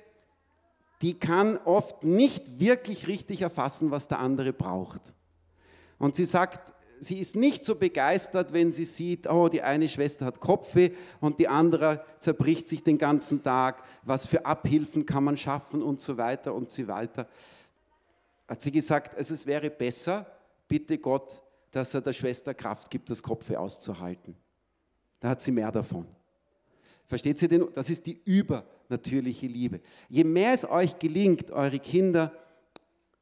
die 1.01 1.17
kann 1.17 1.57
oft 1.57 2.03
nicht 2.03 2.59
wirklich 2.59 3.07
richtig 3.07 3.41
erfassen, 3.41 3.89
was 3.89 4.07
der 4.07 4.19
andere 4.19 4.53
braucht. 4.53 5.01
Und 5.97 6.15
sie 6.15 6.25
sagt, 6.25 6.71
sie 6.99 7.17
ist 7.17 7.35
nicht 7.35 7.65
so 7.65 7.73
begeistert, 7.73 8.53
wenn 8.53 8.71
sie 8.71 8.85
sieht, 8.85 9.27
oh, 9.27 9.49
die 9.49 9.63
eine 9.63 9.87
Schwester 9.87 10.23
hat 10.27 10.39
Kopfweh 10.39 10.91
und 11.19 11.39
die 11.39 11.47
andere 11.47 12.05
zerbricht 12.19 12.67
sich 12.67 12.83
den 12.83 12.99
ganzen 12.99 13.41
Tag, 13.41 13.81
was 14.03 14.27
für 14.27 14.45
Abhilfen 14.45 15.03
kann 15.03 15.23
man 15.23 15.35
schaffen 15.35 15.81
und 15.81 15.99
so 15.99 16.17
weiter 16.17 16.53
und 16.53 16.69
so 16.69 16.87
weiter. 16.87 17.27
Hat 18.47 18.61
sie 18.61 18.71
gesagt, 18.71 19.17
also 19.17 19.33
es 19.33 19.47
wäre 19.47 19.71
besser, 19.71 20.27
bitte 20.67 20.99
Gott, 20.99 21.41
dass 21.71 21.95
er 21.95 22.01
der 22.01 22.13
Schwester 22.13 22.53
Kraft 22.53 22.91
gibt, 22.91 23.09
das 23.09 23.23
Kopfweh 23.23 23.55
auszuhalten. 23.55 24.35
Da 25.19 25.29
hat 25.29 25.41
sie 25.41 25.51
mehr 25.51 25.71
davon. 25.71 26.05
Versteht 27.09 27.39
sie 27.39 27.47
denn? 27.47 27.67
Das 27.73 27.89
ist 27.89 28.05
die 28.05 28.21
übernatürliche 28.23 29.47
Liebe. 29.47 29.81
Je 30.09 30.23
mehr 30.23 30.53
es 30.53 30.63
euch 30.63 30.99
gelingt, 30.99 31.49
eure 31.49 31.79
Kinder 31.79 32.31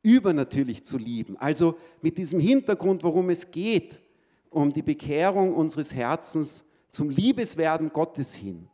übernatürlich 0.04 0.84
zu 0.84 0.98
lieben, 0.98 1.38
also 1.38 1.78
mit 2.02 2.18
diesem 2.18 2.40
Hintergrund, 2.40 3.04
worum 3.04 3.30
es 3.30 3.50
geht, 3.50 4.02
um 4.50 4.72
die 4.72 4.82
Bekehrung 4.82 5.56
unseres 5.56 5.94
Herzens 5.96 6.66
zum 6.92 7.10
Liebeswerden 7.10 7.92
Gottes 7.92 8.34
hin, 8.34 8.70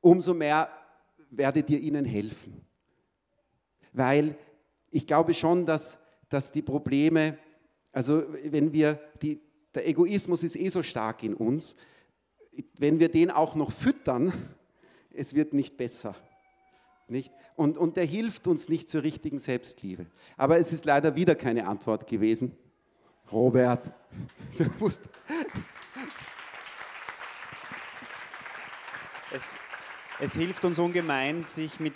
umso 0.00 0.32
mehr 0.32 0.68
werdet 1.30 1.68
ihr 1.70 1.80
ihnen 1.80 2.04
helfen. 2.04 2.64
Weil 3.92 4.36
ich 4.90 5.06
glaube 5.06 5.34
schon, 5.34 5.66
dass, 5.66 5.98
dass 6.28 6.52
die 6.52 6.62
Probleme, 6.62 7.36
also 7.92 8.22
wenn 8.44 8.72
wir, 8.72 9.00
die, 9.22 9.40
der 9.74 9.88
Egoismus 9.88 10.44
ist 10.44 10.56
eh 10.56 10.68
so 10.68 10.82
stark 10.82 11.22
in 11.22 11.34
uns, 11.34 11.76
wenn 12.78 13.00
wir 13.00 13.08
den 13.08 13.30
auch 13.30 13.54
noch 13.54 13.72
füttern, 13.72 14.32
es 15.12 15.34
wird 15.34 15.52
nicht 15.52 15.76
besser. 15.76 16.14
Nicht? 17.08 17.32
Und, 17.54 17.78
und 17.78 17.96
der 17.96 18.04
hilft 18.04 18.46
uns 18.48 18.68
nicht 18.68 18.90
zur 18.90 19.02
richtigen 19.02 19.38
Selbstliebe. 19.38 20.06
Aber 20.36 20.58
es 20.58 20.72
ist 20.72 20.84
leider 20.84 21.14
wieder 21.16 21.34
keine 21.34 21.66
Antwort 21.66 22.06
gewesen. 22.06 22.56
Robert. 23.30 23.90
Es, 29.32 29.56
es 30.20 30.34
hilft 30.34 30.64
uns 30.64 30.78
ungemein, 30.78 31.44
sich 31.44 31.80
mit 31.80 31.92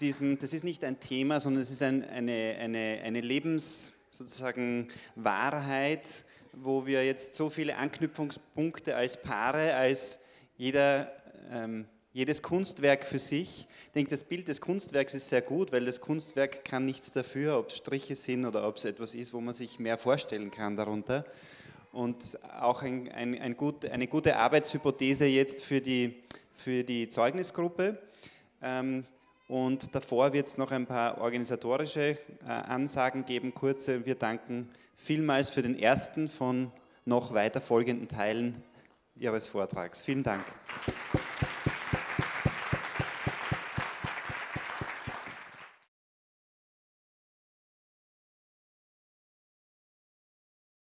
diesem, 0.00 0.38
das 0.38 0.52
ist 0.52 0.64
nicht 0.64 0.82
ein 0.84 0.98
Thema, 0.98 1.38
sondern 1.38 1.62
es 1.62 1.70
ist 1.70 1.82
ein, 1.82 2.02
eine, 2.02 2.56
eine, 2.58 3.00
eine 3.02 3.20
Lebens, 3.20 3.92
sozusagen 4.10 4.88
Wahrheit, 5.14 6.24
wo 6.56 6.86
wir 6.86 7.04
jetzt 7.04 7.34
so 7.34 7.50
viele 7.50 7.76
Anknüpfungspunkte 7.76 8.94
als 8.96 9.20
Paare, 9.20 9.74
als 9.74 10.20
jeder, 10.56 11.12
ähm, 11.50 11.86
jedes 12.12 12.42
Kunstwerk 12.42 13.04
für 13.04 13.18
sich. 13.18 13.66
Ich 13.86 13.92
denke, 13.92 14.10
das 14.10 14.24
Bild 14.24 14.48
des 14.48 14.60
Kunstwerks 14.60 15.14
ist 15.14 15.28
sehr 15.28 15.42
gut, 15.42 15.72
weil 15.72 15.84
das 15.84 16.00
Kunstwerk 16.00 16.64
kann 16.64 16.84
nichts 16.84 17.12
dafür, 17.12 17.58
ob 17.58 17.68
es 17.68 17.76
Striche 17.76 18.16
sind 18.16 18.44
oder 18.44 18.66
ob 18.68 18.76
es 18.76 18.84
etwas 18.84 19.14
ist, 19.14 19.32
wo 19.32 19.40
man 19.40 19.54
sich 19.54 19.78
mehr 19.78 19.98
vorstellen 19.98 20.50
kann 20.50 20.76
darunter. 20.76 21.24
Und 21.92 22.38
auch 22.60 22.82
ein, 22.82 23.10
ein, 23.12 23.40
ein 23.40 23.56
gut, 23.56 23.84
eine 23.86 24.08
gute 24.08 24.36
Arbeitshypothese 24.36 25.26
jetzt 25.26 25.62
für 25.62 25.80
die, 25.80 26.22
für 26.52 26.82
die 26.82 27.08
Zeugnisgruppe. 27.08 27.98
Ähm, 28.62 29.04
und 29.46 29.94
davor 29.94 30.32
wird 30.32 30.48
es 30.48 30.58
noch 30.58 30.70
ein 30.70 30.86
paar 30.86 31.20
organisatorische 31.20 32.18
äh, 32.44 32.48
Ansagen 32.48 33.26
geben, 33.26 33.52
kurze. 33.52 34.06
Wir 34.06 34.14
danken 34.14 34.70
vielmals 34.96 35.50
für 35.50 35.62
den 35.62 35.78
ersten 35.78 36.28
von 36.28 36.70
noch 37.04 37.34
weiter 37.34 37.60
folgenden 37.60 38.08
Teilen 38.08 38.62
Ihres 39.16 39.48
Vortrags. 39.48 40.02
Vielen 40.02 40.22
Dank. 40.22 40.44